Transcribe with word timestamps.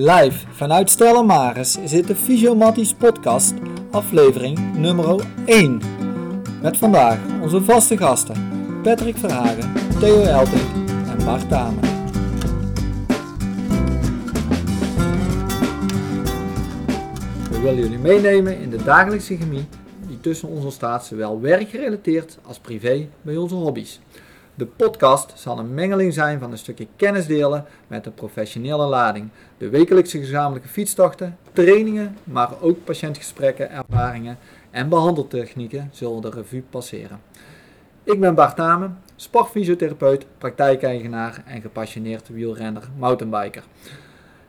Live 0.00 0.46
vanuit 0.50 0.90
Stella 0.90 1.22
Maris 1.22 1.76
is 1.76 1.90
dit 1.90 2.06
de 2.06 2.16
Fysiomatties 2.16 2.94
podcast, 2.94 3.54
aflevering 3.90 4.76
nummer 4.76 5.24
1. 5.44 5.80
Met 6.62 6.76
vandaag 6.76 7.18
onze 7.42 7.62
vaste 7.62 7.96
gasten 7.96 8.48
Patrick 8.82 9.16
Verhagen, 9.16 9.72
Theo 10.00 10.22
Elting 10.22 10.88
en 11.08 11.24
Bart 11.24 11.48
Tamer. 11.48 11.82
We 17.50 17.60
willen 17.62 17.76
jullie 17.76 17.98
meenemen 17.98 18.58
in 18.58 18.70
de 18.70 18.82
dagelijkse 18.84 19.36
chemie 19.36 19.64
die 20.06 20.20
tussen 20.20 20.48
ons 20.48 20.64
ontstaat, 20.64 21.06
zowel 21.06 21.40
werkgerelateerd 21.40 22.38
als 22.42 22.58
privé 22.58 23.08
bij 23.22 23.36
onze 23.36 23.54
hobby's. 23.54 24.00
De 24.58 24.66
podcast 24.66 25.32
zal 25.36 25.58
een 25.58 25.74
mengeling 25.74 26.12
zijn 26.12 26.38
van 26.38 26.50
een 26.50 26.58
stukje 26.58 26.86
kennis 26.96 27.26
delen 27.26 27.64
met 27.86 28.06
een 28.06 28.14
professionele 28.14 28.86
lading. 28.86 29.28
De 29.58 29.68
wekelijkse 29.68 30.18
gezamenlijke 30.18 30.68
fietstochten, 30.68 31.36
trainingen, 31.52 32.16
maar 32.24 32.50
ook 32.60 32.84
patiëntgesprekken, 32.84 33.70
ervaringen 33.70 34.38
en 34.70 34.88
behandeltechnieken 34.88 35.88
zullen 35.92 36.22
de 36.22 36.30
revue 36.30 36.62
passeren. 36.70 37.20
Ik 38.02 38.20
ben 38.20 38.34
Bart 38.34 38.56
Tamen, 38.56 38.98
sportfysiotherapeut, 39.16 40.26
praktijkeigenaar 40.38 41.42
en 41.46 41.60
gepassioneerd 41.60 42.28
wielrenner, 42.28 42.88
mountainbiker. 42.96 43.64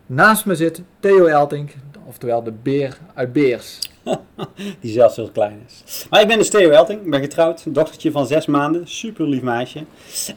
Naast 0.05 0.45
me 0.45 0.55
zit 0.55 0.81
Theo 0.99 1.25
Eltink, 1.25 1.71
oftewel 2.05 2.43
de 2.43 2.53
beer 2.61 2.97
uit 3.13 3.33
Beers. 3.33 3.88
Die 4.81 4.91
zelfs 4.91 5.15
heel 5.15 5.29
klein 5.29 5.65
is. 5.67 6.05
Maar 6.09 6.21
ik 6.21 6.27
ben 6.27 6.37
dus 6.37 6.49
Theo 6.49 6.69
Elting, 6.69 7.01
ik 7.01 7.09
ben 7.09 7.19
getrouwd, 7.19 7.63
dochtertje 7.67 8.11
van 8.11 8.27
zes 8.27 8.45
maanden, 8.45 8.87
super 8.87 9.27
lief 9.27 9.41
meisje. 9.41 9.83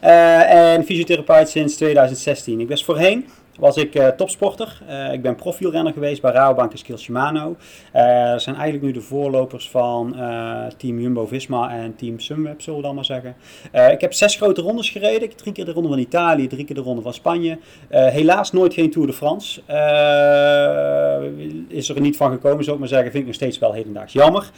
Uh, 0.03 0.73
en 0.73 0.85
fysiotherapeut 0.85 1.49
sinds 1.49 1.75
2016. 1.75 2.59
Ik 2.59 2.69
was 2.69 2.85
voorheen 2.85 3.25
was 3.59 3.77
ik 3.77 3.95
uh, 3.95 4.07
topsporter. 4.07 4.81
Uh, 4.89 5.13
ik 5.13 5.21
ben 5.21 5.35
profielrenner 5.35 5.93
geweest 5.93 6.21
bij 6.21 6.31
Rabobank 6.31 6.71
en 6.71 6.77
Skills 6.77 7.01
Shimano. 7.01 7.55
Uh, 7.95 8.31
dat 8.31 8.41
zijn 8.41 8.55
eigenlijk 8.55 8.85
nu 8.85 8.91
de 8.91 9.01
voorlopers 9.01 9.69
van 9.69 10.11
team 10.77 10.99
Jumbo-Visma 10.99 11.69
en 11.69 11.95
team 11.95 12.19
Sunweb, 12.19 12.61
zullen 12.61 12.79
we 12.79 12.85
dan 12.85 12.95
maar 12.95 13.05
zeggen. 13.05 13.35
ik 13.91 14.01
heb 14.01 14.13
zes 14.13 14.35
grote 14.35 14.61
rondes 14.61 14.89
gereden. 14.89 15.35
Drie 15.35 15.53
keer 15.53 15.65
de 15.65 15.71
ronde 15.71 15.89
van 15.89 15.99
Italië, 15.99 16.47
drie 16.47 16.65
keer 16.65 16.75
de 16.75 16.81
ronde 16.81 17.01
van 17.01 17.13
Spanje. 17.13 17.57
helaas 17.89 18.51
nooit 18.51 18.73
geen 18.73 18.91
Tour 18.91 19.07
de 19.07 19.13
France. 19.13 19.61
is 21.67 21.89
er 21.89 22.01
niet 22.01 22.17
van 22.17 22.31
gekomen, 22.31 22.63
zou 22.63 22.75
ik 22.75 22.79
maar 22.79 22.89
zeggen. 22.89 23.11
Vind 23.11 23.21
ik 23.21 23.27
nog 23.27 23.35
steeds 23.35 23.59
wel 23.59 23.73
hedendaags 23.73 24.13
jammer. 24.13 24.51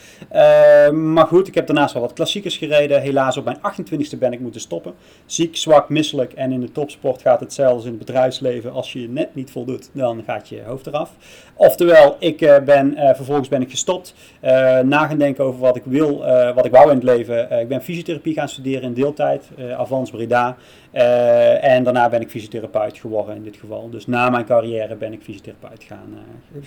maar 0.93 1.27
goed, 1.27 1.47
ik 1.47 1.55
heb 1.55 1.67
daarnaast 1.67 1.93
wel 1.93 2.01
wat 2.01 2.13
klassiekers 2.13 2.57
gereden. 2.57 3.01
Helaas 3.01 3.37
op 3.37 3.45
mijn 3.45 3.57
28e 3.57 4.17
ben 4.19 4.33
ik 4.33 4.39
moeten 4.39 4.61
stoppen. 4.61 4.93
Ziek, 5.25 5.57
zwak, 5.57 5.89
misselijk 5.89 6.33
en 6.33 6.51
in 6.51 6.61
de 6.61 6.71
topsport 6.71 7.21
gaat 7.21 7.39
het 7.39 7.53
zelfs 7.53 7.83
in 7.83 7.89
het 7.89 7.99
bedrijfsleven 7.99 8.71
als 8.71 8.84
je 8.93 9.09
net 9.09 9.35
niet 9.35 9.51
voldoet, 9.51 9.89
dan 9.93 10.23
gaat 10.25 10.49
je 10.49 10.61
hoofd 10.65 10.87
eraf. 10.87 11.11
Oftewel, 11.53 12.15
ik 12.19 12.41
uh, 12.41 12.57
ben, 12.57 12.93
uh, 12.93 13.13
vervolgens 13.13 13.47
ben 13.47 13.61
ik 13.61 13.69
gestopt, 13.69 14.13
uh, 14.43 14.79
na 14.79 15.07
gaan 15.07 15.17
denken 15.17 15.43
over 15.43 15.59
wat 15.59 15.75
ik 15.75 15.83
wil, 15.85 16.23
wat 16.55 16.65
ik 16.65 16.71
wou 16.71 16.89
in 16.89 16.95
het 16.95 17.03
leven. 17.03 17.59
ik 17.59 17.67
ben 17.67 17.81
fysiotherapie 17.81 18.33
gaan 18.33 18.49
studeren 18.49 18.81
in 18.81 18.93
deeltijd, 18.93 19.49
Avans 19.77 20.11
Breda. 20.11 20.57
en 21.61 21.83
daarna 21.83 22.09
ben 22.09 22.21
ik 22.21 22.29
fysiotherapeut 22.29 22.97
geworden 22.97 23.35
in 23.35 23.43
dit 23.43 23.57
geval. 23.57 23.89
Dus 23.89 24.07
na 24.07 24.29
mijn 24.29 24.45
carrière 24.45 24.95
ben 24.95 25.13
ik 25.13 25.21
fysiotherapeut 25.21 25.83
gaan, 25.83 26.17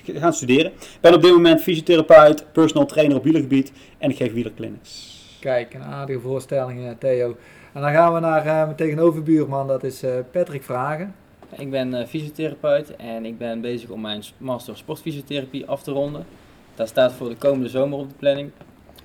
gaan 0.04 0.32
studeren. 0.32 0.72
Ik 0.72 0.98
ben 1.00 1.14
op 1.14 1.22
dit 1.22 1.32
moment 1.32 1.60
fysiotherapeut, 1.60 2.44
personal 2.52 2.86
trainer 2.86 3.16
op 3.16 3.24
wielergebied 3.24 3.72
en 3.98 4.10
ik 4.10 4.16
geef 4.16 4.32
wielerclinics. 4.32 5.16
Kijk, 5.40 5.74
een 5.74 5.84
aardige 5.84 6.20
voorstelling 6.20 6.96
Theo. 6.98 7.36
En 7.72 7.80
dan 7.80 7.92
gaan 7.92 8.14
we 8.14 8.20
naar 8.20 8.44
mijn 8.44 8.74
tegenoverbuurman, 8.74 9.66
dat 9.66 9.84
is 9.84 10.04
Patrick 10.32 10.62
Vragen. 10.62 11.14
Ik 11.56 11.70
ben 11.70 11.94
uh, 11.94 12.04
fysiotherapeut 12.06 12.96
en 12.96 13.24
ik 13.24 13.38
ben 13.38 13.60
bezig 13.60 13.90
om 13.90 14.00
mijn 14.00 14.22
master 14.38 14.76
sportfysiotherapie 14.76 15.66
af 15.66 15.82
te 15.82 15.90
ronden. 15.90 16.26
Dat 16.74 16.88
staat 16.88 17.12
voor 17.12 17.28
de 17.28 17.36
komende 17.36 17.68
zomer 17.68 17.98
op 17.98 18.08
de 18.08 18.14
planning. 18.14 18.50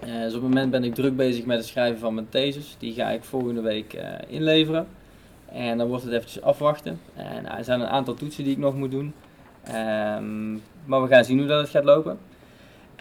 Uh, 0.05 0.19
dus 0.19 0.33
op 0.33 0.41
het 0.41 0.41
moment 0.41 0.71
ben 0.71 0.83
ik 0.83 0.95
druk 0.95 1.15
bezig 1.15 1.45
met 1.45 1.57
het 1.57 1.67
schrijven 1.67 1.99
van 1.99 2.13
mijn 2.13 2.29
thesis. 2.29 2.75
Die 2.79 2.93
ga 2.93 3.09
ik 3.09 3.23
volgende 3.23 3.61
week 3.61 3.93
uh, 3.93 4.01
inleveren. 4.27 4.87
En 5.45 5.77
dan 5.77 5.87
wordt 5.87 6.03
het 6.03 6.13
eventjes 6.13 6.43
afwachten. 6.43 6.99
En 7.13 7.57
er 7.57 7.63
zijn 7.63 7.81
een 7.81 7.87
aantal 7.87 8.13
toetsen 8.13 8.43
die 8.43 8.53
ik 8.53 8.59
nog 8.59 8.75
moet 8.75 8.91
doen. 8.91 9.13
Um, 9.67 10.61
maar 10.85 11.01
we 11.01 11.07
gaan 11.07 11.25
zien 11.25 11.37
hoe 11.37 11.47
dat 11.47 11.61
het 11.61 11.69
gaat 11.69 11.83
lopen. 11.83 12.17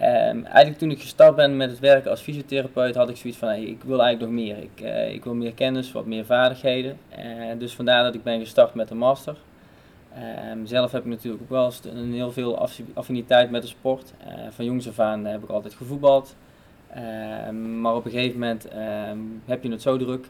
Um, 0.01 0.45
eigenlijk 0.45 0.79
toen 0.79 0.91
ik 0.91 1.01
gestart 1.01 1.37
ben 1.37 1.57
met 1.57 1.71
het 1.71 1.79
werken 1.79 2.11
als 2.11 2.21
fysiotherapeut 2.21 2.95
had 2.95 3.09
ik 3.09 3.17
zoiets 3.17 3.39
van 3.39 3.49
hey, 3.49 3.63
ik 3.63 3.83
wil 3.83 4.03
eigenlijk 4.03 4.33
nog 4.33 4.41
meer. 4.41 4.57
Ik, 4.59 4.81
uh, 4.83 5.13
ik 5.13 5.25
wil 5.25 5.35
meer 5.35 5.53
kennis, 5.53 5.93
wat 5.93 6.07
meer 6.07 6.25
vaardigheden. 6.25 6.99
Uh, 7.19 7.59
dus 7.59 7.75
vandaar 7.75 8.05
dat 8.05 8.15
ik 8.15 8.23
ben 8.23 8.41
gestart 8.41 8.75
met 8.75 8.89
de 8.89 8.95
master. 8.95 9.37
Um, 10.53 10.67
zelf 10.67 10.93
heb 10.93 11.05
ik 11.05 11.11
natuurlijk 11.11 11.43
ook 11.43 11.49
wel 11.49 11.73
een 11.95 12.13
heel 12.13 12.33
veel 12.33 12.69
affiniteit 12.95 13.51
met 13.51 13.63
de 13.63 13.69
sport. 13.69 14.13
Uh, 14.27 14.33
van 14.51 14.65
jongs 14.65 14.89
af 14.89 14.99
aan 14.99 15.25
heb 15.25 15.43
ik 15.43 15.49
altijd 15.49 15.75
gevoetbald. 15.75 16.37
Um, 17.49 17.81
maar 17.81 17.95
op 17.95 18.05
een 18.05 18.11
gegeven 18.11 18.39
moment 18.39 18.69
heb 19.45 19.63
je 19.63 19.71
het 19.71 19.83
zo 19.83 19.97
druk, 19.97 20.27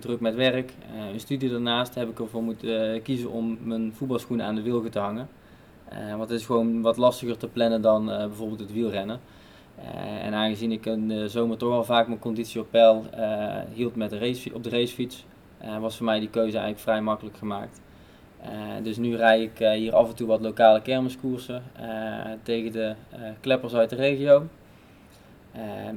druk 0.00 0.20
met 0.20 0.34
werk, 0.34 0.72
een 1.12 1.20
studie 1.20 1.50
daarnaast, 1.50 1.94
heb 1.94 2.08
ik 2.08 2.18
ervoor 2.18 2.42
moeten 2.42 3.02
kiezen 3.02 3.30
om 3.30 3.58
mijn 3.62 3.92
voetbalschoenen 3.94 4.46
aan 4.46 4.54
de 4.54 4.62
wilgen 4.62 4.90
te 4.90 4.98
hangen. 4.98 5.28
Uh, 5.94 6.16
want 6.16 6.30
het 6.30 6.40
is 6.40 6.46
gewoon 6.46 6.82
wat 6.82 6.96
lastiger 6.96 7.36
te 7.36 7.48
plannen 7.48 7.82
dan 7.82 8.10
uh, 8.10 8.16
bijvoorbeeld 8.16 8.60
het 8.60 8.72
wielrennen. 8.72 9.20
Uh, 9.78 10.24
en 10.24 10.34
aangezien 10.34 10.72
ik 10.72 10.86
in 10.86 11.08
de 11.08 11.28
zomer 11.28 11.56
toch 11.56 11.72
al 11.72 11.84
vaak 11.84 12.06
mijn 12.06 12.18
conditie 12.18 12.60
op 12.60 12.70
peil 12.70 13.04
hield 13.72 13.96
met 13.96 14.10
de 14.10 14.18
race, 14.18 14.54
op 14.54 14.62
de 14.62 14.70
racefiets, 14.70 15.24
was 15.80 15.96
voor 15.96 16.06
mij 16.06 16.18
die 16.18 16.30
keuze 16.30 16.56
eigenlijk 16.56 16.80
vrij 16.80 17.00
makkelijk 17.00 17.36
gemaakt. 17.36 17.80
dus 18.82 18.96
nu 18.96 19.16
rij 19.16 19.42
ik 19.42 19.58
hier 19.58 19.94
af 19.94 20.08
en 20.08 20.14
toe 20.14 20.26
wat 20.26 20.40
lokale 20.40 20.82
kermiskoersen 20.82 21.62
tegen 22.42 22.72
de 22.72 22.94
kleppers 23.40 23.74
uit 23.74 23.90
de 23.90 23.96
regio. 23.96 24.46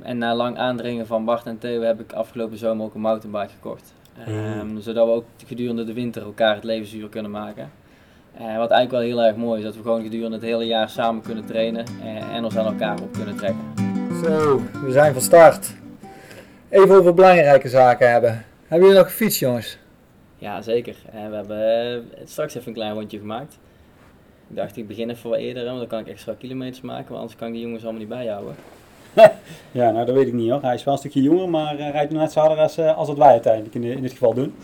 en 0.04 0.18
na 0.18 0.36
lang 0.36 0.58
aandringen 0.58 1.08
van 1.08 1.26
Bart 1.26 1.46
en 1.46 1.58
Theo 1.58 1.82
heb 1.82 2.00
ik 2.00 2.14
afgelopen 2.14 2.58
zomer 2.58 2.86
ook 2.86 2.94
een 2.94 3.02
mountainbike 3.02 3.54
gekocht. 3.54 3.94
Mm. 4.28 4.80
Zodat 4.80 5.06
we 5.06 5.14
ook 5.14 5.26
gedurende 5.46 5.84
de 5.84 5.94
winter 5.94 6.22
elkaar 6.22 6.56
het 6.56 6.64
leven 6.64 6.88
zuur 6.88 7.10
kunnen 7.10 7.32
maken. 7.32 7.72
Uh, 8.42 8.58
wat 8.58 8.72
eigenlijk 8.72 8.92
wel 8.92 9.00
heel 9.00 9.24
erg 9.24 9.36
mooi 9.36 9.60
is, 9.60 9.66
dat 9.66 9.76
we 9.76 9.82
gewoon 9.82 10.04
gedurende 10.04 10.36
het 10.36 10.46
hele 10.46 10.66
jaar 10.66 10.90
samen 10.90 11.22
kunnen 11.22 11.46
trainen 11.46 11.86
uh, 12.04 12.36
en 12.36 12.44
ons 12.44 12.58
aan 12.58 12.66
elkaar 12.66 13.02
op 13.02 13.14
kunnen 13.14 13.36
trekken. 13.36 13.62
Zo, 14.24 14.62
we 14.86 14.92
zijn 14.92 15.14
van 15.14 15.22
start. 15.22 15.74
Even 16.70 16.96
over 16.96 17.14
belangrijke 17.14 17.70
zaken 17.70 18.12
hebben. 18.12 18.46
Hebben 18.68 18.88
jullie 18.88 19.04
nog 19.04 19.12
gefietst, 19.12 19.40
jongens? 19.40 19.78
Ja, 20.38 20.62
zeker. 20.62 20.96
Uh, 21.16 21.30
we 21.30 21.36
hebben 21.36 22.10
straks 22.26 22.56
even 22.56 22.68
een 22.68 22.74
klein 22.74 22.94
rondje 22.94 23.20
gemaakt. 23.20 23.58
Ik 24.50 24.56
dacht, 24.56 24.78
ik 24.78 24.88
begin 24.88 25.10
even 25.10 25.30
wat 25.30 25.40
eerder, 25.40 25.66
want 25.66 25.78
dan 25.78 25.88
kan 25.88 26.00
ik 26.00 26.08
extra 26.08 26.34
kilometers 26.40 26.82
maken, 26.82 27.08
want 27.08 27.20
anders 27.20 27.36
kan 27.36 27.48
ik 27.48 27.54
die 27.54 27.62
jongens 27.62 27.84
allemaal 27.84 28.00
niet 28.00 28.10
bijhouden. 28.10 28.56
ja, 29.72 29.92
nou 29.92 30.06
dat 30.06 30.16
weet 30.16 30.28
ik 30.28 30.34
niet 30.34 30.50
hoor. 30.50 30.62
Hij 30.62 30.74
is 30.74 30.84
wel 30.84 30.94
een 30.94 31.00
stukje 31.00 31.22
jonger, 31.22 31.50
maar 31.50 31.76
rijdt 31.76 32.12
net 32.12 32.32
zo 32.32 32.40
harder 32.40 32.58
als, 32.58 32.80
als 32.80 33.08
wat 33.08 33.18
wij 33.18 33.28
uiteindelijk 33.28 33.76
in, 33.76 33.84
in 33.84 34.02
dit 34.02 34.12
geval 34.12 34.34
doen. 34.34 34.56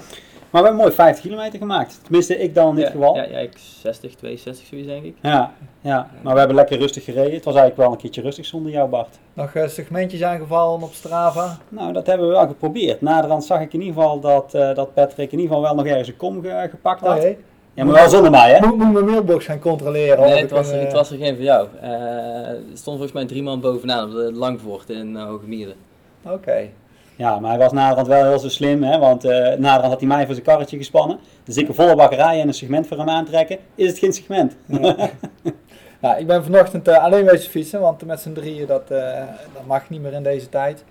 Maar 0.53 0.61
we 0.61 0.67
hebben 0.67 0.85
mooi 0.85 0.95
50 0.95 1.23
kilometer 1.23 1.59
gemaakt. 1.59 1.99
Tenminste, 2.03 2.37
ik 2.37 2.55
dan 2.55 2.69
in 2.69 2.75
dit 2.75 2.89
geval. 2.89 3.15
Ja, 3.15 3.23
ja, 3.23 3.37
ik 3.37 3.51
60, 3.81 4.15
62 4.15 4.67
zoiets 4.67 4.87
denk 4.87 5.03
ik. 5.03 5.15
Ja, 5.21 5.51
ja, 5.81 6.09
maar 6.21 6.33
we 6.33 6.39
hebben 6.39 6.57
lekker 6.57 6.77
rustig 6.77 7.03
gereden. 7.03 7.33
Het 7.33 7.43
was 7.43 7.55
eigenlijk 7.55 7.83
wel 7.83 7.91
een 7.91 7.97
keertje 7.97 8.21
rustig 8.21 8.45
zonder 8.45 8.71
jou, 8.71 8.89
Bart. 8.89 9.19
Nog 9.33 9.53
uh, 9.53 9.67
segmentjes 9.67 10.23
aangevallen 10.23 10.81
op 10.81 10.93
Strava? 10.93 11.57
Nou, 11.69 11.93
dat 11.93 12.07
hebben 12.07 12.27
we 12.27 12.33
wel 12.33 12.47
geprobeerd. 12.47 13.01
Naderhand 13.01 13.43
zag 13.43 13.61
ik 13.61 13.73
in 13.73 13.81
ieder 13.81 14.01
geval 14.01 14.19
dat, 14.19 14.53
uh, 14.55 14.75
dat 14.75 14.93
Patrick 14.93 15.31
in 15.31 15.39
ieder 15.39 15.55
geval 15.55 15.61
wel 15.61 15.75
nog 15.75 15.85
ergens 15.85 16.07
een 16.07 16.17
kom 16.17 16.41
ge 16.41 16.67
gepakt 16.69 17.01
had. 17.01 17.23
Oh, 17.23 17.29
ja, 17.73 17.83
maar 17.83 17.93
wel 17.93 18.09
zonder 18.09 18.31
mij, 18.31 18.53
hè? 18.53 18.67
Moet, 18.67 18.77
moet 18.77 18.93
mijn 18.93 19.05
mailbox 19.05 19.45
gaan 19.45 19.59
controleren? 19.59 20.19
Nee, 20.19 20.41
het 20.41 20.51
was, 20.51 20.71
het 20.71 20.93
was 20.93 21.11
er 21.11 21.17
geen 21.17 21.35
voor 21.35 21.43
jou. 21.43 21.67
Uh, 21.83 21.89
er 22.47 22.61
stond 22.67 22.83
volgens 22.97 23.11
mij 23.11 23.25
drie 23.25 23.43
man 23.43 23.59
bovenaan 23.59 24.05
op 24.05 24.11
de 24.11 24.31
Langvoort 24.33 24.89
in 24.89 25.13
uh, 25.13 25.23
Hoogmieren. 25.23 25.75
Oké. 26.23 26.69
Ja, 27.15 27.39
maar 27.39 27.49
hij 27.49 27.59
was 27.59 27.71
naderhand 27.71 28.07
wel 28.07 28.23
heel 28.23 28.39
zo 28.39 28.49
slim, 28.49 28.83
hè, 28.83 28.99
want 28.99 29.25
uh, 29.25 29.31
naderhand 29.31 29.91
had 29.91 29.99
hij 29.99 30.07
mij 30.07 30.25
voor 30.25 30.33
zijn 30.33 30.45
karretje 30.45 30.77
gespannen. 30.77 31.19
Dus 31.43 31.57
ik 31.57 31.67
een 31.67 31.73
volle 31.73 31.95
bakkerij 31.95 32.41
en 32.41 32.47
een 32.47 32.53
segment 32.53 32.87
voor 32.87 32.97
hem 32.97 33.09
aantrekken, 33.09 33.57
is 33.75 33.87
het 33.87 33.97
geen 33.97 34.13
segment. 34.13 34.55
Ja. 34.65 34.95
nou, 36.01 36.17
ik 36.17 36.27
ben 36.27 36.43
vanochtend 36.43 36.87
uh, 36.87 37.03
alleen 37.03 37.25
wezen 37.25 37.51
fietsen, 37.51 37.79
want 37.79 38.05
met 38.05 38.19
z'n 38.19 38.33
drieën 38.33 38.67
dat, 38.67 38.91
uh, 38.91 39.17
dat 39.53 39.65
mag 39.65 39.89
niet 39.89 40.01
meer 40.01 40.13
in 40.13 40.23
deze 40.23 40.49
tijd. 40.49 40.83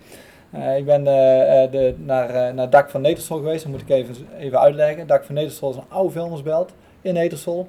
ik 0.77 0.85
ben 0.85 1.05
de, 1.05 1.95
naar, 1.99 2.55
naar 2.55 2.71
dak 2.71 2.91
van 2.91 3.01
Nedersol 3.01 3.37
geweest, 3.37 3.63
dat 3.63 3.73
moet 3.73 3.81
ik 3.81 3.89
even, 3.89 4.15
even 4.39 4.61
uitleggen. 4.61 5.07
Dak 5.07 5.25
van 5.25 5.35
Nedersol 5.35 5.71
is 5.71 5.77
een 5.77 5.83
oude 5.89 6.13
vuilnisbelt 6.13 6.73
in 7.01 7.15
Nedersol. 7.15 7.69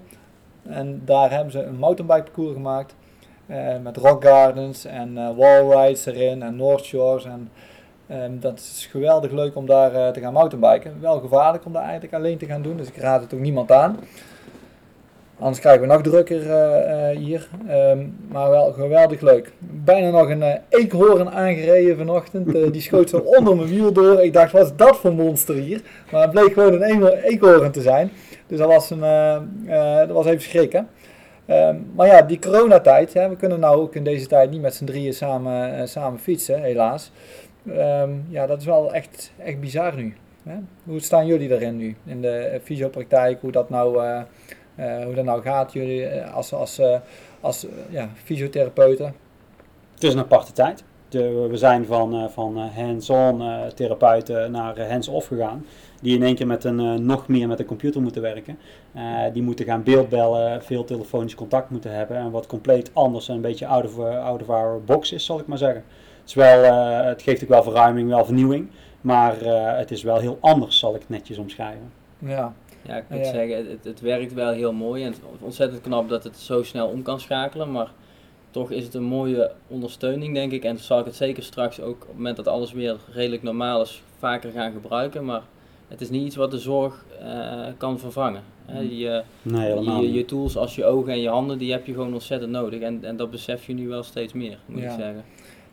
En 0.70 1.02
daar 1.06 1.32
hebben 1.32 1.52
ze 1.52 1.64
een 1.64 1.78
mountainbike 1.78 2.24
parcours 2.24 2.54
gemaakt. 2.54 2.96
met 3.82 3.98
rock 3.98 4.24
gardens 4.24 4.86
en 4.86 5.36
wallrides 5.36 6.06
erin 6.06 6.44
en 6.44 6.56
North 6.56 6.84
Shores 6.84 7.26
en 7.26 7.50
Um, 8.12 8.40
dat 8.40 8.60
is 8.60 8.88
geweldig 8.92 9.32
leuk 9.32 9.56
om 9.56 9.66
daar 9.66 9.94
uh, 9.94 10.08
te 10.08 10.20
gaan 10.20 10.34
mountainbiken. 10.34 10.98
Wel 11.02 11.20
gevaarlijk 11.20 11.66
om 11.66 11.74
daar 11.74 11.84
eigenlijk 11.84 12.14
alleen 12.14 12.38
te 12.38 12.46
gaan 12.46 12.62
doen, 12.62 12.78
dus 12.78 12.88
ik 12.88 12.98
raad 12.98 13.22
het 13.22 13.34
ook 13.34 13.40
niemand 13.40 13.72
aan. 13.72 14.00
Anders 15.40 15.60
krijgen 15.60 15.82
we 15.82 15.88
nog 15.88 16.02
drukker 16.02 16.42
uh, 16.42 17.12
uh, 17.12 17.18
hier. 17.18 17.48
Um, 17.70 18.18
maar 18.28 18.50
wel 18.50 18.72
geweldig 18.72 19.22
leuk. 19.22 19.52
Bijna 19.60 20.10
nog 20.10 20.30
een 20.30 20.60
eekhoorn 20.70 21.30
aangereden 21.30 21.98
vanochtend. 21.98 22.74
die 22.74 22.82
schoot 22.82 23.10
zo 23.10 23.18
onder 23.38 23.56
mijn 23.56 23.70
wiel 23.70 23.94
door. 23.94 24.24
Ik 24.24 24.34
dacht, 24.34 24.52
wat 24.52 24.66
is 24.66 24.76
dat 24.76 24.98
voor 24.98 25.14
monster 25.14 25.56
hier? 25.56 25.82
Maar 26.12 26.22
het 26.22 26.32
bleek 26.32 26.54
gewoon 26.54 26.82
een 26.82 27.08
eekhoorn 27.08 27.72
te 27.72 27.82
zijn. 27.82 28.12
Dus 28.48 28.58
dat 28.58 28.68
was, 28.68 28.90
een, 28.90 29.00
dat 30.08 30.10
was 30.10 30.26
even 30.26 30.42
schrikken. 30.42 30.88
Ehm, 31.46 31.78
maar 31.96 32.08
ja, 32.08 32.22
die 32.22 32.40
coronatijd, 32.40 33.14
hè, 33.14 33.30
we 33.30 33.36
kunnen 33.36 33.60
nou 33.60 33.82
ook 33.82 33.96
in 33.96 34.04
deze 34.04 34.28
tijd 34.28 34.50
niet 34.52 34.62
met 34.62 34.74
z'n 34.74 34.86
drieën 34.86 35.14
samen, 35.14 35.78
eh, 35.78 35.86
samen 35.86 36.20
fietsen, 36.20 36.62
helaas. 36.62 37.12
Ehm, 37.68 38.12
ja, 38.30 38.46
dat 38.48 38.60
is 38.60 38.66
wel 38.66 38.94
echt, 38.94 39.32
echt 39.38 39.60
bizar 39.60 39.96
nu. 39.96 40.14
Hè? 40.44 40.56
Hoe 40.84 41.00
staan 41.00 41.26
jullie 41.26 41.48
daarin 41.50 41.78
nu, 41.78 41.96
in 42.06 42.22
de 42.22 42.60
fysiopraktijk, 42.64 43.42
hoe 43.42 43.52
dat 43.52 43.70
nou, 43.70 44.04
eh, 44.04 44.22
eh, 44.76 45.06
hoe 45.06 45.14
dat 45.14 45.26
nou 45.26 45.42
gaat, 45.42 45.74
jullie 45.74 46.06
eh, 46.06 46.34
als, 46.34 46.54
als, 46.54 46.82
als 47.42 47.68
ja, 47.90 48.10
fysiotherapeuten? 48.24 49.16
Het 49.94 50.04
is 50.04 50.14
een 50.14 50.20
aparte 50.20 50.52
tijd. 50.52 50.84
De- 51.10 51.48
we 51.50 51.58
zijn 51.58 51.86
van, 51.86 52.30
van 52.32 52.58
hands-on 52.58 53.44
therapeuten 53.76 54.52
naar 54.52 54.90
hands-off 54.90 55.28
gegaan. 55.28 55.66
Die 56.02 56.16
in 56.16 56.24
één 56.24 56.36
keer 56.36 56.48
met 56.48 56.64
een, 56.64 57.06
nog 57.06 57.28
meer 57.28 57.48
met 57.48 57.60
een 57.60 57.66
computer 57.66 58.02
moeten 58.02 58.22
werken. 58.22 58.58
Die 59.34 59.44
moeten 59.44 59.66
gaan 59.66 59.84
beeldbellen, 59.84 60.64
veel 60.64 60.84
telefonisch 60.84 61.36
contact 61.36 61.70
moeten 61.70 61.96
hebben. 61.96 62.18
En 62.18 62.32
wat 62.32 62.48
compleet 62.48 62.92
anders 62.94 63.30
en 63.30 63.36
een 63.36 63.42
beetje 63.42 63.66
out 63.68 64.00
out 64.00 64.42
of 64.42 64.50
our 64.50 64.82
box 64.84 65.12
is, 65.12 65.26
zal 65.26 65.40
ik 65.40 65.48
maar 65.48 65.58
zeggen. 65.58 65.84
Het, 66.24 66.30
is 66.30 66.34
wel, 66.34 66.64
eh, 66.64 67.06
het 67.06 67.22
geeft 67.22 67.44
ook 67.44 67.50
wel 67.50 67.64
verruiming, 67.64 68.10
wel 68.10 68.26
vernieuwing. 68.26 68.68
Maar 69.02 69.42
eh, 69.42 69.78
het 69.78 69.92
is 69.92 70.04
wel 70.04 70.18
heel 70.18 70.38
anders, 70.42 70.80
zal 70.80 70.94
ik 70.96 71.00
het 71.02 71.10
netjes 71.10 71.38
omschrijven. 71.38 71.92
Ja, 72.20 72.54
Ja, 72.88 72.96
ik 72.96 73.04
moet 73.10 73.20
Ja. 73.26 73.32
zeggen, 73.32 73.70
het, 73.70 73.84
het 73.84 74.02
werkt 74.02 74.34
wel 74.34 74.52
heel 74.52 74.74
mooi 74.74 75.04
en 75.04 75.08
het 75.12 75.18
is 75.18 75.24
ontzettend 75.46 75.82
knap 75.82 76.10
dat 76.10 76.24
het 76.24 76.38
zo 76.38 76.64
snel 76.64 76.88
om 76.88 77.02
kan 77.02 77.20
schakelen. 77.20 77.72
Maar 77.72 77.92
toch 78.52 78.72
is 78.72 78.84
het 78.84 78.94
een 78.94 79.04
mooie 79.04 79.52
ondersteuning, 79.68 80.34
denk 80.34 80.52
ik. 80.52 80.64
En 80.64 80.78
zal 80.78 81.00
ik 81.00 81.06
het 81.06 81.16
zeker 81.16 81.44
straks 81.44 81.82
ook 81.82 82.02
op 82.02 82.08
het 82.08 82.16
moment 82.18 82.36
dat 82.36 82.48
alles 82.48 82.72
weer 82.72 82.96
redelijk 83.14 83.44
normaal 83.44 83.82
is, 83.82 84.02
vaker 84.18 84.52
gaan 84.52 84.72
gebruiken. 84.72 85.26
Maar 85.26 85.42
het 85.88 86.02
is 86.02 86.10
niet 86.10 86.26
iets 86.26 86.36
wat 86.36 86.52
de 86.52 86.58
zorg 86.60 87.06
eh, 87.22 87.62
kan 87.78 88.00
vervangen. 88.00 88.42
Hè, 88.66 88.82
Mm. 88.84 88.90
je, 88.90 89.24
Nee, 89.42 89.68
helemaal 89.68 90.02
je, 90.02 90.12
je 90.14 90.26
tools 90.26 90.58
als 90.58 90.76
je 90.76 90.86
ogen 90.86 91.12
en 91.14 91.20
je 91.22 91.30
handen, 91.30 91.58
die 91.58 91.72
heb 91.72 91.86
je 91.86 91.94
gewoon 91.94 92.14
ontzettend 92.14 92.52
nodig. 92.52 92.82
En, 92.82 93.00
en 93.04 93.18
dat 93.18 93.32
besef 93.32 93.66
je 93.68 93.74
nu 93.74 93.88
wel 93.88 94.04
steeds 94.04 94.34
meer, 94.34 94.58
moet 94.66 94.82
Ja. 94.82 94.86
ik 94.94 95.00
zeggen. 95.00 95.24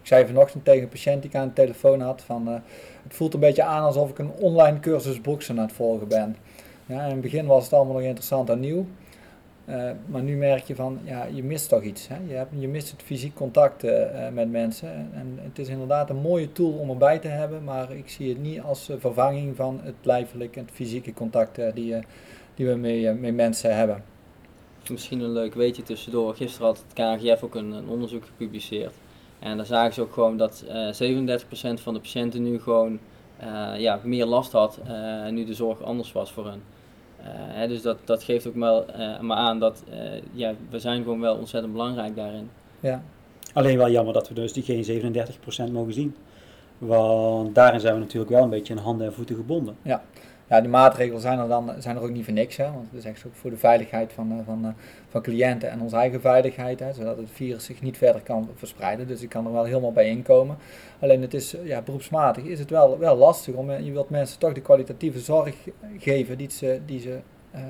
Ik 0.01 0.07
zei 0.07 0.27
vanochtend 0.27 0.65
tegen 0.65 0.83
een 0.83 0.89
patiënt 0.89 1.23
die 1.23 1.31
ik 1.31 1.37
aan 1.37 1.49
de 1.49 1.53
telefoon 1.53 2.01
had 2.01 2.23
van 2.23 2.49
eh, 2.49 2.55
het 3.03 3.15
voelt 3.15 3.35
een 3.35 3.41
beetje 3.41 3.63
aan 3.63 3.83
alsof 3.83 4.11
ik 4.11 4.19
een 4.19 4.33
online 4.39 4.81
cursus 4.81 5.21
boksen 5.21 5.59
aan 5.59 5.67
het 5.67 5.73
volgen 5.73 6.09
ben. 6.09 6.37
Ja, 6.87 7.05
in 7.05 7.11
het 7.11 7.21
begin 7.21 7.47
was 7.47 7.65
het 7.65 7.73
allemaal 7.73 7.95
nog 7.95 8.03
interessant 8.03 8.51
en 8.51 8.61
nieuw. 8.61 8.87
Eh, 9.71 9.91
maar 10.07 10.23
nu 10.23 10.37
merk 10.37 10.65
je 10.65 10.75
van, 10.75 10.99
ja, 11.05 11.25
je 11.25 11.43
mist 11.43 11.69
toch 11.69 11.83
iets. 11.83 12.09
Hè? 12.09 12.17
Je, 12.29 12.35
hebt, 12.35 12.51
je 12.59 12.69
mist 12.69 12.91
het 12.91 13.03
fysiek 13.03 13.35
contact 13.35 13.85
eh, 13.85 14.29
met 14.33 14.51
mensen. 14.51 14.89
En 15.15 15.39
het 15.43 15.59
is 15.59 15.69
inderdaad 15.69 16.11
een 16.11 16.21
mooie 16.21 16.53
tool 16.53 16.73
om 16.73 16.91
erbij 16.91 17.19
te 17.19 17.29
hebben, 17.29 17.65
maar 17.65 17.93
ik 17.93 18.09
zie 18.09 18.29
het 18.29 18.43
niet 18.43 18.61
als 18.61 18.91
vervanging 18.99 19.57
van 19.57 19.81
het 19.83 19.95
lijfelijke 20.03 20.59
en 20.59 20.65
het 20.65 20.75
fysieke 20.75 21.13
contact 21.13 21.61
die, 21.75 21.97
die 22.55 22.67
we 22.67 23.07
eh, 23.09 23.15
met 23.15 23.35
mensen 23.35 23.77
hebben. 23.77 24.05
Misschien 24.91 25.21
een 25.21 25.33
leuk 25.33 25.55
weetje 25.55 25.83
tussendoor. 25.83 26.35
Gisteren 26.35 26.67
had 26.67 26.85
het 26.89 26.93
KNGF 26.93 27.43
ook 27.43 27.55
een 27.55 27.89
onderzoek 27.89 28.25
gepubliceerd. 28.25 28.95
En 29.41 29.57
daar 29.57 29.67
zagen 29.67 29.95
ze 29.95 30.01
ook 30.01 30.13
gewoon 30.13 30.37
dat 30.37 30.65
eh 30.69 30.93
37% 31.79 31.83
van 31.83 31.95
de 31.95 32.01
patiënten 32.01 32.43
nu 32.43 32.61
gewoon 32.61 32.99
eh, 33.37 33.73
ja, 33.79 34.01
meer 34.03 34.27
last 34.27 34.53
had. 34.53 34.79
eh, 34.87 35.29
nu 35.33 35.45
de 35.45 35.55
zorg 35.55 35.83
anders 35.83 36.13
was 36.13 36.33
voor 36.33 36.47
hen. 36.47 36.63
Eh, 37.23 37.27
hè, 37.33 37.69
dus 37.69 37.83
dat, 37.83 37.97
dat 38.05 38.23
geeft 38.23 38.47
ook 38.47 38.55
wel 38.55 38.87
eh, 38.87 39.21
maar 39.21 39.37
aan 39.37 39.59
dat 39.59 39.85
eh, 39.91 39.99
ja, 40.33 40.55
we 40.71 40.79
zijn 40.79 41.03
gewoon 41.03 41.21
wel 41.21 41.37
ontzettend 41.37 41.73
belangrijk 41.73 42.17
daarin. 42.17 42.51
Ja, 42.81 43.03
Alleen 43.53 43.79
wel 43.79 43.91
jammer 43.91 44.15
dat 44.15 44.29
we 44.29 44.35
dus 44.35 44.53
die 44.53 44.63
geen 44.63 44.85
37% 45.69 45.73
mogen 45.73 45.93
zien. 45.93 46.15
Want 46.79 47.55
daarin 47.55 47.81
zijn 47.81 47.95
we 47.95 48.01
natuurlijk 48.01 48.31
wel 48.31 48.43
een 48.43 48.51
beetje 48.51 48.75
aan 48.77 48.83
handen 48.83 49.07
en 49.07 49.13
voeten 49.13 49.37
gebonden. 49.37 49.77
ja, 49.83 50.03
die 50.59 50.69
maatregelen 50.69 51.21
zijn 51.21 51.39
er 51.39 51.49
dan 51.49 51.75
zijn 51.79 51.97
er 51.97 52.03
ook 52.03 52.11
niet 52.11 52.25
voor 52.25 52.33
niks. 52.33 52.57
Hè? 52.57 52.65
Want 52.65 52.87
het 52.91 52.99
is 52.99 53.05
echt 53.05 53.27
ook 53.27 53.35
voor 53.35 53.51
de 53.51 53.57
veiligheid 53.57 54.13
van, 54.13 54.31
eh, 54.31 54.37
van, 54.45 54.65
eh, 54.65 54.71
van 55.09 55.23
cliënten 55.23 55.71
en 55.71 55.81
onze 55.81 55.97
eigen 55.97 56.21
veiligheid. 56.21 56.81
Hè? 56.81 56.93
Zodat 56.93 57.17
het 57.17 57.31
virus 57.33 57.65
zich 57.65 57.83
niet 57.83 57.97
verder 57.97 58.23
kan 58.23 58.49
verspreiden. 58.55 59.07
Dus 59.07 59.23
ik 59.23 59.29
kan 59.29 59.47
er 59.47 59.53
wel 59.53 59.65
helemaal 59.65 59.93
bij 59.93 60.09
inkomen. 60.09 60.57
Alleen 61.01 61.23
het 61.23 61.35
is, 61.35 61.57
eh, 61.57 61.67
ja, 61.67 61.83
beroepsmatig 61.83 62.45
is 62.45 62.59
het 62.59 62.71
wel, 62.71 62.99
wel 62.99 63.17
lastig. 63.17 63.55
Om, 63.55 63.71
je 63.71 63.93
wilt 63.93 64.11
mensen 64.11 64.39
toch 64.39 64.53
de 64.53 64.61
kwalitatieve 64.61 65.19
zorg 65.19 65.55
geven 65.99 66.39
die 66.39 66.51
ze, 66.51 66.81
die 66.87 67.01
ze, 67.01 67.19
eh, 67.51 67.61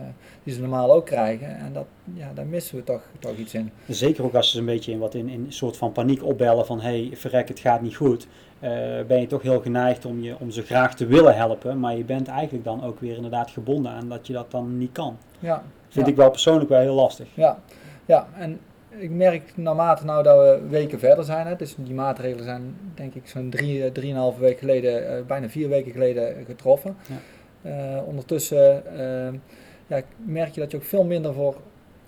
die 0.43 0.55
ze 0.55 0.61
normaal 0.61 0.93
ook 0.93 1.07
krijgen. 1.07 1.57
En 1.57 1.73
dat, 1.73 1.87
ja, 2.15 2.31
daar 2.35 2.47
missen 2.47 2.77
we 2.77 2.85
toch, 2.85 3.03
toch 3.19 3.37
iets 3.37 3.55
in. 3.55 3.71
Zeker 3.89 4.25
ook 4.25 4.35
als 4.35 4.51
ze 4.51 4.59
een 4.59 4.65
beetje 4.65 4.93
in 4.93 4.99
wat 4.99 5.15
in, 5.15 5.29
in 5.29 5.45
een 5.47 5.53
soort 5.53 5.77
van 5.77 5.93
paniek 5.93 6.25
opbellen 6.25 6.67
van 6.67 6.81
hé, 6.81 7.07
hey, 7.07 7.17
verrek, 7.17 7.49
het 7.49 7.59
gaat 7.61 7.81
niet 7.83 7.97
goed. 7.97 8.27
eh, 8.61 8.71
ben 9.07 9.21
je 9.21 9.27
toch 9.27 9.43
heel 9.43 9.61
geneigd 9.61 10.05
om, 10.05 10.23
je, 10.23 10.35
om 10.39 10.51
ze 10.51 10.63
graag 10.63 10.95
te 10.95 11.07
willen 11.07 11.37
helpen. 11.37 11.81
Maar 11.81 11.97
je 11.97 12.05
bent 12.05 12.29
eigenlijk 12.29 12.65
dan 12.65 12.85
ook 12.85 13.01
weer 13.01 13.17
inderdaad 13.17 13.51
gebonden 13.51 13.93
aan 13.93 14.09
dat 14.09 14.27
je 14.27 14.33
dat 14.33 14.51
dan 14.51 14.79
niet 14.79 14.93
kan. 14.93 15.17
Ja, 15.39 15.63
Vind 15.89 16.07
Ja. 16.07 16.13
ik 16.13 16.19
wel 16.19 16.31
persoonlijk 16.31 16.69
wel 16.71 16.81
heel 16.81 16.95
lastig. 16.95 17.29
Ja, 17.35 17.59
ja, 18.07 18.29
en 18.37 18.61
ik 18.89 19.11
merk 19.11 19.53
naarmate 19.57 20.05
nou 20.05 20.23
dat 20.23 20.39
we 20.39 20.67
weken 20.69 20.99
verder 20.99 21.25
zijn, 21.25 21.47
hè, 21.47 21.57
dus 21.57 21.75
die 21.79 21.95
maatregelen 21.95 22.45
zijn 22.45 22.77
denk 22.95 23.15
ik 23.15 23.29
zo'n 23.29 23.51
drie, 23.51 23.85
eh, 23.85 23.91
drieënhalve 23.93 24.41
week 24.41 24.59
geleden, 24.59 25.27
bijna 25.27 25.49
vier 25.49 25.69
weken 25.69 25.93
geleden 25.93 26.45
getroffen. 26.47 26.97
Eh, 27.63 27.97
ondertussen 28.07 28.83
ja, 29.91 30.03
merk 30.17 30.55
je 30.55 30.61
dat 30.61 30.71
je 30.71 30.77
ook 30.77 30.85
veel 30.85 31.05
minder 31.05 31.35
voor 31.35 31.57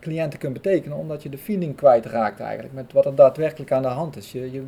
cliënten 0.00 0.38
kunt 0.38 0.52
betekenen, 0.52 0.98
omdat 0.98 1.22
je 1.22 1.28
de 1.28 1.38
feeling 1.38 1.76
kwijtraakt 1.76 2.40
eigenlijk 2.40 2.74
met 2.74 2.92
wat 2.92 3.06
er 3.06 3.14
daadwerkelijk 3.14 3.72
aan 3.72 3.82
de 3.82 3.88
hand 3.88 4.16
is. 4.16 4.32
Je, 4.32 4.52
je, 4.52 4.62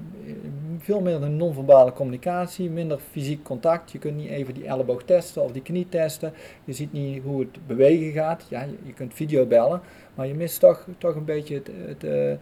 veel 0.79 1.07
een 1.07 1.37
non-verbale 1.37 1.93
communicatie, 1.93 2.71
minder 2.71 2.99
fysiek 3.11 3.43
contact. 3.43 3.91
Je 3.91 3.99
kunt 3.99 4.17
niet 4.17 4.29
even 4.29 4.55
die 4.55 4.67
elleboog 4.67 5.03
testen 5.03 5.43
of 5.43 5.53
die 5.53 5.63
knie 5.63 5.89
testen. 5.89 6.33
Je 6.65 6.73
ziet 6.73 6.93
niet 6.93 7.23
hoe 7.23 7.41
het 7.41 7.67
bewegen 7.67 8.13
gaat. 8.13 8.47
Ja, 8.49 8.63
je, 8.63 8.77
je 8.83 8.93
kunt 8.93 9.15
video 9.15 9.47
bellen, 9.47 9.81
maar 10.15 10.27
je 10.27 10.35
mist 10.35 10.61
toch, 10.61 10.87
toch 10.99 11.15
een 11.15 11.25
beetje 11.25 11.55
het, 11.55 11.71
het, 11.87 12.05
eh, 12.05 12.33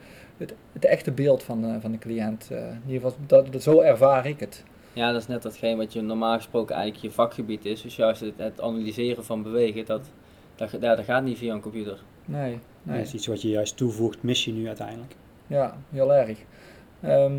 het, 0.73 0.85
echte 0.85 1.11
beeld 1.11 1.43
van, 1.43 1.65
eh, 1.65 1.75
van 1.81 1.93
de 1.93 1.99
cliënt. 1.99 2.49
Eh, 2.51 2.59
in 2.59 2.83
ieder 2.87 3.01
geval, 3.03 3.17
dat, 3.27 3.53
dat, 3.53 3.63
zo 3.63 3.81
ervaar 3.81 4.27
ik 4.27 4.41
het. 4.41 4.65
Ja, 4.93 5.13
dat 5.13 5.21
is 5.21 5.27
net 5.27 5.43
datgene 5.43 5.77
wat 5.77 5.93
je 5.93 6.01
normaal 6.01 6.37
gesproken 6.37 6.75
eigenlijk 6.75 7.05
je 7.05 7.11
vakgebied 7.11 7.65
is. 7.65 7.83
Dus 7.83 7.97
juist 7.97 8.21
het, 8.21 8.35
het 8.37 8.61
analyseren 8.61 9.25
van 9.25 9.43
bewegen, 9.43 9.85
dat, 9.85 10.11
dat, 10.55 10.71
ja, 10.71 10.95
dat 10.95 11.05
gaat 11.05 11.23
niet 11.23 11.39
via 11.39 11.55
een 11.55 11.61
computer. 11.61 11.99
Nee, 12.25 12.53
Dat 12.53 12.95
nee. 12.95 13.03
is 13.03 13.15
iets 13.15 13.27
wat 13.27 13.43
je 13.43 13.49
juist 13.49 13.77
toevoegt, 13.77 14.23
mis 14.23 14.45
je 14.45 14.53
nu 14.53 14.67
uiteindelijk. 14.67 15.17
Ja, 15.47 15.77
heel 15.91 16.15
erg. 16.15 16.39
Ehm, 17.01 17.33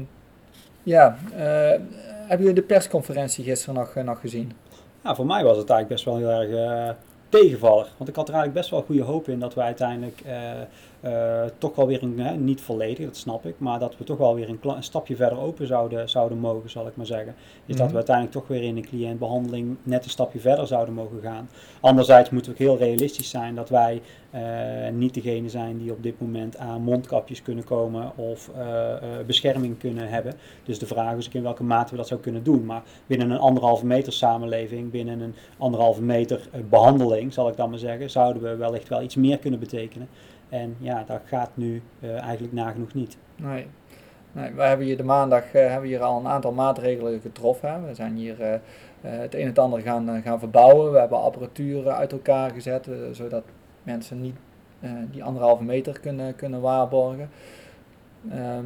ja, 0.84 1.18
eh, 1.36 1.80
hebben 2.28 2.48
jullie 2.48 2.54
de 2.54 2.62
persconferentie 2.62 3.44
gisteren 3.44 3.76
nog, 3.76 3.96
eh, 3.96 4.04
nog 4.04 4.20
gezien? 4.20 4.52
Ja, 5.04 5.16
voor 5.16 5.26
mij 5.26 5.44
was 5.44 5.58
het 5.58 5.70
eigenlijk 5.70 5.90
best 5.90 6.06
wel 6.06 6.18
heel 6.18 6.42
erg 6.42 6.50
eh, 6.90 6.96
tegenvaller. 7.30 7.88
Want 7.98 8.10
ik 8.10 8.16
had 8.16 8.28
er 8.28 8.34
eigenlijk 8.34 8.54
best 8.54 8.70
wel 8.70 8.82
goede 8.82 9.04
hoop 9.04 9.28
in 9.28 9.40
dat 9.40 9.54
we 9.54 9.62
uiteindelijk 9.62 10.22
eh, 10.26 10.52
eh, 11.04 11.44
toch 11.58 11.76
wel 11.76 11.88
weer 11.88 12.04
een, 12.04 12.20
hè, 12.20 12.36
niet 12.36 12.62
volledig, 12.62 13.06
dat 13.06 13.18
snap 13.18 13.46
ik, 13.46 13.56
maar 13.58 13.80
dat 13.80 13.98
we 13.98 14.04
toch 14.04 14.18
wel 14.18 14.36
weer 14.36 14.50
een, 14.50 14.60
een 14.62 14.84
stapje 14.84 15.16
verder 15.16 15.40
open 15.40 15.68
zouden, 15.68 16.10
zouden 16.10 16.38
mogen, 16.38 16.70
zal 16.70 16.88
ik 16.88 16.96
maar 16.96 17.06
zeggen. 17.06 17.36
Is 17.66 17.76
dat 17.76 17.78
Mhm. 17.78 17.88
we 17.90 17.96
uiteindelijk 17.96 18.36
toch 18.36 18.48
weer 18.48 18.64
in 18.64 18.78
een 18.78 18.86
cliëntbehandeling 18.86 19.78
net 19.84 20.04
een 20.04 20.10
stapje 20.10 20.40
verder 20.40 20.68
zouden 20.68 20.94
mogen 20.94 21.22
gaan. 21.22 21.50
Anderzijds 21.80 22.30
moeten 22.30 22.52
we 22.52 22.58
ook 22.58 22.64
heel 22.68 22.78
realistisch 22.88 23.30
zijn 23.30 23.56
dat 23.56 23.70
wij 23.70 24.02
eh, 24.32 24.42
niet 24.94 25.14
degene 25.14 25.50
zijn 25.50 25.78
die 25.78 25.92
op 25.92 26.04
dit 26.04 26.22
moment 26.22 26.58
aan 26.58 26.82
mondkapjes 26.82 27.42
kunnen 27.42 27.64
komen 27.64 28.18
of 28.18 28.50
eh, 28.58 28.94
bescherming 29.26 29.80
kunnen 29.80 30.10
hebben. 30.10 30.34
Dus 30.64 30.80
de 30.80 30.86
vraag 30.86 31.18
is 31.18 31.28
ook 31.28 31.34
in 31.34 31.44
welke 31.44 31.64
mate 31.64 31.92
we 31.92 31.98
dat 31.98 32.08
zou 32.08 32.20
kunnen 32.20 32.44
doen. 32.44 32.66
Maar 32.66 32.84
binnen 33.08 33.30
een 33.32 33.38
anderhalve 33.38 33.86
meter 33.86 34.14
samenleving, 34.14 34.92
binnen 34.92 35.20
een 35.20 35.36
anderhalve 35.58 36.02
meter 36.02 36.42
eh, 36.52 36.60
behandeling, 36.70 37.34
zal 37.34 37.50
ik 37.50 37.58
dan 37.58 37.70
maar 37.70 37.80
zeggen, 37.80 38.10
zouden 38.10 38.42
we 38.42 38.56
wellicht 38.56 38.90
wel 38.90 39.02
iets 39.02 39.16
meer 39.16 39.38
kunnen 39.38 39.60
betekenen. 39.60 40.08
En 40.54 40.76
ja, 40.80 41.04
dat 41.04 41.22
gaat 41.26 41.50
nu 41.54 41.82
eh, 42.00 42.22
eigenlijk 42.22 42.54
nagenoeg 42.54 42.94
niet. 42.94 43.18
Nee. 43.36 43.68
nee 44.32 44.52
we 44.52 44.62
hebben 44.62 44.86
hier 44.86 44.98
de 44.98 45.04
maandag 45.04 45.54
eh, 45.54 45.68
hebben 45.70 45.90
hier 45.90 46.02
al 46.02 46.20
een 46.20 46.28
aantal 46.28 46.52
maatregelen 46.52 47.22
getroffen. 47.22 47.88
We 47.88 47.94
zijn 47.94 48.16
hier 48.16 48.42
eh, 48.42 48.60
het 49.02 49.34
een 49.34 49.42
en 49.42 49.48
het 49.48 49.60
ander 49.60 49.82
gaan, 49.82 50.22
gaan 50.22 50.40
verbouwen. 50.40 50.92
We 50.92 51.00
hebben 51.00 51.22
apparatuur 51.22 51.90
uit 51.90 52.12
elkaar 52.12 52.52
gezet, 52.52 52.90
zodat 53.12 53.44
mensen 53.84 54.22
niet 54.22 54.36
die 55.12 55.24
anderhalve 55.24 55.64
meter 55.64 56.00
kunnen, 56.00 56.36
kunnen 56.36 56.62
waarborgen. 56.62 57.30
Ehm, 58.32 58.66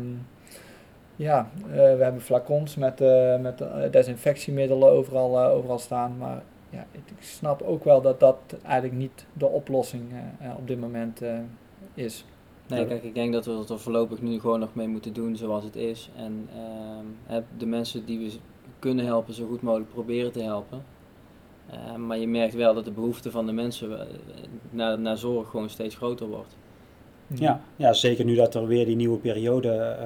ja, 1.15 1.50
we 1.72 1.79
hebben 1.79 2.22
flacons 2.22 2.75
met, 2.75 3.00
met 3.41 3.63
desinfectiemiddelen 3.91 4.89
overal, 4.89 5.39
overal 5.39 5.79
staan. 5.79 6.17
Maar 6.17 6.41
ja, 6.70 6.86
ik 6.91 7.01
snap 7.20 7.62
ook 7.62 7.84
wel 7.84 8.01
dat 8.01 8.20
dat 8.20 8.38
eigenlijk 8.65 8.98
niet 8.98 9.25
de 9.34 9.48
oplossing 9.48 10.03
op 10.58 10.67
dit 10.67 10.79
moment 10.79 11.22
eh, 11.22 11.29
is. 11.98 12.25
Nee, 12.68 12.86
kijk, 12.86 13.04
ik 13.04 13.13
denk 13.13 13.34
dat 13.34 13.46
we 13.46 13.51
het 13.51 13.70
er 13.70 13.80
voorlopig 13.80 14.22
nu 14.22 14.39
gewoon 14.39 14.60
nog 14.60 14.75
mee 14.75 14.88
moeten 14.88 15.13
doen 15.13 15.36
zoals 15.36 15.63
het 15.63 15.75
is. 15.75 16.10
En 16.16 16.50
ehm, 17.27 17.42
de 17.58 17.66
mensen 17.66 18.06
die 18.06 18.20
we 18.20 18.32
kunnen 18.80 19.06
helpen, 19.06 19.34
zo 19.34 19.48
goed 19.48 19.62
mogelijk 19.62 19.89
proberen 19.89 20.32
te 20.32 20.42
helpen. 20.42 20.84
Eh, 21.70 21.96
maar 21.96 22.18
je 22.18 22.27
merkt 22.27 22.54
wel 22.54 22.74
dat 22.74 22.86
de 22.86 22.92
behoefte 22.92 23.32
van 23.32 23.46
de 23.46 23.51
mensen 23.51 24.00
eh, 24.00 24.06
naar, 24.70 25.00
naar 25.00 25.18
zorg 25.18 25.50
gewoon 25.50 25.70
steeds 25.70 25.96
groter 25.96 26.27
wordt. 26.27 26.56
Ja, 27.34 27.62
ja, 27.75 27.94
zeker 27.94 28.25
nu 28.25 28.36
dat 28.36 28.56
er 28.56 28.68
weer 28.68 28.86
die 28.86 28.96
nieuwe 28.96 29.18
periode, 29.18 29.98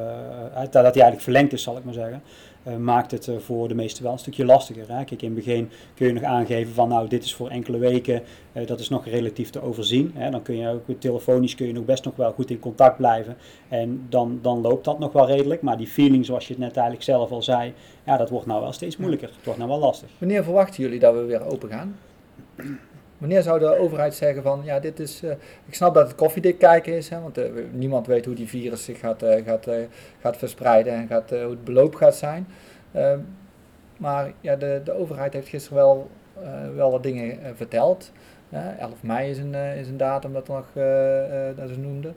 uh, 0.54 0.62
dat 0.72 0.72
die 0.72 0.82
eigenlijk 0.82 1.22
verlengd 1.22 1.54
is, 1.54 1.64
zal 1.64 1.78
ik 1.78 1.84
maar 1.84 1.94
zeggen. 1.94 2.22
Uh, 2.68 2.76
maakt 2.76 3.12
het 3.12 3.28
uh, 3.28 3.38
voor 3.38 3.68
de 3.68 3.76
meesten 3.76 4.04
wel 4.04 4.12
een 4.12 4.20
stukje 4.20 4.46
lastiger. 4.46 4.88
Hè? 4.88 5.04
Kijk, 5.04 5.22
in 5.22 5.36
het 5.36 5.46
begin 5.46 5.70
kun 5.94 6.08
je 6.08 6.14
nog 6.14 6.24
aangeven 6.24 6.74
van 6.74 6.90
nou, 6.90 7.08
dit 7.08 7.24
is 7.24 7.36
voor 7.36 7.50
enkele 7.50 7.78
weken, 7.78 8.24
uh, 8.54 8.68
dat 8.68 8.80
is 8.80 8.90
nog 8.90 9.06
relatief 9.06 9.50
te 9.50 9.62
overzien. 9.62 10.12
Hè? 10.14 10.30
Dan 10.30 10.42
kun 10.42 10.58
je 10.58 10.68
ook 10.70 11.00
telefonisch 11.00 11.56
kun 11.56 11.68
je 11.68 11.74
nog 11.74 11.86
best 11.86 12.06
nog 12.06 12.16
wel 12.16 12.32
goed 12.32 12.50
in 12.50 12.60
contact 12.60 12.98
blijven. 12.98 13.38
En 13.68 14.06
dan, 14.10 14.40
dan 14.42 14.62
loopt 14.62 14.86
dat 14.86 15.00
nog 15.00 15.12
wel 15.12 15.28
redelijk. 15.28 15.62
Maar 15.62 15.78
die 15.78 15.88
feeling, 15.88 16.26
zoals 16.26 16.48
je 16.48 16.54
het 16.54 16.62
net 16.62 16.74
eigenlijk 16.76 17.06
zelf 17.06 17.32
al 17.32 17.44
zei, 17.44 17.74
ja, 18.06 18.18
dat 18.18 18.30
wordt 18.30 18.46
nou 18.46 18.62
wel 18.62 18.74
steeds 18.74 18.98
moeilijker. 18.98 19.30
Het 19.36 19.46
wordt 19.46 19.60
nou 19.60 19.72
wel 19.72 19.80
lastig. 19.80 20.10
Wanneer 20.18 20.44
verwachten 20.44 20.84
jullie 20.84 21.00
dat 21.00 21.14
we 21.14 21.22
weer 21.22 21.46
open 21.46 21.70
gaan? 21.70 21.96
Wanneer 23.22 23.42
zou 23.42 23.60
de 23.60 23.78
overheid 23.78 24.14
zeggen 24.14 24.44
van, 24.44 24.62
ja, 24.64 24.80
dit 24.80 25.00
is, 25.00 25.24
uh, 25.24 25.32
ik 25.66 25.74
snap 25.74 25.94
dat 25.94 26.08
het 26.08 26.16
koffiedik 26.16 26.58
kijken 26.58 26.94
is, 26.94 27.10
hè, 27.10 27.22
want 27.22 27.38
uh, 27.38 27.46
niemand 27.72 28.08
weet 28.08 28.26
hoe 28.26 28.36
die 28.36 28.48
virus 28.48 28.84
zich 28.84 29.00
gaat, 29.00 29.24
uh, 29.24 29.46
gaat, 29.46 29.68
gaat 30.20 30.38
verspreiden 30.38 30.94
en 30.94 31.08
gaat, 31.08 31.30
hoe 31.30 31.40
het 31.40 31.64
beloop 31.64 31.96
gaat 31.96 32.16
zijn. 32.16 32.48
Ehm, 32.92 33.20
maar 33.98 34.32
ja, 34.42 34.56
de, 34.56 34.82
de 34.84 34.92
overheid 34.92 35.34
heeft 35.34 35.48
gisteren 35.48 35.78
wel, 35.78 36.10
wel 36.76 36.92
wat 36.92 37.04
dingen 37.04 37.56
verteld. 37.56 38.12
11 38.80 39.04
mei 39.04 39.30
is 39.30 39.38
een, 39.38 39.54
is 39.56 39.88
een 39.88 39.98
datum 39.98 40.34
dat, 40.34 40.48
nog, 40.48 40.66
dat 41.56 41.70
ze 41.70 41.80
noemden. 41.80 42.16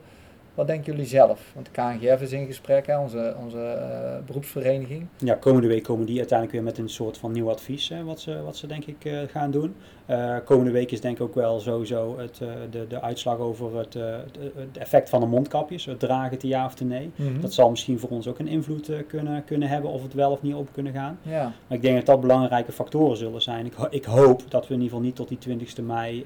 Wat 0.53 0.67
denken 0.67 0.91
jullie 0.91 1.07
zelf? 1.07 1.51
Want 1.53 1.65
de 1.65 1.71
KNGF 1.71 2.21
is 2.21 2.31
in 2.31 2.45
gesprek, 2.45 2.87
hè, 2.87 2.99
onze, 2.99 3.35
onze 3.43 3.77
beroepsvereniging. 4.25 5.07
Ja, 5.17 5.35
komende 5.35 5.67
week 5.67 5.83
komen 5.83 6.05
die 6.05 6.17
uiteindelijk 6.17 6.57
weer 6.57 6.67
met 6.67 6.77
een 6.77 6.89
soort 6.89 7.17
van 7.17 7.31
nieuw 7.31 7.49
advies, 7.49 7.89
hè, 7.89 8.03
wat, 8.03 8.19
ze, 8.19 8.41
wat 8.41 8.57
ze 8.57 8.67
denk 8.67 8.85
ik 8.85 9.29
gaan 9.31 9.51
doen. 9.51 9.75
Uh, 10.09 10.35
komende 10.45 10.71
week 10.71 10.91
is 10.91 11.01
denk 11.01 11.15
ik 11.15 11.21
ook 11.21 11.35
wel 11.35 11.59
sowieso 11.59 12.17
het, 12.17 12.37
de, 12.71 12.87
de 12.87 13.01
uitslag 13.01 13.37
over 13.37 13.77
het, 13.77 13.93
het, 13.93 14.77
effect 14.77 15.09
van 15.09 15.19
de 15.19 15.25
mondkapjes, 15.25 15.85
het 15.85 15.99
dragen 15.99 16.31
het 16.31 16.41
ja 16.41 16.65
of 16.65 16.83
nee. 16.83 17.11
Mm 17.15 17.27
-hmm. 17.27 17.41
Dat 17.41 17.53
zal 17.53 17.69
misschien 17.69 17.99
voor 17.99 18.09
ons 18.09 18.27
ook 18.27 18.39
een 18.39 18.47
invloed 18.47 18.91
kunnen, 19.07 19.43
kunnen 19.45 19.67
hebben 19.67 19.91
of 19.91 20.03
het 20.03 20.13
wel 20.13 20.31
of 20.31 20.41
niet 20.41 20.53
op 20.53 20.69
kunnen 20.71 20.93
gaan. 20.93 21.17
Ja. 21.21 21.43
Maar 21.43 21.77
ik 21.77 21.81
denk 21.81 21.95
dat 21.95 22.05
dat 22.05 22.21
belangrijke 22.21 22.71
factoren 22.71 23.17
zullen 23.17 23.41
zijn. 23.41 23.65
Ik, 23.65 23.73
ik 23.89 24.05
hoop 24.05 24.51
dat 24.51 24.67
we 24.67 24.73
in 24.73 24.81
ieder 24.81 24.97
geval 24.97 25.05
niet 25.05 25.15
tot 25.15 25.27
die 25.27 25.59
20e 25.59 25.83
mei 25.83 26.25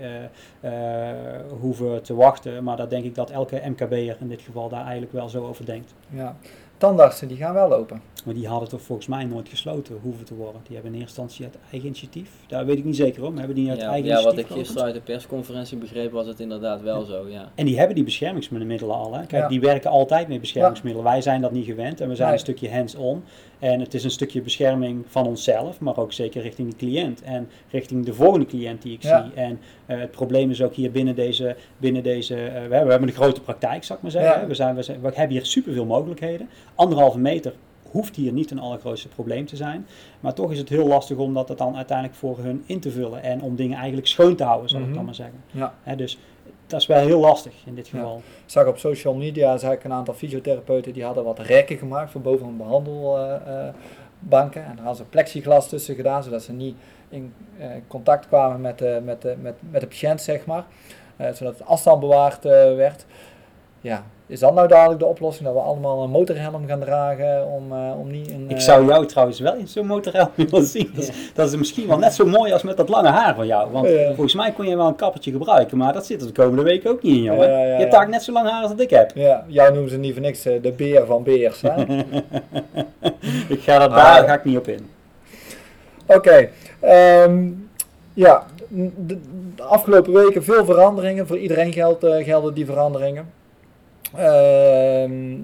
hoeven 1.60 2.04
te 2.04 2.16
wachten, 2.16 2.64
maar 2.64 2.78
dat 2.78 2.90
denk 2.90 3.06
ik 3.06 3.16
dat 3.16 3.30
elke 3.30 3.62
MKB'er 3.66 4.18
in 4.20 4.28
dit 4.28 4.42
geval 4.42 4.70
daar 4.70 4.84
eigenlijk 4.84 5.12
wel 5.12 5.30
zo 5.30 5.48
over 5.48 5.66
denkt. 5.66 5.94
Ja, 6.10 6.36
tandartsen 6.80 7.28
die 7.28 7.38
gaan 7.38 7.54
wel 7.54 7.74
open. 7.74 8.02
Maar 8.26 8.34
die 8.34 8.48
hadden 8.48 8.70
toch 8.70 8.82
volgens 8.82 9.08
mij 9.08 9.24
nooit 9.24 9.50
gesloten 9.50 10.00
hoeven 10.02 10.26
te 10.26 10.36
worden. 10.36 10.62
Die 10.64 10.74
hebben 10.76 10.94
in 10.94 11.00
eerste 11.02 11.22
instantie 11.22 11.46
uit 11.46 11.56
eigen 11.72 11.88
initiatief. 11.90 12.30
Daar 12.48 12.66
weet 12.66 12.78
ik 12.78 12.84
niet 12.86 12.96
zeker 12.96 13.26
om. 13.26 13.38
Hebben 13.38 13.56
die 13.56 13.70
uit 13.70 13.80
ja, 13.80 13.90
eigen 13.90 14.10
ja, 14.10 14.14
initiatief 14.14 14.48
wat 14.48 14.58
ik 14.58 14.58
gisteren 14.58 14.84
uit 14.84 14.94
de 14.94 15.02
persconferentie 15.02 15.78
begreep 15.78 16.12
was 16.12 16.28
het 16.28 16.40
inderdaad 16.40 16.82
wel 16.82 17.04
zo, 17.06 17.28
ja. 17.30 17.52
En 17.56 17.66
die 17.66 17.78
hebben 17.78 17.96
die 17.96 18.04
beschermingsmiddelen 18.04 18.96
al. 18.96 19.14
Hè. 19.14 19.26
Kijk, 19.26 19.42
ja. 19.42 19.48
die 19.48 19.60
werken 19.60 19.90
altijd 19.90 20.28
met 20.28 20.40
beschermingsmiddelen. 20.40 21.10
Wij 21.12 21.22
zijn 21.22 21.42
dat 21.42 21.52
niet 21.52 21.66
gewend 21.66 22.02
en 22.02 22.08
we 22.08 22.16
zijn 22.16 22.28
Nee. 22.28 22.38
een 22.38 22.44
stukje 22.44 22.72
hands-on. 22.72 23.24
En 23.60 23.80
het 23.80 23.94
is 23.94 24.04
een 24.04 24.12
stukje 24.12 24.42
bescherming 24.42 25.06
van 25.08 25.26
onszelf, 25.28 25.80
maar 25.80 25.98
ook 25.98 26.14
zeker 26.14 26.42
richting 26.42 26.70
de 26.70 26.76
cliënt 26.76 27.22
en 27.22 27.50
richting 27.72 28.06
de 28.06 28.14
volgende 28.14 28.46
cliënt 28.46 28.82
die 28.82 28.94
ik 28.94 29.04
Ja. 29.04 29.24
zie. 29.24 29.34
En 29.44 29.60
eh, 29.86 30.00
het 30.00 30.12
probleem 30.12 30.50
is 30.50 30.62
ook 30.62 30.74
hier 30.74 30.92
binnen 30.92 31.16
deze, 31.16 31.56
binnen 31.78 32.04
deze 32.04 32.36
eh, 32.36 32.42
we, 32.42 32.60
hebben, 32.60 32.84
we 32.84 32.92
hebben 32.92 33.10
een 33.10 33.16
grote 33.16 33.42
praktijk, 33.42 33.84
zal 33.84 33.96
ik 33.96 34.02
maar 34.02 34.12
zeggen. 34.12 34.42
Ja. 34.42 34.48
We, 34.48 34.54
zijn, 34.54 34.76
we, 34.76 34.82
zijn, 34.82 35.02
we 35.02 35.08
hebben 35.08 35.30
hier 35.30 35.46
superveel 35.46 35.86
mogelijkheden. 35.86 36.50
Anderhalve 36.80 37.20
meter 37.20 37.54
hoeft 37.92 38.16
hier 38.16 38.32
niet 38.32 38.52
een 38.52 38.60
allergrootste 38.60 39.08
probleem 39.08 39.46
te 39.46 39.56
zijn. 39.56 39.88
Maar 40.20 40.34
toch 40.34 40.52
is 40.52 40.58
het 40.58 40.70
heel 40.70 40.88
lastig 40.88 41.18
om 41.18 41.34
dat 41.34 41.58
dan 41.58 41.76
uiteindelijk 41.76 42.18
voor 42.18 42.38
hun 42.38 42.64
in 42.66 42.80
te 42.80 42.92
vullen 42.92 43.24
en 43.24 43.42
om 43.42 43.56
dingen 43.56 43.78
eigenlijk 43.78 44.08
schoon 44.08 44.36
te 44.36 44.44
houden, 44.44 44.70
zal 44.70 44.80
ik 44.80 44.86
Mhm. 44.86 44.96
dan 44.96 45.06
maar 45.06 45.16
zeggen. 45.16 45.44
Ja. 45.52 45.74
Dus 45.96 46.20
dat 46.68 46.80
is 46.82 46.88
wel 46.88 47.06
heel 47.06 47.20
lastig 47.20 47.54
in 47.66 47.76
dit 47.76 47.88
Ja. 47.88 47.98
geval. 48.00 48.18
Ik 48.18 48.24
zag 48.46 48.68
op 48.68 48.78
social 48.78 49.14
media 49.14 49.58
zag 49.58 49.74
ik 49.74 49.84
een 49.84 49.94
aantal 49.94 50.14
fysiotherapeuten 50.14 50.94
die 50.94 51.04
hadden 51.04 51.24
wat 51.24 51.40
rekken 51.40 51.78
gemaakt 51.78 52.12
voor 52.12 52.22
boven 52.22 52.48
een 52.48 52.58
behandelbanken. 52.58 54.64
en 54.64 54.76
daar 54.76 54.86
hadden 54.86 54.96
ze 54.96 55.04
plexiglas 55.10 55.70
tussen 55.70 55.96
gedaan, 55.96 56.24
zodat 56.24 56.44
ze 56.44 56.54
niet 56.54 56.76
in 57.10 57.34
eh, 57.58 57.68
contact 57.88 58.28
kwamen 58.28 58.62
met 58.62 58.78
de, 58.78 59.02
met, 59.04 59.22
de, 59.22 59.36
met, 59.42 59.56
met 59.70 59.82
de 59.82 59.88
patiënt, 59.88 60.22
zeg 60.22 60.46
maar. 60.46 60.66
Eh, 61.16 61.32
zodat 61.34 61.58
de 61.58 61.64
afstand 61.64 62.00
bewaard 62.00 62.46
eh, 62.46 62.52
werd. 62.76 63.06
Ja, 63.82 64.04
is 64.28 64.40
dat 64.40 64.54
nou 64.54 64.68
dadelijk 64.68 65.00
de 65.00 65.06
oplossing 65.06 65.46
dat 65.46 65.54
we 65.56 65.62
allemaal 65.62 66.04
een 66.04 66.10
motorhelm 66.10 66.68
gaan 66.68 66.80
dragen 66.80 67.48
om, 67.48 67.72
eh, 67.72 68.00
om 68.00 68.12
niet 68.12 68.32
een... 68.32 68.46
Ik 68.50 68.56
eh, 68.56 68.62
zou 68.62 68.86
jou 68.86 69.06
trouwens 69.06 69.40
wel 69.40 69.56
in 69.56 69.68
zo'n 69.68 69.86
motorhelm 69.86 70.30
willen 70.50 70.66
zien. 70.66 70.92
Dat 70.96 71.04
is, 71.04 71.32
dat 71.34 71.48
is 71.48 71.56
misschien 71.56 71.88
wel 71.88 71.98
net 71.98 72.14
zo 72.14 72.26
mooi 72.26 72.52
als 72.54 72.64
met 72.64 72.78
dat 72.78 72.90
lange 72.90 73.08
haar 73.10 73.36
van 73.36 73.48
jou. 73.48 73.72
Want 73.72 73.88
Ja. 73.90 74.08
volgens 74.08 74.36
mij 74.36 74.52
kon 74.52 74.68
je 74.68 74.76
wel 74.76 74.88
een 74.88 74.96
kappertje 74.96 75.32
gebruiken, 75.32 75.78
maar 75.78 75.94
dat 75.94 76.06
zit 76.06 76.22
er 76.22 76.28
de 76.28 76.34
komende 76.34 76.64
week 76.64 76.88
ook 76.88 77.02
niet 77.04 77.16
in, 77.16 77.24
jongen. 77.24 77.50
Ja, 77.50 77.58
ja, 77.58 77.64
je 77.64 77.70
hebt 77.70 77.80
eigenlijk 77.80 78.12
net 78.12 78.24
zo 78.24 78.32
lang 78.32 78.50
haar 78.50 78.62
als 78.62 78.72
dat 78.72 78.80
ik 78.80 78.90
heb. 78.90 79.12
Ja, 79.16 79.44
jou 79.48 79.74
noemen 79.74 79.90
ze 79.92 79.98
niet 79.98 80.14
voor 80.14 80.22
niks 80.22 80.46
eh, 80.46 80.62
de 80.62 80.72
beer 80.72 81.06
van 81.06 81.24
beers. 81.24 81.62
hè? 81.62 81.82
ik 83.56 83.62
ga 83.62 83.78
daar, 83.78 83.90
Ah. 83.90 83.96
daar 84.16 84.28
ga 84.28 84.34
ik 84.34 84.44
niet 84.46 84.58
op 84.58 84.68
in. 84.68 84.90
Oké, 86.06 86.50
ehm, 86.80 87.48
ja, 88.14 88.44
de, 88.68 89.18
de 89.56 89.64
afgelopen 89.64 90.14
weken 90.14 90.44
veel 90.44 90.66
veranderingen. 90.66 91.28
Voor 91.28 91.38
iedereen 91.38 91.74
geldt, 91.74 92.04
eh, 92.04 92.24
gelden 92.26 92.54
die 92.54 92.66
veranderingen. 92.66 93.30
Ehm, 94.16 95.42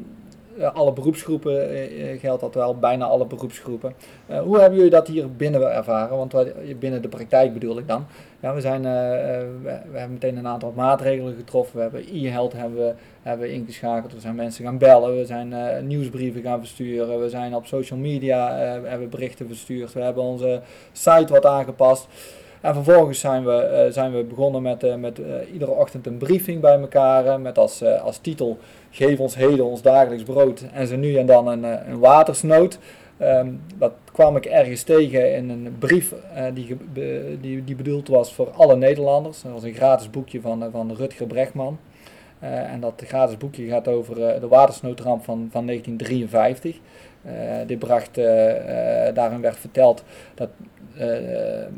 alle 0.74 0.94
beroepsgroepen 0.94 1.70
eh, 1.70 2.12
eh, 2.12 2.20
geldt 2.20 2.42
dat 2.42 2.54
wel, 2.54 2.78
bijna 2.78 3.06
alle 3.06 3.26
beroepsgroepen. 3.26 3.94
Eh, 4.26 4.40
hoe 4.40 4.60
hebben 4.60 4.76
jullie 4.76 4.92
dat 4.92 5.08
hier 5.08 5.36
binnen 5.36 5.74
ervaren? 5.74 6.18
Want 6.18 6.34
binnen 6.80 7.02
de 7.02 7.08
praktijk 7.08 7.54
bedoel 7.54 7.78
ik 7.78 7.88
dan. 7.88 8.06
Ja, 8.40 8.54
we, 8.54 8.62
zijn, 8.62 8.82
we, 8.82 9.80
hebben 9.92 10.12
meteen 10.12 10.38
een 10.38 10.48
aantal 10.48 10.74
maatregelen 10.76 11.36
getroffen. 11.36 11.76
We 11.76 11.82
hebben 11.82 12.06
e-health 12.14 12.54
hebben 12.54 12.78
we, 12.78 12.94
hebben 13.22 13.52
ingeschakeld. 13.52 14.14
We 14.14 14.20
zijn 14.20 14.36
mensen 14.36 14.66
gaan 14.66 14.78
bellen. 14.78 15.18
We 15.18 15.26
zijn 15.26 15.54
nieuwsbrieven 15.88 16.42
gaan 16.42 16.60
versturen. 16.60 17.22
We 17.22 17.30
zijn 17.30 17.56
op 17.56 17.66
social 17.66 18.00
media 18.00 18.56
hebben 18.84 19.10
berichten 19.10 19.48
verstuurd. 19.48 19.94
We 19.94 20.02
hebben 20.02 20.24
onze 20.24 20.62
site 20.92 21.34
wat 21.34 21.46
aangepast. 21.46 22.08
En 22.66 22.74
vervolgens 22.74 23.20
zijn 23.20 23.46
we, 23.46 23.54
eh, 23.54 23.92
zijn 23.92 24.14
we 24.14 24.24
begonnen 24.24 24.62
met, 24.62 24.84
eh, 24.84 24.96
met 24.96 25.20
eh, 25.20 25.54
iedere 25.54 25.72
ochtend 25.72 26.08
een 26.08 26.18
briefing 26.18 26.62
bij 26.62 26.80
elkaar. 26.80 27.40
met 27.40 27.58
als, 27.58 27.84
als 27.84 28.18
titel: 28.18 28.58
Geef 28.92 29.20
ons 29.20 29.36
heden 29.36 29.66
ons 29.66 29.82
dagelijks 29.82 30.24
brood. 30.24 30.64
En 30.74 30.88
zo 30.88 30.96
nu 30.96 31.16
en 31.16 31.26
dan 31.26 31.48
een, 31.48 31.64
een 31.64 32.00
watersnood. 32.00 32.80
Ehm, 33.18 33.50
dat 33.78 33.92
kwam 34.12 34.36
ik 34.36 34.46
ergens 34.46 34.84
tegen 34.84 35.36
in 35.36 35.50
een 35.50 35.76
brief 35.80 36.14
die, 36.54 36.78
die, 37.42 37.64
die 37.64 37.76
bedoeld 37.76 38.08
was 38.08 38.34
voor 38.34 38.50
alle 38.50 38.76
Nederlanders. 38.76 39.42
Dat 39.42 39.52
was 39.52 39.64
een 39.64 39.74
gratis 39.74 40.10
boekje 40.10 40.42
van, 40.42 40.68
van 40.72 40.96
Rutger 40.96 41.28
Bregman. 41.28 41.80
En 42.40 42.80
dat 42.80 43.04
gratis 43.06 43.38
boekje 43.38 43.68
gaat 43.68 43.88
over 43.88 44.16
de 44.16 44.48
watersnoodramp 44.48 45.24
van, 45.24 45.48
van 45.52 45.66
1953. 45.66 46.80
Eh, 47.26 47.34
dit 47.68 47.80
bracht, 47.80 48.16
daarin 49.16 49.42
werd 49.42 49.58
verteld 49.58 50.04
dat, 50.36 50.50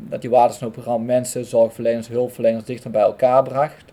dat 0.08 0.20
die 0.20 0.30
watersnoodramp 0.30 1.06
mensen, 1.06 1.44
zorgverleners, 1.44 2.08
hulpverleners 2.08 2.64
dichter 2.64 2.90
bij 2.90 3.02
elkaar 3.02 3.42
bracht. 3.42 3.84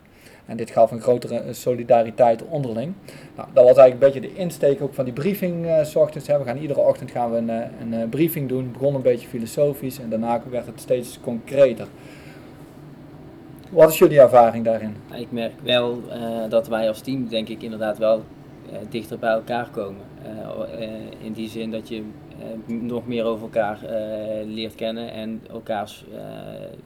En 0.46 0.58
dit 0.58 0.70
gaf 0.70 0.92
een 0.92 1.02
grotere 1.02 1.40
eh, 1.40 1.54
solidariteit 1.54 2.44
onderling. 2.44 2.94
Nou, 3.36 3.48
dat 3.54 3.64
was 3.64 3.78
eigenlijk 3.78 3.94
een 3.94 4.22
beetje 4.22 4.34
de 4.36 4.42
insteek 4.42 4.82
ook 4.82 4.94
van 4.94 5.06
die 5.06 5.14
briefing 5.14 5.66
eh. 5.66 5.94
Hè. 6.26 6.38
We 6.38 6.44
gaan 6.44 6.58
iedere 6.58 6.80
ochtend 6.80 7.12
gaan 7.12 7.32
we 7.32 7.38
een, 7.38 7.50
eh, 7.50 7.66
een 7.82 7.94
eh, 7.94 8.10
briefing 8.10 8.50
doen. 8.50 8.64
Het 8.64 8.72
begon 8.72 8.96
een 8.96 9.02
beetje 9.02 9.28
filosofisch 9.28 10.00
en 10.00 10.10
daarna 10.10 10.42
werd 10.50 10.66
het 10.66 10.80
steeds 10.80 11.20
concreter. 11.22 11.88
Wat 13.70 13.90
is 13.90 13.98
jullie 13.98 14.20
ervaring 14.20 14.66
daarin? 14.66 14.96
Ik 15.14 15.32
merk 15.32 15.54
wel 15.64 16.02
eh, 16.10 16.50
dat 16.50 16.68
wij 16.68 16.88
als 16.88 17.02
team 17.02 17.28
denk 17.28 17.48
ik 17.50 17.62
inderdaad 17.62 17.98
wel 17.98 18.24
eh, 18.72 18.78
dichter 18.90 19.20
bij 19.20 19.32
elkaar 19.32 19.70
komen. 19.70 20.02
Eh, 20.24 20.84
eh, 20.84 20.90
in 21.24 21.34
die 21.34 21.50
zin 21.50 21.72
dat 21.72 21.88
je 21.88 21.96
eh, 21.96 22.04
nog 22.66 23.08
meer 23.08 23.24
over 23.24 23.44
elkaar 23.44 23.84
eh, 23.84 24.46
leert 24.46 24.76
kennen 24.76 25.12
en 25.12 25.42
elkaars 25.50 26.04
eh, 26.14 26.20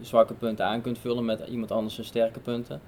zwakke 0.01 0.34
punten 0.34 0.66
aan 0.66 0.82
kunt 0.82 1.00
vullen 1.00 1.25
met 1.25 1.42
iemand 1.50 1.72
anders 1.72 1.96
zijn 1.96 2.08
sterke 2.08 2.39
punten. 2.39 2.82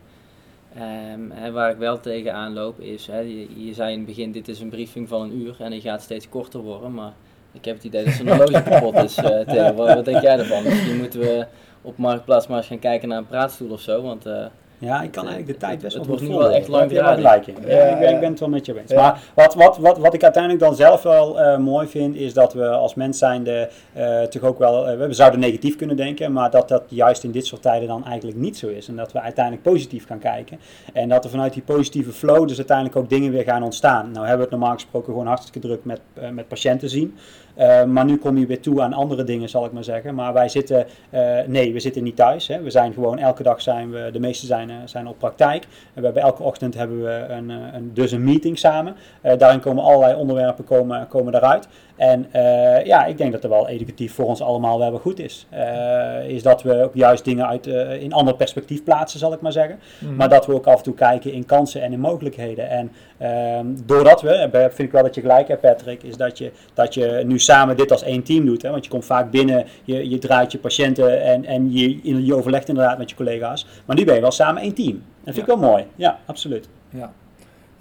Ehm, 0.75 1.30
hè, 1.30 1.51
waar 1.51 1.72
ik 1.72 1.78
wel 1.78 2.00
tegenaan 2.00 2.54
loop 2.54 2.80
is, 2.80 3.08
hè, 3.08 3.20
je, 3.20 3.66
je 3.66 3.74
zei 3.74 3.92
in 3.92 3.98
het 3.98 4.08
begin 4.08 4.32
dit 4.32 4.48
is 4.48 4.60
een 4.60 4.70
briefing 4.70 5.08
van 5.08 5.22
een 5.22 5.36
uur 5.36 5.56
en 5.60 5.72
die 5.72 5.82
gaat 5.82 6.01
steeds 6.01 6.30
korter 6.30 6.60
worden, 6.60 6.94
maar 6.94 7.13
ik 7.51 7.66
heb 7.66 7.75
het 7.75 7.84
idee 7.84 8.06
dat 8.06 8.13
zijn 8.13 8.28
horloge 8.38 8.63
kapot 8.63 8.96
is. 8.96 9.18
eh 9.18 9.40
Theo. 9.40 9.74
wat, 9.74 9.94
wat 9.94 10.06
denk 10.06 10.22
jij 10.22 10.40
ervan? 10.40 10.63
Misschien 10.63 10.98
moeten 10.98 11.20
we 11.20 11.46
op 11.82 11.98
Marktplaats 11.98 12.48
maar 12.48 12.58
eens 12.58 12.68
gaan 12.68 12.80
kijken 12.80 13.10
naar 13.10 13.18
een 13.18 13.28
praatstoel 13.28 13.72
of 13.72 13.82
zo, 13.82 14.01
want... 14.01 14.25
eh, 14.25 14.46
Ja, 14.81 15.01
ik 15.01 15.11
kan 15.11 15.27
eigenlijk 15.27 15.59
de 15.59 15.65
tijd 15.65 15.81
best 15.81 15.95
Het 15.95 16.05
wel 16.05 16.05
wordt 16.05 16.21
goed 16.21 16.31
nu 16.31 16.38
wel 16.38 16.51
echt 16.51 16.65
gelijk 16.65 17.47
in. 17.47 17.55
Ja, 17.67 17.85
ik, 17.85 18.00
ben, 18.00 18.13
ik 18.13 18.19
ben 18.19 18.29
het 18.29 18.39
wel 18.39 18.50
met 18.50 18.65
je 18.65 18.79
eens. 18.79 18.91
Ja. 18.91 19.01
Maar 19.01 19.21
wat, 19.33 19.55
wat, 19.55 19.77
wat, 19.77 19.97
wat 19.97 20.13
ik 20.13 20.23
uiteindelijk 20.23 20.63
dan 20.63 20.75
zelf 20.75 21.03
wel 21.03 21.41
eh, 21.41 21.57
mooi 21.57 21.88
vind, 21.88 22.15
is 22.15 22.33
dat 22.33 22.53
we 22.53 22.67
als 22.67 22.93
mens 22.93 23.17
zijnde 23.17 23.69
eh 23.93 24.21
toch 24.21 24.43
ook 24.43 24.59
wel, 24.59 24.88
eh, 24.88 24.97
we 24.97 25.13
zouden 25.13 25.39
negatief 25.39 25.75
kunnen 25.75 25.95
denken, 25.95 26.31
maar 26.31 26.51
dat 26.51 26.67
dat 26.67 26.83
juist 26.88 27.23
in 27.23 27.31
dit 27.31 27.45
soort 27.45 27.61
tijden 27.61 27.88
dan 27.88 28.05
eigenlijk 28.05 28.38
niet 28.38 28.57
zo 28.57 28.67
is. 28.67 28.88
En 28.88 28.95
dat 28.95 29.11
we 29.11 29.21
uiteindelijk 29.21 29.63
positief 29.63 30.05
gaan 30.07 30.19
kijken. 30.19 30.59
En 30.93 31.09
dat 31.09 31.23
er 31.23 31.29
vanuit 31.29 31.53
die 31.53 31.63
positieve 31.63 32.11
flow 32.11 32.47
dus 32.47 32.57
uiteindelijk 32.57 32.97
ook 32.97 33.09
dingen 33.09 33.31
weer 33.31 33.43
gaan 33.43 33.63
ontstaan. 33.63 34.11
Nou 34.11 34.27
hebben 34.27 34.45
we 34.45 34.51
het 34.51 34.59
normaal 34.59 34.73
gesproken 34.73 35.11
gewoon 35.11 35.27
hartstikke 35.27 35.59
druk 35.59 35.85
met, 35.85 36.01
met 36.31 36.47
patiënten 36.47 36.89
zien. 36.89 37.15
Eh, 37.55 37.84
maar 37.84 38.05
nu 38.05 38.17
kom 38.17 38.38
je 38.38 38.46
weer 38.46 38.62
toe 38.62 38.81
aan 38.81 38.93
andere 38.93 39.24
dingen, 39.24 39.50
zal 39.50 39.65
ik 39.65 39.72
maar 39.72 39.84
zeggen. 39.84 40.15
Maar 40.15 40.34
wij 40.34 40.50
zitten, 40.50 40.86
eh, 41.10 41.38
nee, 41.48 41.74
we 41.74 41.79
zitten 41.79 42.03
niet 42.03 42.15
thuis. 42.15 42.48
Hè. 42.48 42.62
We 42.62 42.70
zijn 42.70 42.93
gewoon, 42.93 43.17
elke 43.17 43.43
dag 43.43 43.62
zijn 43.62 43.91
we, 43.91 44.10
de 44.13 44.20
meeste 44.20 44.46
zijn 44.46 44.70
eh, 44.70 44.75
zijn 44.86 45.08
op 45.08 45.17
praktijk. 45.17 45.67
We 45.93 46.03
hebben 46.03 46.22
elke 46.22 46.43
ochtend 46.43 46.74
hebben 46.74 47.03
we 47.03 47.25
een, 47.29 47.50
een, 47.50 47.91
dus 47.93 48.12
een 48.12 48.24
meeting 48.24 48.60
samen. 48.60 48.96
Daarin 49.38 49.60
komen 49.60 49.84
allerlei 49.84 50.15
onderwerpen 50.15 50.63
komen, 50.63 51.08
komen 51.08 51.31
daaruit. 51.31 51.67
En 52.01 52.27
eh, 52.31 52.86
ja, 52.86 53.05
ik 53.05 53.17
denk 53.17 53.31
dat 53.31 53.43
er 53.43 53.50
wel 53.50 53.67
educatief 53.67 54.13
voor 54.13 54.25
ons 54.25 54.41
allemaal 54.41 54.79
wel 54.79 54.98
goed 54.98 55.20
is. 55.20 55.48
Eh, 55.50 56.29
is 56.29 56.43
dat 56.43 56.63
we 56.63 56.84
ook 56.84 56.93
juist 56.93 57.25
dingen 57.25 57.48
uit, 57.48 57.67
eh, 57.67 58.01
in 58.01 58.13
ander 58.13 58.36
perspectief 58.36 58.84
plaatsen, 58.84 59.20
zal 59.20 59.34
ik 59.34 59.41
maar 59.41 59.51
zeggen. 59.51 59.79
Mhm. 60.00 60.15
Maar 60.15 60.29
dat 60.29 60.46
we 60.46 60.53
ook 60.53 60.67
af 60.67 60.77
en 60.77 60.84
toe 60.84 60.93
kijken 60.93 61.34
in 61.34 61.46
kansen 61.46 61.81
en 61.81 61.93
in 61.93 62.00
mogelijkheden. 62.00 62.70
En 62.70 62.91
ehm, 63.17 63.65
doordat 63.86 64.22
we, 64.22 64.50
vind 64.51 64.88
ik 64.88 64.91
wel 64.91 65.03
dat 65.03 65.15
je 65.15 65.22
gelijk 65.22 65.48
hebt 65.48 65.62
Patrick, 65.62 66.03
is 66.03 66.17
dat 66.17 66.38
je, 66.38 66.51
dat 66.74 66.93
je 66.93 67.22
nu 67.25 67.39
samen 67.39 67.77
dit 67.77 67.91
als 67.91 68.03
één 68.03 68.24
team 68.24 68.46
doet. 68.46 68.62
Hè? 68.62 68.70
Want 68.70 68.84
je 68.84 68.91
komt 68.91 69.05
vaak 69.05 69.31
binnen, 69.31 69.65
je, 69.84 70.10
je 70.10 70.17
draait 70.17 70.51
je 70.51 70.58
patiënten 70.58 71.22
en, 71.24 71.46
en 71.46 71.72
je, 71.72 72.25
je 72.25 72.36
overlegt 72.36 72.70
inderdaad 72.70 72.98
met 72.98 73.10
je 73.10 73.15
collega's. 73.15 73.67
Maar 73.86 73.96
nu 73.96 74.05
ben 74.05 74.15
je 74.15 74.22
wel 74.22 74.31
samen 74.31 74.62
één 74.62 74.74
team. 74.74 75.03
Dat 75.24 75.34
vind 75.34 75.48
ik 75.48 75.60
wel 75.60 75.70
mooi. 75.70 75.86
Ja, 75.96 76.20
absoluut. 76.25 76.70
Ja. 76.89 77.13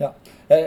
Ja. 0.01 0.15
Eh, 0.47 0.65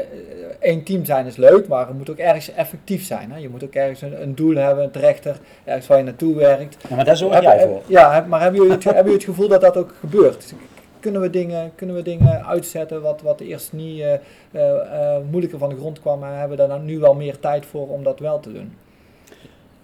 Eén 0.59 0.83
team 0.83 1.05
zijn 1.05 1.25
is 1.25 1.35
leuk, 1.35 1.67
maar 1.67 1.87
het 1.87 1.97
moet 1.97 2.09
ook 2.09 2.17
ergens 2.17 2.53
effectief 2.53 3.05
zijn. 3.05 3.31
Hè? 3.31 3.37
Je 3.37 3.49
moet 3.49 3.63
ook 3.63 3.73
ergens 3.73 4.01
een, 4.01 4.21
een 4.21 4.35
doel 4.35 4.55
hebben, 4.55 4.83
een 4.83 4.91
trechter, 4.91 5.35
ergens 5.63 5.87
waar 5.87 5.97
je 5.97 6.03
naartoe 6.03 6.35
werkt. 6.35 6.77
Ja, 6.89 6.95
maar 6.95 7.05
daar 7.05 7.17
zorg 7.17 7.41
jij 7.41 7.59
voor. 7.59 7.81
Ja, 7.87 8.25
maar 8.27 8.41
hebben 8.41 8.61
jullie, 8.61 8.75
het, 8.75 8.83
hebben 8.99 9.03
jullie 9.03 9.17
het 9.17 9.29
gevoel 9.29 9.47
dat 9.47 9.61
dat 9.61 9.77
ook 9.77 9.93
gebeurt? 9.99 10.53
Kunnen 10.99 11.21
we 11.21 11.29
dingen, 11.29 11.71
kunnen 11.75 11.95
we 11.95 12.01
dingen 12.01 12.45
uitzetten 12.45 13.01
wat, 13.01 13.21
wat 13.21 13.39
eerst 13.39 13.73
niet 13.73 14.01
eh, 14.01 14.13
eh, 14.13 15.15
eh, 15.15 15.21
moeilijker 15.29 15.59
van 15.59 15.69
de 15.69 15.75
grond 15.75 15.99
kwam, 15.99 16.19
maar 16.19 16.39
hebben 16.39 16.57
we 16.57 16.67
daar 16.67 16.79
nu 16.79 16.99
wel 16.99 17.13
meer 17.13 17.39
tijd 17.39 17.65
voor 17.65 17.89
om 17.89 18.03
dat 18.03 18.19
wel 18.19 18.39
te 18.39 18.53
doen? 18.53 18.73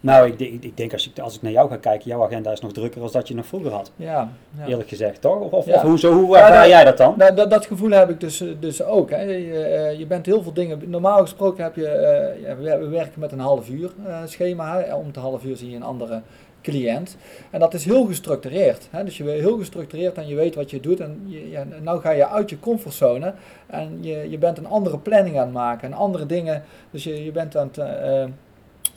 Nou, 0.01 0.27
ik, 0.27 0.37
denk- 0.39 0.63
ik 0.63 0.77
denk 0.77 0.93
als 0.93 1.09
ik, 1.09 1.19
als 1.19 1.35
ik 1.35 1.41
naar 1.41 1.51
jou 1.51 1.69
ga 1.69 1.77
kijken, 1.77 2.09
jouw 2.09 2.23
agenda 2.23 2.51
is 2.51 2.59
nog 2.59 2.71
drukker 2.73 3.01
dan 3.01 3.09
dat 3.11 3.27
je 3.27 3.35
nog 3.35 3.45
vroeger 3.45 3.71
had. 3.71 3.91
Ja, 3.95 4.29
ja. 4.57 4.65
Eerlijk 4.65 4.89
gezegd, 4.89 5.21
toch? 5.21 5.39
Of, 5.39 5.51
of, 5.51 5.65
Ja. 5.65 5.75
of 5.75 5.81
hoe, 5.81 5.99
zo, 5.99 6.13
hoe 6.13 6.37
ervaar 6.37 6.67
jij 6.67 6.83
dat 6.83 6.97
dan? 6.97 7.13
Nou, 7.17 7.35
dat, 7.35 7.49
dat 7.49 7.65
gevoel 7.65 7.89
heb 7.89 8.09
ik 8.09 8.19
dus, 8.19 8.41
eh, 8.41 8.47
dus 8.59 8.83
ook. 8.83 9.09
Hè. 9.09 9.21
Je, 9.21 9.63
eh, 9.63 9.99
je 9.99 10.05
bent 10.05 10.25
heel 10.25 10.43
veel 10.43 10.53
dingen. 10.53 10.89
Normaal 10.89 11.19
gesproken 11.21 11.63
heb 11.63 11.75
je. 11.75 11.87
eh, 11.87 12.55
we, 12.57 12.77
we 12.77 12.87
werken 12.87 13.19
met 13.19 13.31
een 13.31 13.39
half 13.39 13.69
uur 13.69 13.91
schema. 14.25 14.79
Hè. 14.81 14.95
Om 14.95 15.05
het 15.07 15.15
half 15.15 15.43
uur 15.43 15.57
zie 15.57 15.69
je 15.69 15.75
een 15.75 15.83
andere 15.83 16.21
cliënt. 16.61 17.17
En 17.51 17.59
dat 17.59 17.73
is 17.73 17.85
heel 17.85 18.05
gestructureerd. 18.05 18.87
Hè. 18.91 19.03
Dus 19.03 19.17
je 19.17 19.23
bent 19.23 19.39
heel 19.39 19.57
gestructureerd 19.57 20.17
en 20.17 20.27
je 20.27 20.35
weet 20.35 20.55
wat 20.55 20.69
je 20.71 20.79
doet. 20.79 20.99
En 20.99 21.23
je, 21.25 21.49
ja, 21.49 21.63
nou 21.81 22.01
ga 22.01 22.09
je 22.11 22.27
uit 22.27 22.49
je 22.49 22.59
comfortzone. 22.59 23.33
En 23.67 23.97
je, 24.01 24.29
je 24.29 24.37
bent 24.37 24.57
een 24.57 24.67
andere 24.67 24.97
planning 24.97 25.37
aan 25.37 25.43
het 25.45 25.53
maken. 25.53 25.91
En 25.91 25.97
andere 25.97 26.25
dingen. 26.25 26.63
Dus 26.91 27.03
je, 27.03 27.23
je 27.23 27.31
bent 27.31 27.57
aan 27.57 27.69
het. 27.73 28.29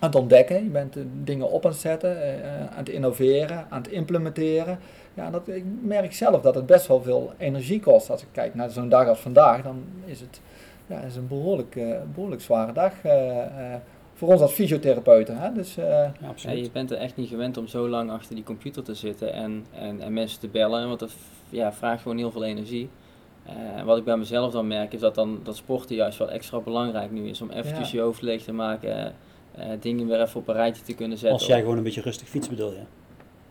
Aan 0.02 0.08
het 0.10 0.18
ontdekken, 0.18 0.64
je 0.64 0.70
bent 0.70 0.96
eh, 0.96 1.02
dingen 1.22 1.50
op 1.50 1.64
aan 1.64 1.70
het 1.70 1.80
zetten, 1.80 2.22
eh, 2.22 2.34
eh, 2.38 2.60
aan 2.70 2.76
het 2.78 2.88
innoveren, 2.88 3.66
aan 3.68 3.82
het 3.82 3.90
implementeren. 3.90 4.78
Ja, 5.14 5.30
dat, 5.30 5.48
ik 5.48 5.64
merk 5.82 6.14
zelf 6.14 6.40
dat 6.42 6.54
het 6.54 6.66
best 6.66 6.86
wel 6.86 7.02
veel 7.02 7.32
energie 7.38 7.80
kost. 7.80 8.10
Als 8.10 8.22
ik 8.22 8.28
kijk 8.32 8.54
naar 8.54 8.70
zo'n 8.70 8.88
dag 8.88 9.08
als 9.08 9.18
vandaag, 9.20 9.62
dan 9.62 9.84
is 10.04 10.20
het 10.20 10.40
ja, 10.86 11.00
is 11.00 11.16
een 11.16 11.28
behoorlijk, 11.28 11.76
eh, 11.76 11.96
behoorlijk 12.14 12.42
zware 12.42 12.72
dag 12.72 12.92
eh, 13.02 13.38
eh, 13.40 13.80
voor 14.14 14.28
ons 14.28 14.40
als 14.40 14.52
fysiotherapeuten. 14.52 15.36
Hè? 15.38 15.52
Dus, 15.52 15.76
eh, 15.76 15.84
Ja, 15.88 16.12
Ja, 16.20 16.28
absoluut. 16.28 16.64
je 16.64 16.70
bent 16.72 16.90
er 16.90 16.98
echt 16.98 17.16
niet 17.16 17.28
gewend 17.28 17.56
om 17.56 17.66
zo 17.66 17.88
lang 17.88 18.10
achter 18.10 18.34
die 18.34 18.44
computer 18.44 18.82
te 18.82 18.94
zitten 18.94 19.32
en, 19.32 19.64
en, 19.78 20.00
en 20.00 20.12
mensen 20.12 20.40
te 20.40 20.48
bellen, 20.48 20.88
want 20.88 21.00
dat 21.00 21.12
ja, 21.48 21.72
vraagt 21.72 22.02
gewoon 22.02 22.18
heel 22.18 22.30
veel 22.30 22.44
energie. 22.44 22.88
Eh, 23.46 23.52
En 23.78 23.84
wat 23.86 23.98
ik 23.98 24.04
bij 24.04 24.16
mezelf 24.16 24.52
dan 24.52 24.66
merk 24.66 24.92
is 24.92 25.00
dat, 25.00 25.14
dan, 25.14 25.40
dat 25.42 25.56
sporten 25.56 25.96
juist 25.96 26.18
wel 26.18 26.30
extra 26.30 26.58
belangrijk 26.60 27.10
nu 27.10 27.28
is 27.28 27.40
om 27.40 27.50
eventjes 27.50 27.90
Ja. 27.90 27.96
je 27.98 28.04
hoofd 28.04 28.22
leeg 28.22 28.42
te 28.42 28.52
maken, 28.52 29.14
eh, 29.54 29.72
eh, 29.72 29.80
dingen 29.80 30.06
weer 30.06 30.20
even 30.20 30.40
op 30.40 30.48
een 30.48 30.54
rijtje 30.54 30.82
te 30.82 30.94
kunnen 30.94 31.18
zetten. 31.18 31.38
Als 31.38 31.46
jij 31.46 31.60
gewoon 31.60 31.76
een 31.76 31.82
beetje 31.82 32.00
rustig 32.00 32.28
fietst 32.28 32.50
bedoel 32.50 32.72
je? 32.72 32.82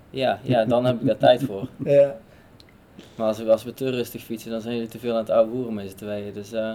Ja, 0.10 0.40
ja, 0.44 0.66
dan 0.66 0.86
heb 0.86 1.00
ik 1.00 1.06
daar 1.06 1.18
tijd 1.18 1.44
voor. 1.44 1.68
ja. 1.86 2.16
Maar 3.16 3.28
als 3.28 3.38
we, 3.38 3.52
als 3.52 3.64
we 3.64 3.74
te 3.74 3.90
rustig 3.90 4.24
fietsen, 4.24 4.52
dan 4.52 4.62
zijn 4.62 4.74
jullie 4.74 4.90
te 4.90 5.00
veel 5.00 5.12
aan 5.14 5.18
het 5.20 5.30
oude 5.30 5.52
boeren 5.52 5.74
met 5.74 5.90
z'n 5.90 5.96
tweeën. 5.96 6.34
Dus 6.34 6.52
eh, 6.54 6.72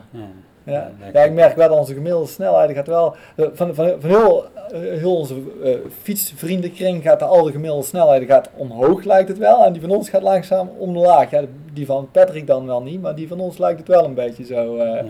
Ja. 0.64 0.90
Ja, 1.12 1.22
ik 1.22 1.32
merk 1.32 1.56
wel 1.56 1.68
dat 1.68 1.78
onze 1.78 1.94
gemiddelde 1.94 2.26
snelheid 2.28 2.70
gaat 2.70 2.86
wel. 2.86 3.14
eh, 3.36 3.46
Van, 3.52 3.74
van, 3.74 3.88
van 4.00 4.10
heel, 4.10 4.44
eh, 4.72 4.80
heel 4.80 5.16
onze 5.16 5.34
eh, 5.64 5.74
fietsvriendenkring 6.02 7.02
gaat 7.02 7.18
de 7.18 7.24
alle 7.24 7.50
gemiddelde 7.50 7.84
snelheid 7.84 8.24
gaat 8.24 8.50
omhoog, 8.56 9.04
lijkt 9.04 9.28
het 9.28 9.38
wel. 9.38 9.64
En 9.64 9.72
die 9.72 9.80
van 9.82 9.90
ons 9.90 10.08
gaat 10.08 10.22
langzaam 10.22 10.68
omlaag. 10.78 11.30
Ja, 11.30 11.42
die 11.72 11.86
van 11.86 12.08
Patrick 12.12 12.46
dan 12.46 12.66
wel 12.66 12.82
niet, 12.82 13.02
maar 13.02 13.14
die 13.14 13.28
van 13.28 13.40
ons 13.40 13.58
lijkt 13.58 13.78
het 13.78 13.88
wel 13.88 14.04
een 14.04 14.14
beetje 14.14 14.44
zo. 14.44 14.76
eh. 14.76 14.86
Ja, 14.94 15.04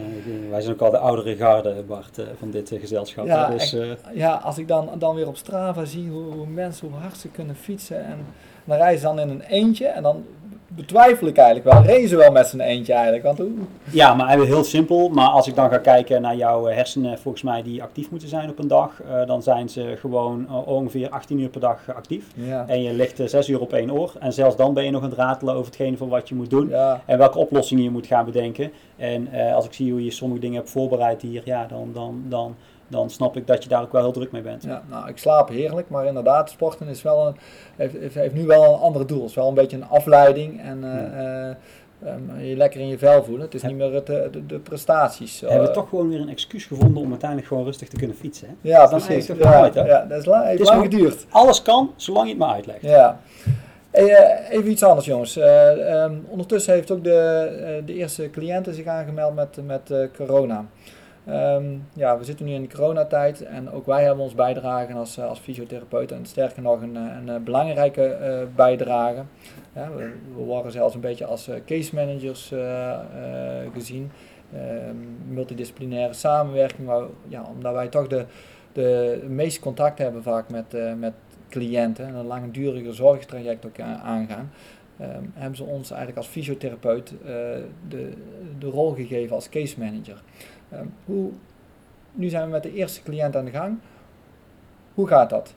wij 0.51 0.61
zijn 0.61 0.75
ook 0.75 0.81
al 0.81 0.91
de 0.91 0.99
oudere 0.99 1.37
garde, 1.37 1.75
Bart, 1.87 2.21
van 2.39 2.51
dit 2.51 2.73
gezelschap. 2.81 3.27
Ja, 3.27 3.47
hè. 3.51 3.57
dus, 3.57 3.73
eh, 3.75 3.87
ja, 4.15 4.35
als 4.35 4.59
ik 4.59 4.69
dan, 4.69 4.89
dan 4.99 5.15
weer 5.15 5.29
op 5.29 5.37
Strava 5.37 5.85
zie 5.85 6.09
hoe, 6.11 6.33
hoe 6.33 6.47
mensen, 6.47 6.89
hoe 6.89 6.99
hard 7.01 7.17
ze 7.17 7.29
kunnen 7.29 7.57
fietsen. 7.57 8.05
En 8.05 8.19
dan 8.65 8.77
rijden 8.77 8.99
ze 9.01 9.05
dan 9.07 9.21
in 9.21 9.29
een 9.29 9.41
eentje. 9.43 9.87
En 9.87 10.03
dan 10.03 10.25
betwijfel 10.69 11.27
ik 11.27 11.37
eigenlijk 11.37 11.77
wel. 11.77 11.83
Reden 11.83 12.09
ze 12.09 12.17
wel 12.17 12.31
met 12.33 12.47
z'n 12.47 12.61
eentje 12.61 12.93
eigenlijk. 12.93 13.25
Want 13.25 13.39
hoe, 13.39 13.51
ja, 13.91 14.15
maar 14.15 14.27
eigenlijk 14.27 14.57
heel 14.57 14.65
simpel. 14.65 15.09
Maar 15.09 15.29
als 15.29 15.47
ik 15.47 15.55
dan 15.55 15.71
ga 15.71 15.79
kijken 15.79 16.23
naar 16.23 16.37
jouw 16.37 16.69
eh, 16.69 16.77
hersenen, 16.77 17.19
volgens 17.19 17.43
mij 17.43 17.63
die 17.63 17.83
actief 17.83 18.11
moeten 18.11 18.29
zijn 18.29 18.51
op 18.51 18.59
een 18.59 18.69
dag, 18.69 19.03
eh, 19.03 19.27
dan 19.27 19.43
zijn 19.43 19.69
ze 19.69 19.95
gewoon 19.99 20.47
eh, 20.49 20.67
ongeveer 20.67 21.09
18 21.09 21.41
uur 21.41 21.49
per 21.49 21.61
dag 21.61 21.95
actief. 21.95 22.27
ja. 22.35 22.65
En 22.69 22.83
je 22.83 22.93
ligt 22.93 23.21
eh, 23.21 23.27
6 23.27 23.49
uur 23.49 23.61
op 23.61 23.73
één 23.73 23.93
oor. 23.93 24.13
En 24.21 24.33
zelfs 24.33 24.57
dan 24.57 24.75
ben 24.75 24.85
je 24.85 24.91
nog 24.91 25.03
aan 25.03 25.09
het 25.11 25.19
ratelen 25.19 25.55
over 25.55 25.67
hetgene 25.67 25.97
van 25.97 26.09
wat 26.09 26.29
je 26.29 26.35
moet 26.35 26.51
doen. 26.51 26.69
Ja, 26.69 27.03
En 27.05 27.19
welke 27.19 27.39
oplossingen 27.39 27.85
je 27.85 27.91
moet 27.91 28.07
gaan 28.07 28.25
bedenken. 28.25 28.73
En 28.97 29.29
als 29.55 29.65
ik 29.65 29.73
zie 29.73 29.91
hoe 29.91 30.05
je 30.05 30.11
sommige 30.11 30.41
dingen 30.41 30.57
hebt 30.57 30.71
voorbereid 30.71 31.23
hier, 31.23 31.43
ja, 31.45 31.67
dan, 31.67 31.91
dan, 31.93 32.23
dan, 32.29 32.57
dan 32.89 33.11
snap 33.11 33.37
ik 33.37 33.47
dat 33.47 33.63
je 33.63 33.69
daar 33.69 33.83
ook 33.83 33.93
wel 33.93 34.03
heel 34.03 34.13
druk 34.13 34.33
mee 34.33 34.43
bent. 34.43 34.63
Ja, 34.63 34.83
nou, 34.91 35.09
ik 35.09 35.19
slaap 35.19 35.49
heerlijk, 35.49 35.89
maar 35.89 36.07
inderdaad, 36.07 36.51
sporten 36.51 36.89
is 36.89 37.03
wel 37.03 37.27
een, 37.27 37.37
heeft, 37.77 38.15
heeft, 38.15 38.35
nu 38.35 38.47
wel 38.47 38.65
een 38.65 38.81
ander 38.81 39.07
doel. 39.07 39.21
Het 39.21 39.29
is 39.29 39.35
wel 39.35 39.49
een 39.49 39.55
beetje 39.55 39.77
een 39.77 39.89
afleiding 39.89 40.61
en 40.63 40.85
eh, 40.85 41.49
eh, 41.49 41.57
ehm, 42.05 42.41
je 42.41 42.57
lekker 42.57 42.81
in 42.81 42.89
je 42.89 42.99
vel 42.99 43.25
voelen. 43.25 43.45
Het 43.45 43.55
is 43.55 43.63
Heb- 43.63 43.71
niet 43.71 43.81
meer 43.81 43.95
het, 43.95 44.09
eh, 44.09 44.33
de, 44.33 44.47
de 44.47 44.59
prestaties. 44.59 45.41
We 45.41 45.51
hebben 45.51 45.73
toch 45.73 45.89
gewoon 45.89 46.09
weer 46.09 46.21
een 46.21 46.29
excuus 46.29 46.65
gevonden 46.65 47.03
om 47.03 47.11
uiteindelijk 47.11 47.49
gewoon 47.49 47.65
rustig 47.65 47.89
te 47.89 47.97
kunnen 47.97 48.17
fietsen. 48.17 48.49
Hè? 48.49 48.55
Ja, 48.61 48.87
dat 48.87 49.01
is 49.01 49.07
precies. 49.07 49.27
Ja, 49.27 49.69
toch? 49.71 49.87
ja, 49.87 50.05
dat 50.05 50.19
is 50.19 50.25
la, 50.25 50.43
heeft 50.43 50.61
is 50.61 50.69
lang 50.69 50.83
geduurd. 50.83 51.27
Alles 51.31 51.63
kan, 51.63 51.93
zolang 51.97 52.25
je 52.25 52.31
het 52.33 52.43
maar 52.43 52.55
uitlegt. 52.55 52.83
Ja. 52.83 53.21
Even 54.51 54.71
iets 54.71 54.83
anders, 54.83 55.07
jongens. 55.07 55.37
Eh, 55.37 56.03
ehm, 56.03 56.15
ondertussen 56.29 56.73
heeft 56.73 56.91
ook 56.91 57.05
de, 57.05 57.83
de 57.87 57.95
eerste 57.95 58.31
cliënten 58.31 58.75
zich 58.75 58.87
aangemeld 58.87 59.35
met, 59.35 59.59
met 59.67 60.11
corona. 60.17 60.65
Ehm, 61.27 61.65
ja, 61.93 62.19
we 62.19 62.25
zitten 62.25 62.47
nu 62.47 62.53
in 62.53 62.63
de 62.63 62.75
coronatijd 62.75 63.43
en 63.43 63.71
ook 63.71 63.87
wij 63.87 64.05
hebben 64.05 64.25
ons 64.25 64.35
bijdrage 64.35 64.93
als, 64.93 65.17
eh, 65.17 65.29
als 65.29 65.39
fysiotherapeut 65.39 66.13
en 66.13 66.27
sterker 66.27 66.63
nog 66.63 66.83
een, 66.83 66.97
eh, 66.97 67.03
een, 67.21 67.29
eh, 67.29 67.37
belangrijke 67.37 68.47
bijdrage. 68.55 69.23
Ja, 69.73 69.91
we, 69.97 70.13
worden 70.45 70.73
zelfs 70.73 70.95
een 70.95 71.01
beetje 71.01 71.25
als 71.25 71.51
case 71.65 71.95
managers 71.95 72.53
gezien. 73.73 74.11
Ehm, 74.53 74.97
multidisciplinaire 75.29 76.13
samenwerking, 76.13 76.87
waar, 76.87 77.05
ja, 77.29 77.45
omdat 77.55 77.73
wij 77.73 77.89
toch 77.89 78.07
de, 78.07 78.25
de 78.73 79.23
meeste 79.29 79.61
contact 79.61 79.99
hebben 79.99 80.23
vaak 80.23 80.51
met, 80.51 80.77
met 80.99 81.13
cliënten 81.49 82.07
en 82.07 82.15
een 82.15 82.27
langdurige 82.27 82.93
zorgtraject 82.93 83.67
ook 83.67 83.81
aangaan, 83.81 84.51
ehm, 84.99 85.23
hebben 85.35 85.57
ze 85.57 85.65
ons 85.65 85.89
eigenlijk 85.91 86.19
als 86.19 86.29
fysiotherapeut 86.29 87.15
de, 87.89 88.13
de 88.59 88.67
rol 88.67 88.95
gegeven 88.95 89.35
als 89.35 89.49
case 89.49 89.79
manager. 89.79 90.23
Ehm, 90.71 90.87
hoe, 91.05 91.31
nu 92.13 92.29
zijn 92.29 92.45
we 92.45 92.51
met 92.51 92.63
de 92.63 92.73
eerste 92.73 93.03
cliënt 93.03 93.37
aan 93.37 93.45
de 93.45 93.51
gang. 93.51 93.79
Hoe 94.95 95.07
gaat 95.07 95.31
dat? 95.31 95.55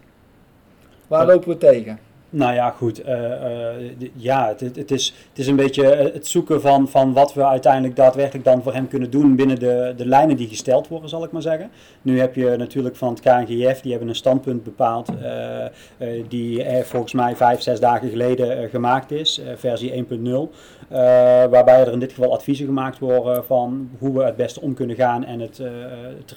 Waar 1.08 1.26
lopen 1.26 1.50
we 1.50 1.58
tegen? 1.58 2.00
Nou 2.32 2.54
ja, 2.54 2.70
goed. 2.70 3.02
eh, 3.02 3.70
eh, 3.72 3.92
ja, 4.16 4.48
het, 4.48 4.76
het, 4.76 4.92
is, 4.92 5.14
het 5.30 5.40
is 5.40 5.48
een 5.48 5.56
beetje 5.56 5.90
eh, 5.90 6.14
het 6.14 6.28
zoeken 6.28 6.62
van, 6.62 6.88
van 6.90 7.14
wat 7.14 7.34
we 7.34 7.46
uiteindelijk 7.46 7.96
daadwerkelijk 7.96 8.46
dan 8.46 8.64
voor 8.64 8.74
hem 8.74 8.88
kunnen 8.88 9.10
doen 9.10 9.36
binnen 9.36 9.60
de, 9.60 9.94
de 9.98 10.06
lijnen 10.06 10.38
die 10.38 10.48
gesteld 10.48 10.88
worden, 10.88 11.10
zal 11.10 11.24
ik 11.24 11.32
maar 11.32 11.42
zeggen. 11.42 11.70
Nu 12.02 12.20
heb 12.20 12.36
je 12.36 12.56
natuurlijk 12.58 12.96
van 12.96 13.10
het 13.10 13.20
KNGF, 13.20 13.82
die 13.82 13.92
hebben 13.92 14.10
een 14.10 14.16
standpunt 14.16 14.64
bepaald, 14.64 15.10
eh, 15.22 16.08
die 16.28 16.66
volgens 16.84 17.14
mij 17.14 17.36
vijf, 17.36 17.62
zes 17.62 17.80
dagen 17.80 18.10
geleden 18.10 18.70
gemaakt 18.70 19.12
is, 19.12 19.42
versie 19.56 19.92
1.0. 19.92 20.52
eh, 20.90 20.98
waarbij 21.46 21.80
er 21.80 21.92
in 21.92 22.00
dit 22.00 22.14
geval 22.14 22.34
adviezen 22.34 22.66
gemaakt 22.66 23.00
worden 23.00 23.46
van 23.46 23.90
hoe 24.00 24.18
we 24.18 24.24
het 24.24 24.36
beste 24.36 24.62
om 24.62 24.74
kunnen 24.74 24.96
gaan 24.96 25.26
en 25.26 25.40
het 25.40 25.62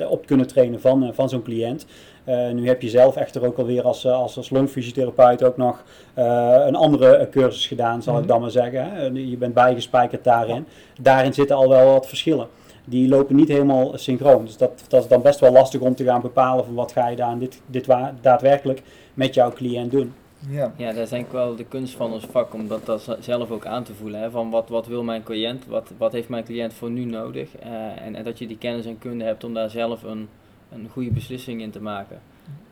op 0.08 0.26
kunnen 0.26 0.46
trainen 0.46 0.80
van, 0.80 1.14
van 1.14 1.28
zo'n 1.28 1.42
cliënt. 1.42 1.86
Eh, 2.24 2.50
nu 2.50 2.66
heb 2.66 2.82
je 2.82 2.88
zelf 2.88 3.16
echter 3.16 3.46
ook 3.46 3.58
alweer 3.58 3.82
als, 3.82 4.04
eh, 4.04 4.12
als, 4.12 4.36
als 4.36 4.50
longfysiotherapeut 4.50 5.42
ook 5.44 5.56
nog 5.56 5.82
eh, 6.14 6.62
een 6.66 6.74
andere 6.76 7.28
cursus 7.30 7.66
gedaan, 7.66 8.02
zal 8.02 8.12
Mhm. 8.12 8.22
ik 8.22 8.28
dan 8.28 8.40
maar 8.40 8.50
zeggen. 8.50 8.90
Hè. 8.92 9.02
Je 9.06 9.36
bent 9.36 9.54
bijgespijkerd 9.54 10.24
daarin. 10.24 10.66
Daarin 11.00 11.34
zitten 11.34 11.56
al 11.56 11.68
wel 11.68 11.92
wat 11.92 12.06
verschillen. 12.08 12.46
Die 12.84 13.08
lopen 13.08 13.36
niet 13.36 13.48
helemaal 13.48 13.92
synchroon. 13.98 14.44
Dus 14.44 14.56
dat, 14.56 14.84
dat 14.88 15.02
is 15.02 15.08
dan 15.08 15.22
best 15.22 15.40
wel 15.40 15.52
lastig 15.52 15.80
om 15.80 15.94
te 15.94 16.04
gaan 16.04 16.20
bepalen 16.20 16.64
van 16.64 16.74
wat 16.74 16.92
ga 16.92 17.08
je 17.08 17.16
daar 17.16 17.38
dit, 17.38 17.60
dit 17.66 17.86
wa- 17.86 18.14
daadwerkelijk 18.20 18.82
met 19.14 19.34
jouw 19.34 19.50
cliënt 19.52 19.90
doen. 19.90 20.12
Ja. 20.48 20.72
ja, 20.76 20.92
dat 20.92 21.02
is 21.02 21.08
denk 21.08 21.26
ik 21.26 21.32
wel 21.32 21.56
de 21.56 21.64
kunst 21.64 21.94
van 21.94 22.12
ons 22.12 22.24
vak, 22.30 22.54
om 22.54 22.68
dat, 22.68 22.86
dat 22.86 23.16
zelf 23.20 23.50
ook 23.50 23.66
aan 23.66 23.82
te 23.82 23.94
voelen. 23.94 24.20
Hè? 24.20 24.30
Van 24.30 24.50
wat, 24.50 24.68
wat 24.68 24.86
wil 24.86 25.02
mijn 25.02 25.22
cliënt, 25.22 25.66
wat, 25.66 25.90
wat 25.98 26.12
heeft 26.12 26.28
mijn 26.28 26.44
cliënt 26.44 26.74
voor 26.74 26.90
nu 26.90 27.04
nodig? 27.04 27.56
Eh, 27.56 28.06
en, 28.06 28.14
en 28.14 28.24
dat 28.24 28.38
je 28.38 28.46
die 28.46 28.58
kennis 28.58 28.86
en 28.86 28.98
kunde 28.98 29.24
hebt 29.24 29.44
om 29.44 29.54
daar 29.54 29.70
zelf 29.70 30.02
een, 30.02 30.28
een 30.74 30.88
goede 30.88 31.10
beslissing 31.10 31.60
in 31.60 31.70
te 31.70 31.80
maken. 31.80 32.20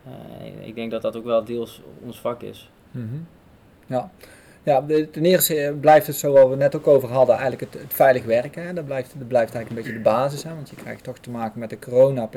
Eh, 0.05 0.67
ik 0.67 0.75
denk 0.75 0.91
dat 0.91 1.01
dat 1.01 1.15
ook 1.15 1.25
wel 1.25 1.43
deels 1.43 1.81
ons 2.03 2.19
vak 2.19 2.41
is. 2.41 2.69
Mhm. 2.91 3.15
Ja. 3.85 4.11
Ja, 4.63 4.85
ten 5.11 5.25
eerste 5.25 5.55
eh, 5.55 5.73
blijft 5.79 6.07
het 6.07 6.15
zo, 6.15 6.31
waar 6.33 6.49
we 6.49 6.55
net 6.55 6.75
ook 6.75 6.87
over 6.87 7.09
hadden, 7.09 7.35
eigenlijk 7.37 7.73
het, 7.73 7.93
veilig 7.93 8.23
werken. 8.23 8.63
Hè. 8.65 8.73
Dat, 8.73 8.85
blijft, 8.85 9.13
dat 9.17 9.27
blijft 9.27 9.55
eigenlijk 9.55 9.69
een 9.69 9.91
beetje 9.91 10.03
de 10.03 10.09
basis, 10.09 10.43
hè, 10.43 10.55
want 10.55 10.69
je 10.69 10.75
krijgt 10.75 11.03
toch 11.03 11.17
te 11.17 11.29
maken 11.29 11.59
met 11.59 11.69
de 11.69 11.79
corona, 11.79 12.29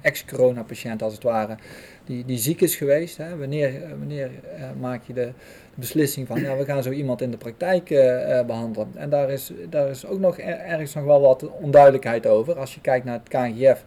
ex-corona-patiënt 0.00 1.02
als 1.02 1.12
het 1.14 1.22
ware, 1.22 1.56
die, 2.04 2.24
die 2.24 2.38
ziek 2.38 2.60
is 2.60 2.76
geweest. 2.76 3.16
Hè. 3.16 3.36
Wanneer, 3.36 3.82
eh, 3.82 3.90
wanneer 3.90 4.30
maak 4.78 5.02
je 5.06 5.12
de, 5.12 5.32
beslissing 5.76 6.26
van, 6.26 6.40
ja, 6.40 6.56
we 6.56 6.64
gaan 6.64 6.82
zo 6.82 6.90
iemand 6.90 7.20
in 7.22 7.30
de 7.30 7.36
praktijk 7.36 7.90
eh, 7.90 8.38
eh, 8.38 8.46
behandelen. 8.46 8.88
En 8.94 9.10
daar 9.10 9.30
is, 9.30 9.52
daar 9.70 9.88
is 9.90 10.06
ook 10.06 10.18
nog 10.18 10.38
er- 10.38 10.58
ergens 10.58 10.94
nog 10.94 11.04
wel 11.04 11.20
wat 11.20 11.50
onduidelijkheid 11.50 12.26
over. 12.26 12.58
Als 12.58 12.74
je 12.74 12.80
kijkt 12.80 13.04
naar 13.04 13.20
het 13.24 13.28
KNGF, 13.28 13.84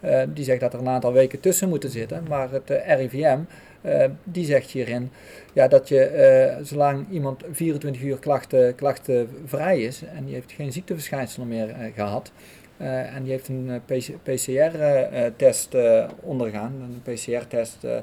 eh, 0.00 0.22
die 0.34 0.44
zegt 0.44 0.60
dat 0.60 0.72
er 0.72 0.78
een 0.78 0.88
aantal 0.88 1.12
weken 1.12 1.40
tussen 1.40 1.68
moeten 1.68 1.90
zitten, 1.90 2.24
maar 2.28 2.50
het 2.50 2.70
eh, 2.70 2.96
RIVM, 2.96 3.38
eh, 3.80 4.04
die 4.24 4.44
zegt 4.44 4.70
hierin 4.70 5.10
ja, 5.52 5.68
dat 5.68 5.88
je, 5.88 6.58
zolang 6.62 7.06
iemand 7.10 7.44
24 7.52 8.02
uur 8.02 8.18
klachten, 8.18 8.74
klachten 8.74 9.28
vrij 9.44 9.80
is 9.80 10.02
en 10.14 10.24
die 10.24 10.34
heeft 10.34 10.52
geen 10.52 10.72
ziekteverschijnselen 10.72 11.48
meer 11.48 11.68
eh, 11.68 11.94
gehad, 11.94 12.32
eh, 12.78 13.14
en 13.14 13.22
die 13.22 13.32
heeft 13.32 13.48
een 13.48 13.80
PCR-test 14.22 15.74
eh, 15.74 16.04
ondergaan. 16.20 16.72
Een 17.04 17.14
PCR-test, 17.14 17.84
eh 17.84 17.96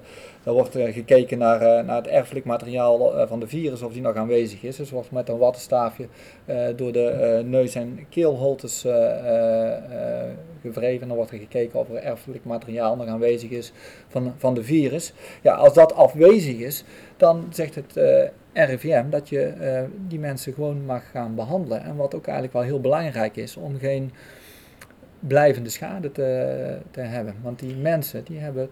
daar 0.45 0.53
wordt 0.53 0.75
eh, 0.75 0.93
gekeken 0.93 1.37
naar, 1.37 1.61
eh, 1.61 1.85
naar 1.85 1.95
het 1.95 2.07
erfelijk 2.07 2.45
materiaal 2.45 3.19
eh, 3.19 3.27
van 3.27 3.39
de 3.39 3.47
virus, 3.47 3.81
of 3.81 3.93
die 3.93 4.01
nog 4.01 4.15
aanwezig 4.15 4.63
is. 4.63 4.75
Dus 4.75 4.89
wordt 4.89 5.11
met 5.11 5.29
een 5.29 5.37
wattenstaafje 5.37 6.07
eh, 6.45 6.65
door 6.75 6.91
de 6.91 7.07
eh, 7.07 7.43
neus- 7.43 7.75
en 7.75 7.99
keelholtes 8.09 8.85
eh, 8.85 9.09
eh, 9.09 9.73
eh, 9.75 10.29
gevreven. 10.61 11.01
En 11.01 11.07
dan 11.07 11.17
wordt 11.17 11.31
er 11.31 11.37
gekeken 11.37 11.79
of 11.79 11.89
er 11.89 11.95
erfelijk 11.95 12.45
materiaal 12.45 12.95
nog 12.95 13.07
aanwezig 13.07 13.49
is 13.49 13.71
van, 14.07 14.33
van 14.37 14.53
de 14.53 14.63
virus. 14.63 15.13
Ja, 15.41 15.53
als 15.53 15.73
dat 15.73 15.93
afwezig 15.93 16.57
is, 16.57 16.83
dan 17.17 17.45
zegt 17.49 17.75
het 17.75 17.97
eh, 17.97 18.67
RIVM 18.67 19.09
dat 19.09 19.29
je 19.29 19.41
eh, 19.41 19.81
die 20.07 20.19
mensen 20.19 20.53
gewoon 20.53 20.85
mag 20.85 21.11
gaan 21.11 21.35
behandelen. 21.35 21.83
En 21.83 21.95
wat 21.95 22.15
ook 22.15 22.25
eigenlijk 22.25 22.53
wel 22.53 22.63
heel 22.63 22.81
belangrijk 22.81 23.35
is, 23.35 23.55
om 23.57 23.77
geen 23.79 24.11
blijvende 25.27 25.69
schade 25.69 26.11
te, 26.11 26.77
te 26.91 27.01
hebben. 27.01 27.35
Want 27.41 27.59
die 27.59 27.75
mensen 27.75 28.23
die 28.23 28.39
hebben 28.39 28.69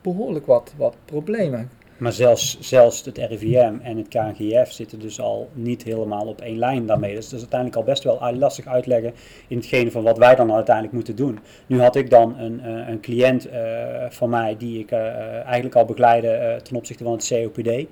behoorlijk 0.00 0.46
wat, 0.46 0.72
wat 0.76 0.96
problemen. 1.04 1.70
Maar 1.98 2.12
zelfs, 2.12 2.58
zelfs 2.60 3.04
het 3.04 3.18
RIVM 3.18 3.74
en 3.82 3.96
het 3.96 4.08
KNGF 4.08 4.72
zitten 4.72 4.98
dus 4.98 5.20
al 5.20 5.48
niet 5.52 5.82
helemaal 5.82 6.26
op 6.26 6.40
één 6.40 6.58
lijn 6.58 6.86
daarmee. 6.86 7.14
Dus 7.14 7.24
dat 7.24 7.32
is 7.32 7.40
uiteindelijk 7.40 7.78
al 7.78 7.84
best 7.84 8.04
wel 8.04 8.34
lastig 8.34 8.66
uitleggen 8.66 9.14
in 9.48 9.56
hetgene 9.56 9.90
van 9.90 10.02
wat 10.02 10.18
wij 10.18 10.34
dan 10.34 10.52
uiteindelijk 10.52 10.94
moeten 10.94 11.16
doen. 11.16 11.38
Nu 11.66 11.80
had 11.80 11.96
ik 11.96 12.10
dan 12.10 12.38
een, 12.38 12.60
eh, 12.60 12.88
een 12.88 13.00
cliënt 13.00 13.48
eh, 13.48 13.60
van 14.08 14.30
mij 14.30 14.56
die 14.58 14.78
ik 14.78 14.90
eh, 14.90 14.98
eigenlijk 15.44 15.74
al 15.74 15.84
begeleide 15.84 16.60
ten 16.62 16.76
opzichte 16.76 17.04
van 17.04 17.12
het 17.12 17.28
COPD. 17.28 17.86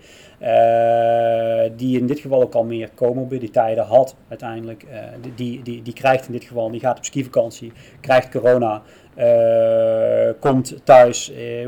die 1.77 1.99
in 1.99 2.07
dit 2.07 2.19
geval 2.21 2.43
ook 2.43 2.55
al 2.55 2.65
meer 2.65 2.91
comorbiditeiten 2.95 3.85
had 3.85 4.17
uiteindelijk. 4.29 4.87
die, 5.35 5.63
die, 5.63 5.83
die 5.83 5.93
krijgt 5.93 6.27
in 6.27 6.33
dit 6.33 6.45
geval, 6.45 6.71
die 6.71 6.81
gaat 6.81 6.99
op 6.99 7.05
skivakantie, 7.05 7.73
krijgt 8.01 8.31
corona. 8.31 8.83
Eh, 9.15 10.29
komt 10.41 10.75
thuis, 10.85 11.33
eh, 11.33 11.67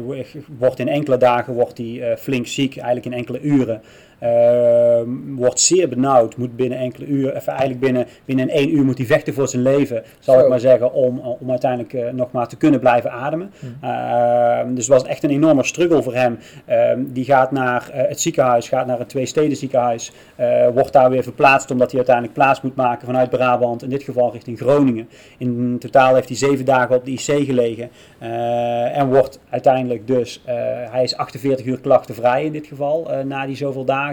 wordt 0.59 0.79
in 0.79 0.89
enkele 0.89 1.17
dagen 1.17 1.55
wordt 1.55 1.79
hij 1.79 2.01
eh, 2.01 2.17
flink 2.17 2.47
ziek, 2.47 2.77
eigenlijk 2.77 3.07
in 3.07 3.13
enkele 3.13 3.41
uren. 3.41 3.83
Ehm, 4.19 5.35
wordt 5.35 5.61
zeer 5.61 5.89
benauwd, 5.89 6.37
moet 6.37 6.57
binnen 6.57 6.79
enkele 6.79 7.07
uur, 7.07 7.37
even 7.37 7.53
eigenlijk 7.53 7.81
binnen, 7.81 8.07
binnen 8.25 8.49
één 8.49 8.75
uur 8.75 8.85
moet 8.85 8.99
hij 8.99 9.07
vechten 9.07 9.35
voor 9.35 9.49
zijn 9.49 9.63
leven, 9.63 10.03
zal 10.19 10.35
Zo. 10.35 10.41
ik 10.41 10.49
maar 10.49 10.61
zeggen, 10.61 10.93
om, 10.93 11.19
om 11.19 11.51
uiteindelijk 11.51 11.93
eh, 11.93 12.13
nog 12.13 12.33
maar 12.33 12.49
te 12.49 12.57
kunnen 12.57 12.81
blijven 12.81 13.13
ademen. 13.13 13.51
Ehm, 13.81 14.75
dus 14.75 14.87
het 14.87 15.01
was 15.01 15.09
echt 15.09 15.25
een 15.25 15.31
enorme 15.31 15.65
struggle 15.65 16.03
voor 16.03 16.15
hem. 16.15 16.39
Ehm, 16.65 17.01
die 17.07 17.25
gaat 17.25 17.51
naar 17.51 17.91
eh, 17.91 18.09
het 18.09 18.21
ziekenhuis, 18.21 18.69
gaat 18.69 18.87
naar 18.87 18.99
het 18.99 19.09
Twee-Steden 19.09 19.57
ziekenhuis, 19.57 20.13
eh, 20.37 20.69
wordt 20.75 20.93
daar 20.93 21.11
weer 21.11 21.23
verplaatst 21.23 21.71
omdat 21.71 21.87
hij 21.87 21.97
uiteindelijk 21.97 22.35
plaats 22.35 22.61
moet 22.61 22.77
maken 22.77 23.07
vanuit 23.07 23.31
Brabant, 23.31 23.83
in 23.83 23.91
dit 23.91 24.03
geval 24.03 24.33
richting 24.33 24.59
Groningen. 24.59 25.09
In 25.39 25.77
totaal 25.79 26.15
heeft 26.15 26.29
hij 26.29 26.37
zeven 26.37 26.65
dagen 26.65 26.97
op 26.97 27.05
de 27.05 27.11
IC 27.11 27.47
gelegen 27.47 27.91
eh, 28.19 28.99
en 28.99 29.09
wordt 29.09 29.41
uiteindelijk 29.51 30.07
dus, 30.07 30.43
eh, 30.45 30.55
hij 30.91 31.03
is 31.03 31.17
48 31.17 31.67
uur 31.67 31.81
klachtenvrij 31.81 32.45
in 32.45 32.53
dit 32.53 32.67
geval, 32.67 33.11
eh, 33.11 33.25
na 33.25 33.47
die 33.47 33.57
zoveel 33.57 33.85
dagen. 33.85 34.06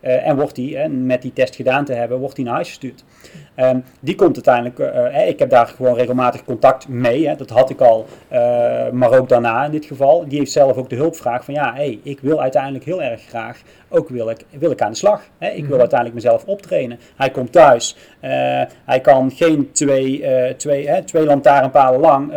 Eh, 0.00 0.26
en 0.26 0.36
wordt 0.36 0.56
hij, 0.56 0.76
eh, 0.76 0.90
met 0.90 1.22
die 1.22 1.32
test 1.32 1.56
gedaan 1.56 1.84
te 1.84 1.92
hebben, 1.92 2.18
wordt 2.18 2.36
hij 2.36 2.44
naar 2.44 2.54
huis 2.54 2.68
gestuurd. 2.68 3.04
Ehm, 3.56 3.78
die 4.00 4.14
komt 4.14 4.34
uiteindelijk, 4.34 4.78
eh, 4.78 5.20
eh, 5.22 5.28
ik 5.28 5.38
heb 5.38 5.50
daar 5.50 5.66
gewoon 5.66 5.94
regelmatig 5.94 6.44
contact 6.44 6.88
mee, 6.88 7.28
hè, 7.28 7.36
dat 7.36 7.50
had 7.50 7.70
ik 7.70 7.80
al, 7.80 8.06
eh, 8.28 8.90
maar 8.90 9.18
ook 9.18 9.28
daarna 9.28 9.64
in 9.64 9.70
dit 9.70 9.84
geval. 9.84 10.24
Die 10.28 10.38
heeft 10.38 10.52
zelf 10.52 10.76
ook 10.76 10.90
de 10.90 10.96
hulpvraag 10.96 11.44
van 11.44 11.54
ja, 11.54 11.74
hey, 11.74 12.00
ik 12.02 12.20
wil 12.20 12.40
uiteindelijk 12.40 12.84
heel 12.84 13.02
erg 13.02 13.22
graag, 13.22 13.60
ook 13.88 14.08
wil 14.08 14.30
ik, 14.30 14.44
wil 14.58 14.70
ik 14.70 14.82
aan 14.82 14.90
de 14.90 14.96
slag. 14.96 15.22
Hè. 15.38 15.48
Ik 15.48 15.60
wil 15.60 15.70
Mhm. 15.70 15.78
uiteindelijk 15.78 16.22
mezelf 16.22 16.44
optrainen. 16.44 16.98
Hij 17.16 17.30
komt 17.30 17.52
thuis, 17.52 17.96
hij 18.84 19.00
kan 19.02 19.30
geen 19.30 19.72
twee, 19.72 20.24
twee, 20.56 20.88
hè, 20.88 21.02
twee 21.02 21.24
lantaarnpalen 21.24 22.00
lang, 22.00 22.32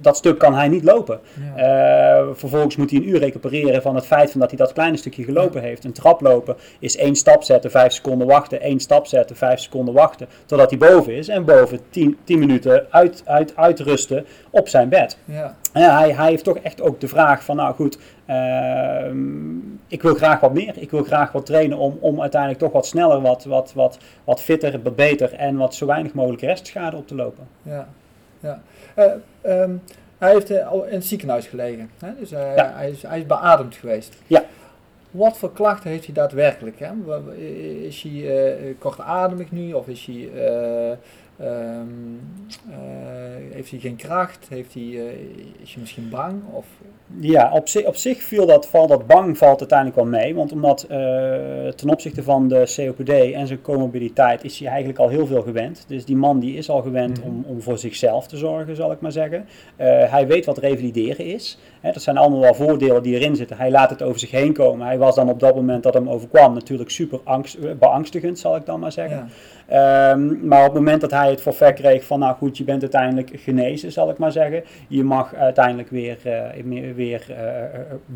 dat 0.00 0.16
stuk 0.16 0.38
kan 0.38 0.54
hij 0.54 0.68
niet 0.68 0.84
lopen. 0.84 1.20
Ja. 1.56 2.24
Vervolgens 2.34 2.76
moet 2.76 2.90
hij 2.90 2.98
een 2.98 3.08
uur 3.08 3.18
recupereren 3.18 3.82
van 3.82 3.94
het 3.94 4.06
feit 4.06 4.30
van 4.30 4.40
dat 4.40 4.48
hij 4.48 4.58
dat 4.58 4.72
kleine 4.72 4.96
stukje 4.96 5.24
gelopen 5.24 5.62
heeft. 5.62 5.84
Een 5.84 5.92
trap 5.92 6.20
lopen 6.20 6.56
is 6.78 6.96
één 6.96 7.14
stap 7.14 7.42
zetten, 7.42 7.70
vijf 7.70 7.92
seconden 7.92 8.26
wachten, 8.26 8.60
één 8.60 8.80
stap 8.80 9.06
zetten, 9.06 9.36
vijf 9.36 9.60
seconden 9.60 9.94
wachten, 9.94 10.28
totdat 10.46 10.63
hij 10.70 10.78
boven 10.78 11.14
is. 11.14 11.28
En 11.28 11.44
boven 11.44 11.78
tien, 11.90 12.18
tien 12.24 12.38
minuten 12.38 12.86
uit, 12.90 13.22
uit, 13.26 13.56
uitrusten 13.56 14.26
op 14.50 14.68
zijn 14.68 14.88
bed. 14.88 15.18
ja. 15.24 15.56
Ja, 15.72 15.98
hij, 15.98 16.12
hij 16.12 16.28
heeft 16.28 16.44
toch 16.44 16.58
echt 16.58 16.80
ook 16.82 17.00
de 17.00 17.08
vraag 17.08 17.44
van, 17.44 17.56
nou 17.56 17.74
goed, 17.74 17.98
ehm, 18.26 19.56
ik 19.88 20.02
wil 20.02 20.14
graag 20.14 20.40
wat 20.40 20.52
meer. 20.54 20.72
Ik 20.76 20.90
wil 20.90 21.02
graag 21.04 21.32
wat 21.32 21.46
trainen 21.46 21.78
om, 21.78 21.96
om 22.00 22.20
uiteindelijk 22.20 22.60
toch 22.60 22.72
wat 22.72 22.86
sneller, 22.86 23.20
wat, 23.20 23.44
wat, 23.44 23.72
wat, 23.74 23.98
wat 24.24 24.40
fitter, 24.40 24.80
wat 24.82 24.96
beter 24.96 25.32
en 25.34 25.56
wat 25.56 25.74
zo 25.74 25.86
weinig 25.86 26.14
mogelijk 26.14 26.42
restschade 26.42 26.96
op 26.96 27.06
te 27.06 27.14
lopen. 27.14 27.46
Ja, 27.62 27.88
ja. 28.40 28.62
Eh, 28.94 29.04
ehm, 29.42 29.70
hij 30.18 30.32
heeft 30.32 30.50
eh, 30.50 30.68
al 30.68 30.84
in 30.84 30.94
het 30.94 31.04
ziekenhuis 31.04 31.46
gelegen. 31.46 31.90
Hè? 31.98 32.08
Dus 32.18 32.32
eh, 32.32 32.56
Ja. 32.56 32.72
hij, 32.74 32.90
is, 32.90 33.02
hij 33.02 33.18
is 33.18 33.26
beademd 33.26 33.74
geweest. 33.74 34.14
Ja. 34.26 34.42
Wat 35.14 35.38
voor 35.38 35.52
klachten 35.52 35.90
heeft 35.90 36.04
hij 36.04 36.14
daadwerkelijk? 36.14 36.78
Hè? 36.78 36.92
Is 37.86 38.02
hij 38.02 38.56
eh, 38.56 38.74
kortademig 38.78 39.50
nu 39.50 39.72
of 39.72 39.88
is 39.88 40.06
hij, 40.06 40.30
eh, 40.32 40.90
ehm, 41.36 41.88
eh, 42.70 43.52
heeft 43.52 43.70
hij 43.70 43.80
geen 43.80 43.96
kracht? 43.96 44.46
Heeft 44.48 44.74
hij, 44.74 44.82
is 45.62 45.72
hij 45.72 45.80
misschien 45.80 46.08
bang? 46.08 46.42
Of, 46.52 46.66
Ja, 47.20 47.50
op 47.52 47.68
zich, 47.68 47.84
op 47.86 47.96
zich 47.96 48.22
viel 48.22 48.46
dat, 48.46 48.66
valt 48.68 48.88
dat 48.88 49.06
bang 49.06 49.38
valt 49.38 49.58
uiteindelijk 49.60 49.98
wel 49.98 50.08
mee. 50.20 50.34
Want 50.34 50.52
omdat 50.52 50.82
eh, 50.82 50.98
ten 51.76 51.88
opzichte 51.90 52.22
van 52.22 52.48
de 52.48 52.72
COPD 52.76 53.08
en 53.32 53.46
zijn 53.46 53.60
comorbiditeit 53.60 54.44
is 54.44 54.58
hij 54.58 54.68
eigenlijk 54.68 54.98
al 54.98 55.08
heel 55.08 55.26
veel 55.26 55.42
gewend. 55.42 55.84
Dus 55.88 56.04
die 56.04 56.16
man 56.16 56.38
die 56.40 56.56
is 56.56 56.70
al 56.70 56.82
gewend 56.82 57.18
Mhm. 57.18 57.28
om, 57.28 57.44
om 57.48 57.62
voor 57.62 57.78
zichzelf 57.78 58.26
te 58.26 58.36
zorgen, 58.36 58.76
zal 58.76 58.92
ik 58.92 59.00
maar 59.00 59.12
zeggen. 59.12 59.46
Eh, 59.76 59.86
hij 60.12 60.26
weet 60.26 60.44
wat 60.44 60.58
revalideren 60.58 61.24
is. 61.26 61.58
Hè, 61.80 61.92
dat 61.92 62.02
zijn 62.02 62.16
allemaal 62.16 62.40
wel 62.40 62.54
voordelen 62.54 63.02
die 63.02 63.18
erin 63.18 63.36
zitten. 63.36 63.56
Hij 63.56 63.70
laat 63.70 63.90
het 63.90 64.02
over 64.02 64.18
zich 64.18 64.30
heen 64.30 64.52
komen. 64.52 64.86
Hij 64.86 64.98
was 64.98 65.14
dan 65.14 65.28
op 65.28 65.40
dat 65.40 65.54
moment 65.54 65.82
dat 65.82 65.94
hem 65.94 66.08
overkwam 66.08 66.54
natuurlijk 66.54 66.90
super 66.90 67.20
angst, 67.24 67.54
eh, 67.54 67.70
beangstigend, 67.78 68.38
zal 68.38 68.56
ik 68.56 68.66
dan 68.66 68.80
maar 68.80 68.92
zeggen. 68.92 69.16
ja. 69.16 69.24
Ehm, 69.66 70.46
maar 70.48 70.58
op 70.58 70.64
het 70.64 70.74
moment 70.74 71.00
dat 71.00 71.10
hij 71.10 71.30
het 71.30 71.40
forfait 71.40 71.74
kreeg 71.74 72.04
van, 72.04 72.18
nou 72.18 72.34
goed, 72.36 72.56
je 72.58 72.64
bent 72.64 72.82
uiteindelijk 72.82 73.30
genezen, 73.34 73.92
zal 73.92 74.10
ik 74.10 74.18
maar 74.18 74.32
zeggen. 74.32 74.64
Je 74.88 75.04
mag 75.04 75.34
uiteindelijk 75.34 75.90
weer, 75.90 76.18
meer- 76.64 76.94
weer 77.06 77.24
eh, 77.28 77.64
eh, 77.64 77.70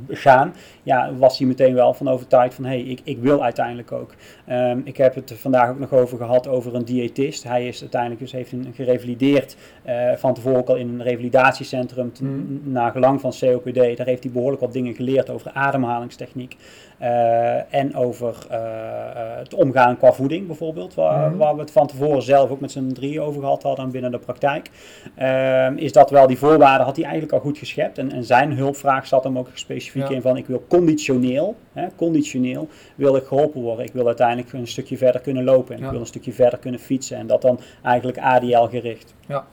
gaan. 0.09 0.55
Ja, 0.83 1.15
was 1.15 1.39
hij 1.39 1.47
meteen 1.47 1.75
wel 1.75 1.95
van 1.95 2.09
overtuigd 2.09 2.55
van, 2.55 2.65
hé, 2.65 2.71
hey, 2.71 2.81
ik, 2.81 3.01
ik 3.05 3.19
wil 3.19 3.43
uiteindelijk 3.45 3.93
ook. 3.93 4.15
Ehm, 4.47 4.81
ik 4.85 4.97
heb 4.97 5.15
het 5.15 5.33
vandaag 5.37 5.71
ook 5.71 5.79
nog 5.79 5.93
over 5.93 6.19
gehad 6.19 6.49
over 6.49 6.75
een 6.75 6.85
diëtist. 6.85 7.43
Hij 7.45 7.67
is 7.69 7.81
uiteindelijk 7.81 8.21
dus 8.21 8.33
heeft 8.33 8.53
een 8.53 8.73
gerevalideerd 8.75 9.57
eh, 9.83 10.13
van 10.17 10.35
tevoren 10.35 10.59
ook 10.59 10.69
al 10.69 10.77
in 10.77 10.89
een 10.89 11.03
revalidatiecentrum 11.03 12.13
Mhm. 12.21 12.73
naar 12.73 12.93
gelang 12.93 13.21
van 13.21 13.33
COPD. 13.41 13.97
Daar 13.97 14.07
heeft 14.07 14.23
hij 14.23 14.33
behoorlijk 14.33 14.61
wat 14.61 14.73
dingen 14.73 14.95
geleerd 14.95 15.31
over 15.31 15.51
ademhalingstechniek. 15.53 16.57
Eh, 16.99 17.75
en 17.75 17.95
over 17.97 18.37
eh, 18.51 18.57
eh, 18.59 19.39
het 19.39 19.55
omgaan 19.55 19.97
qua 19.97 20.13
voeding 20.13 20.47
bijvoorbeeld, 20.47 20.95
waar, 20.95 21.29
Mhm. 21.29 21.39
waar 21.39 21.55
we 21.55 21.61
het 21.61 21.71
van 21.71 21.87
tevoren 21.87 22.23
zelf 22.23 22.51
ook 22.51 22.61
met 22.61 22.71
z'n 22.73 22.93
drieën 22.93 23.21
over 23.21 23.41
gehad 23.41 23.63
hadden 23.63 23.91
binnen 23.91 24.11
de 24.11 24.19
praktijk. 24.19 24.71
Ehm, 25.15 25.77
is 25.77 25.93
dat 25.93 26.11
wel 26.11 26.27
die 26.27 26.39
voorwaarden 26.39 26.87
had 26.87 26.97
hij 26.97 27.05
eigenlijk 27.05 27.35
al 27.35 27.41
goed 27.41 27.59
geschept. 27.59 27.99
En, 27.99 28.13
en 28.13 28.25
zijn 28.25 28.53
hulpvraag 28.53 29.07
zat 29.07 29.25
hem 29.25 29.39
ook 29.39 29.49
specifiek 29.55 30.09
Ja. 30.09 30.15
in 30.15 30.23
van 30.23 30.37
ik 30.37 30.47
wil 30.47 30.65
conditioneel, 30.69 31.57
hè, 31.73 31.87
conditioneel 31.97 32.69
wil 32.95 33.17
ik 33.17 33.25
geholpen 33.25 33.61
worden. 33.61 33.85
Ik 33.85 33.93
wil 33.93 34.07
uiteindelijk 34.07 34.53
een 34.53 34.67
stukje 34.67 34.97
verder 34.97 35.21
kunnen 35.21 35.45
lopen 35.45 35.75
en 35.75 35.81
Ja. 35.81 35.85
ik 35.87 35.91
wil 35.93 36.01
een 36.01 36.07
stukje 36.07 36.33
verder 36.33 36.59
kunnen 36.59 36.81
fietsen. 36.81 37.17
En 37.17 37.27
dat 37.27 37.43
dan 37.43 37.61
eigenlijk 37.83 38.19
ADL 38.19 38.65
gericht. 38.71 39.15
Ja, 39.29 39.45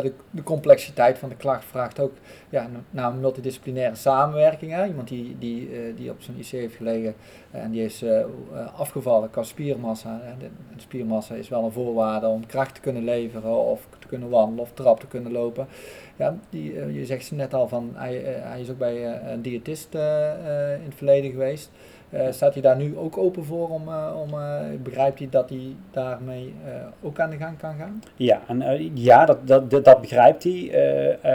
de, 0.00 0.12
de 0.30 0.42
complexiteit 0.42 1.18
van 1.18 1.28
de 1.28 1.36
klacht 1.36 1.64
vraagt 1.64 2.00
ook 2.00 2.12
ja, 2.48 2.68
naar 2.90 3.10
een 3.10 3.20
multidisciplinaire 3.20 3.94
samenwerking. 3.94 4.72
Hè? 4.72 4.86
Iemand 4.86 5.08
die, 5.08 5.36
die, 5.38 5.68
eh, 5.72 5.96
die 5.96 6.10
op 6.10 6.22
zijn 6.22 6.38
IC 6.38 6.46
heeft 6.46 6.74
gelegen 6.74 7.14
en 7.50 7.70
die 7.70 7.84
is 7.84 8.02
eh, 8.02 8.20
eh, 8.20 8.26
afgevallen 8.76 9.30
qua 9.30 9.42
spiermassa. 9.42 10.20
Hè? 10.22 10.36
De, 10.38 10.48
spiermassa 10.76 11.34
is 11.34 11.48
wel 11.48 11.64
een 11.64 11.72
voorwaarde 11.72 12.26
om 12.26 12.46
kracht 12.46 12.74
te 12.74 12.80
kunnen 12.80 13.04
leveren 13.04 13.64
of 13.64 13.86
te 13.98 14.06
kunnen 14.06 14.28
wandelen 14.28 14.62
of 14.62 14.72
trap 14.72 15.00
te 15.00 15.06
kunnen 15.06 15.32
lopen. 15.32 15.66
Ja, 16.16 16.36
die, 16.50 16.92
je 16.92 17.06
zegt 17.06 17.30
net 17.30 17.54
al 17.54 17.68
van, 17.68 17.90
hij, 17.94 18.14
hij 18.24 18.60
is 18.60 18.70
ook 18.70 18.78
bij 18.78 19.22
een 19.32 19.42
diëtist 19.42 19.94
in 19.94 20.84
het 20.84 20.94
verleden 20.94 21.30
geweest. 21.30 21.70
Eh, 22.12 22.26
staat 22.30 22.52
hij 22.52 22.62
daar 22.62 22.76
nu 22.76 22.96
ook 22.96 23.18
open 23.18 23.44
voor 23.44 23.68
om, 23.68 23.88
eh, 23.88 24.16
om 24.22 24.38
eh, 24.38 24.60
begrijpt 24.82 25.18
hij 25.18 25.28
dat 25.30 25.48
hij 25.48 25.76
daarmee 25.90 26.54
ook 27.02 27.20
aan 27.20 27.30
de 27.30 27.36
gang 27.36 27.58
kan 27.58 27.74
gaan? 27.78 28.02
Ja, 28.16 28.40
en, 28.46 28.90
ja 28.94 29.24
dat, 29.24 29.46
dat, 29.46 29.84
dat, 29.84 30.00
begrijpt 30.00 30.44
hij. 30.44 30.70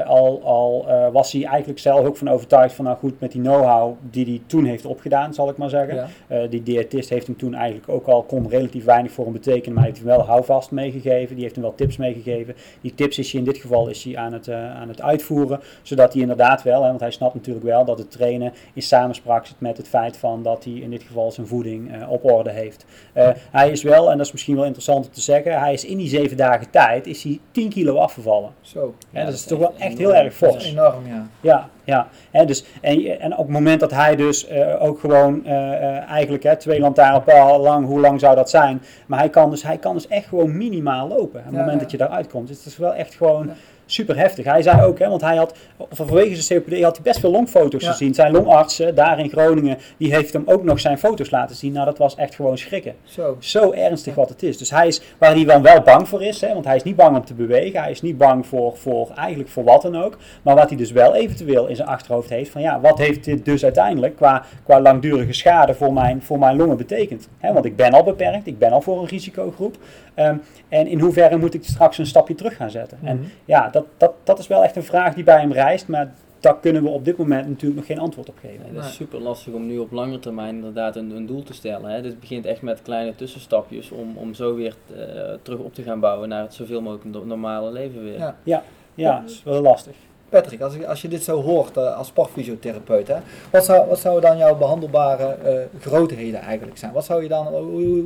Al 0.05 0.41
al 0.43 0.85
was 1.11 1.31
hij 1.31 1.45
eigenlijk 1.45 1.79
zelf 1.79 2.05
ook 2.05 2.17
van 2.17 2.29
overtuigd 2.29 2.75
van, 2.75 2.85
nou 2.85 2.97
goed, 2.97 3.19
met 3.19 3.31
die 3.31 3.41
know-how 3.41 3.95
die 4.01 4.25
hij 4.25 4.41
toen 4.45 4.65
heeft 4.65 4.85
opgedaan, 4.85 5.33
zal 5.33 5.49
ik 5.49 5.57
maar 5.57 5.69
zeggen. 5.69 6.07
Ja. 6.27 6.47
Die 6.47 6.63
diëtist 6.63 7.09
heeft 7.09 7.27
hem 7.27 7.37
toen 7.37 7.53
eigenlijk 7.53 7.89
ook 7.89 8.07
al, 8.07 8.23
kon 8.23 8.49
relatief 8.49 8.85
weinig 8.85 9.11
voor 9.11 9.23
hem 9.23 9.33
betekenen, 9.33 9.75
maar 9.75 9.83
heeft 9.83 9.97
hem 9.97 10.07
wel 10.07 10.21
houvast 10.21 10.71
meegegeven. 10.71 11.35
Die 11.35 11.43
heeft 11.43 11.55
hem 11.55 11.63
wel 11.63 11.75
tips 11.75 11.97
meegegeven. 11.97 12.55
Die 12.81 12.95
tips 12.95 13.17
is 13.17 13.31
hij 13.31 13.39
in 13.39 13.45
dit 13.45 13.57
geval 13.57 13.87
is 13.87 14.03
hij 14.03 14.17
aan, 14.17 14.33
het, 14.33 14.49
aan 14.51 14.87
het 14.87 15.01
uitvoeren, 15.01 15.59
zodat 15.81 16.13
hij 16.13 16.21
inderdaad 16.21 16.63
wel, 16.63 16.81
hè, 16.81 16.87
want 16.87 16.99
hij 16.99 17.11
snapt 17.11 17.33
natuurlijk 17.33 17.65
wel 17.65 17.85
dat 17.85 17.97
het 17.97 18.11
trainen 18.11 18.53
in 18.73 18.81
samenspraak 18.81 19.45
zit 19.45 19.59
met 19.59 19.77
het 19.77 19.87
feit 19.87 20.17
van 20.17 20.43
dat 20.43 20.66
hij 20.67 20.81
in 20.81 20.89
dit 20.89 21.03
geval 21.03 21.31
zijn 21.31 21.47
voeding 21.47 21.93
eh, 21.93 22.11
op 22.11 22.25
orde 22.31 22.49
heeft. 22.51 22.85
Eh, 23.13 23.29
hij 23.51 23.69
is 23.71 23.83
wel, 23.83 24.11
en 24.11 24.17
dat 24.17 24.25
is 24.25 24.31
misschien 24.31 24.55
wel 24.55 24.65
interessant 24.65 25.05
om 25.05 25.11
te 25.11 25.21
zeggen, 25.21 25.59
hij 25.59 25.73
is 25.73 25.85
in 25.85 25.97
die 25.97 26.07
zeven 26.09 26.37
dagen 26.37 26.69
tijd 26.69 27.07
is 27.07 27.23
hij 27.23 27.39
10 27.51 27.69
kilo 27.69 27.95
afgevallen. 27.97 28.51
Zo, 28.61 28.93
Ja, 29.09 29.25
dat 29.25 29.33
is 29.33 29.43
toch 29.43 29.59
wel 29.59 29.73
echt 29.77 29.97
heel 29.97 30.15
erg 30.15 30.37
dat 30.39 30.49
is 30.49 30.55
fors. 30.55 30.71
enorm, 30.71 31.07
ja. 31.07 31.27
Ja, 31.41 31.69
ja. 31.83 32.07
Hè, 32.31 32.45
dus, 32.45 32.63
en, 32.81 33.19
en 33.19 33.31
op 33.31 33.37
het 33.37 33.47
moment 33.49 33.79
dat 33.79 33.91
hij 33.91 34.15
dus 34.15 34.47
eh, 34.47 34.83
ook 34.83 34.99
gewoon 34.99 35.45
eh, 35.45 35.73
eh, 35.73 36.09
eigenlijk 36.09 36.43
hè, 36.43 36.55
twee 36.57 36.79
lantaarnpalen 36.79 37.59
lang, 37.61 37.85
hoe 37.85 37.99
lang 37.99 38.19
zou 38.19 38.35
dat 38.35 38.49
zijn? 38.49 38.81
Maar 39.05 39.19
hij 39.19 39.29
kan 39.29 39.49
dus, 39.49 39.63
hij 39.63 39.77
kan 39.77 39.93
dus 39.93 40.07
echt 40.07 40.27
gewoon 40.27 40.57
minimaal 40.57 41.07
lopen. 41.07 41.39
Op 41.39 41.45
het 41.45 41.53
Ja, 41.53 41.59
moment 41.59 41.75
ja. 41.75 41.81
dat 41.81 41.91
je 41.91 41.97
daaruit 41.97 42.27
komt. 42.27 42.47
Dus 42.47 42.57
het 42.57 42.65
is 42.65 42.77
wel 42.77 42.93
echt 42.93 43.15
gewoon 43.15 43.47
Ja. 43.47 43.53
Super 43.89 44.17
heftig. 44.17 44.45
Hij 44.45 44.61
zei 44.61 44.81
ook, 44.85 44.99
hè, 44.99 45.09
want 45.09 45.21
hij 45.21 45.35
had 45.35 45.57
vanwege 45.89 46.35
zijn 46.41 46.63
COPD 46.63 46.81
had 46.83 46.95
hij 46.95 47.03
best 47.03 47.19
veel 47.19 47.31
longfoto's 47.31 47.83
Ja. 47.83 47.91
gezien. 47.91 48.13
Zijn 48.13 48.31
longarts 48.31 48.79
eh, 48.79 48.95
daar 48.95 49.19
in 49.19 49.29
Groningen, 49.29 49.77
die 49.97 50.13
heeft 50.15 50.33
hem 50.33 50.43
ook 50.45 50.63
nog 50.63 50.79
zijn 50.79 50.97
foto's 50.97 51.29
laten 51.29 51.55
zien. 51.55 51.71
Nou, 51.71 51.85
dat 51.85 51.97
was 51.97 52.15
echt 52.15 52.35
gewoon 52.35 52.57
schrikken. 52.57 52.93
Zo, 53.03 53.35
Zo 53.39 53.71
ernstig 53.71 54.15
wat 54.15 54.29
het 54.29 54.43
is. 54.43 54.57
Dus 54.57 54.69
hij 54.69 54.87
is, 54.87 55.01
waar 55.17 55.33
hij 55.33 55.45
dan 55.45 55.61
wel 55.61 55.81
bang 55.81 56.07
voor 56.07 56.23
is, 56.23 56.41
hè, 56.41 56.53
want 56.53 56.65
hij 56.65 56.75
is 56.75 56.83
niet 56.83 56.95
bang 56.95 57.15
om 57.15 57.25
te 57.25 57.33
bewegen, 57.33 57.81
hij 57.81 57.91
is 57.91 58.01
niet 58.01 58.17
bang 58.17 58.45
voor, 58.45 58.77
voor 58.77 59.09
eigenlijk 59.15 59.49
voor 59.49 59.63
wat 59.63 59.81
dan 59.81 59.97
ook. 60.03 60.17
Maar 60.41 60.55
wat 60.55 60.69
hij 60.69 60.77
dus 60.77 60.91
wel 60.91 61.15
eventueel 61.15 61.67
in 61.67 61.75
zijn 61.75 61.87
achterhoofd 61.87 62.29
heeft, 62.29 62.49
van 62.51 62.61
ja, 62.61 62.79
wat 62.79 62.97
heeft 62.97 63.23
dit 63.23 63.45
dus 63.45 63.63
uiteindelijk 63.63 64.15
qua, 64.15 64.43
qua 64.63 64.81
langdurige 64.81 65.33
schade 65.33 65.73
voor 65.73 65.93
mijn, 65.93 66.21
voor 66.21 66.39
mijn 66.39 66.55
longen 66.57 66.77
betekend? 66.77 67.27
Hè, 67.37 67.53
want 67.53 67.65
ik 67.65 67.75
ben 67.75 67.91
al 67.93 68.03
beperkt, 68.03 68.47
ik 68.47 68.57
ben 68.59 68.71
al 68.71 68.81
voor 68.81 68.99
een 68.99 69.07
risicogroep. 69.07 69.75
Ehm, 70.13 70.35
en 70.69 70.87
in 70.87 70.99
hoeverre 70.99 71.37
moet 71.37 71.53
ik 71.53 71.63
straks 71.63 71.97
een 71.97 72.05
stapje 72.05 72.35
terug 72.35 72.55
gaan 72.55 72.69
zetten? 72.69 72.97
En 73.03 73.15
Mhm. 73.17 73.25
ja, 73.45 73.69
dat, 73.77 73.85
dat, 73.97 74.13
dat 74.23 74.39
is 74.39 74.47
wel 74.47 74.63
echt 74.63 74.75
een 74.75 74.83
vraag 74.83 75.13
die 75.13 75.23
bij 75.23 75.39
hem 75.39 75.51
rijst, 75.51 75.87
maar 75.87 76.13
daar 76.39 76.59
kunnen 76.59 76.83
we 76.83 76.89
op 76.89 77.05
dit 77.05 77.17
moment 77.17 77.47
natuurlijk 77.47 77.75
nog 77.75 77.85
geen 77.85 77.99
antwoord 77.99 78.29
op 78.29 78.37
geven. 78.41 78.63
Nee, 78.63 78.73
dat 78.73 78.85
is 78.85 78.95
super 78.95 79.19
lastig 79.21 79.53
om 79.53 79.65
nu 79.67 79.77
op 79.77 79.91
lange 79.91 80.19
termijn 80.19 80.55
inderdaad 80.55 80.95
een, 80.95 81.11
een 81.15 81.25
doel 81.25 81.43
te 81.43 81.53
stellen. 81.53 81.89
Hè. 81.89 82.01
Dit 82.01 82.19
begint 82.19 82.45
echt 82.45 82.61
met 82.61 82.81
kleine 82.81 83.15
tussenstapjes 83.15 83.91
om, 83.91 84.17
om 84.17 84.33
zo 84.33 84.55
weer 84.55 84.75
eh, 84.95 85.33
terug 85.41 85.59
op 85.59 85.73
te 85.73 85.83
gaan 85.83 85.99
bouwen 85.99 86.29
naar 86.29 86.41
het 86.41 86.53
zoveel 86.53 86.81
mogelijk 86.81 87.05
no- 87.05 87.25
normale 87.25 87.71
leven 87.71 88.03
weer. 88.03 88.19
Ja. 88.43 88.63
Ja, 88.93 89.19
dat 89.21 89.29
is 89.29 89.43
wel 89.43 89.61
lastig. 89.61 89.95
Patrick, 90.29 90.61
als, 90.61 90.85
als 90.85 91.01
je 91.01 91.07
dit 91.07 91.23
zo 91.23 91.41
hoort 91.41 91.77
eh, 91.77 91.97
als 91.97 92.07
sportfysiotherapeut, 92.07 93.07
hè, 93.07 93.15
wat, 93.51 93.65
zou, 93.65 93.87
wat 93.87 93.99
zouden 93.99 94.29
dan 94.29 94.37
jouw 94.37 94.57
behandelbare 94.57 95.23
eh, 95.23 95.81
grootheden 95.81 96.39
eigenlijk 96.39 96.77
zijn? 96.77 96.91
Wat 96.91 97.05
zou 97.05 97.23
je 97.23 97.27
dan, 97.27 97.47
hoe, 97.47 98.03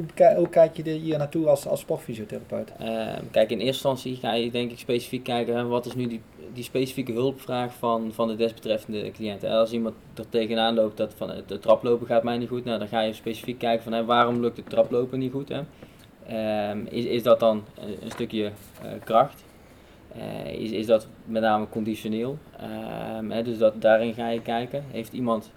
kijk- 0.50 0.76
je 0.76 0.84
er 0.84 1.00
hier 1.00 1.18
naartoe 1.18 1.48
als, 1.48 1.68
als 1.68 1.80
sportfysiotherapeut? 1.80 2.72
Eh, 2.78 2.88
kijk, 3.32 3.50
in 3.52 3.58
eerste 3.60 3.66
instantie 3.90 4.16
ga 4.16 4.34
je 4.34 4.52
denk 4.52 4.72
ik 4.72 4.80
specifiek 4.80 5.24
kijken, 5.24 5.70
wat 5.70 5.86
is 5.86 5.96
nu 5.96 6.08
die, 6.08 6.22
die 6.54 6.64
specifieke 6.64 7.12
hulpvraag 7.12 7.74
van, 7.74 8.12
van 8.14 8.28
de 8.28 8.36
desbetreffende 8.36 9.12
cliënt. 9.12 9.44
Als 9.44 9.72
iemand 9.72 9.96
er 10.14 10.30
tegenaan 10.30 10.76
loopt 10.76 10.98
dat 10.98 11.14
van 11.18 11.30
het 11.30 11.62
traplopen 11.62 12.08
gaat 12.08 12.24
mij 12.24 12.38
niet 12.38 12.50
goed, 12.50 12.66
nou, 12.66 12.80
dan 12.80 12.88
ga 12.88 13.02
je 13.02 13.14
specifiek 13.14 13.60
kijken 13.60 13.92
van 13.92 14.06
waarom 14.06 14.40
lukt 14.40 14.58
het 14.58 14.70
traplopen 14.70 15.20
niet 15.20 15.32
goed. 15.32 15.50
Hè. 15.50 15.62
Ehm, 16.28 16.80
is, 16.90 17.06
is 17.06 17.24
dat 17.24 17.40
dan 17.40 17.64
een, 17.80 17.98
een 18.04 18.12
stukje 18.12 18.44
eh, 18.46 18.52
kracht? 19.04 19.44
Eh, 20.16 20.54
is, 20.54 20.72
is 20.72 20.86
dat 20.86 21.08
met 21.26 21.42
name 21.42 21.70
conditioneel? 21.70 22.38
Ehm, 22.60 23.30
hè, 23.30 23.44
dus 23.44 23.58
dat, 23.58 23.82
daarin 23.82 24.14
ga 24.14 24.30
je 24.30 24.42
kijken. 24.42 24.84
Heeft 24.92 25.14
iemand 25.14 25.52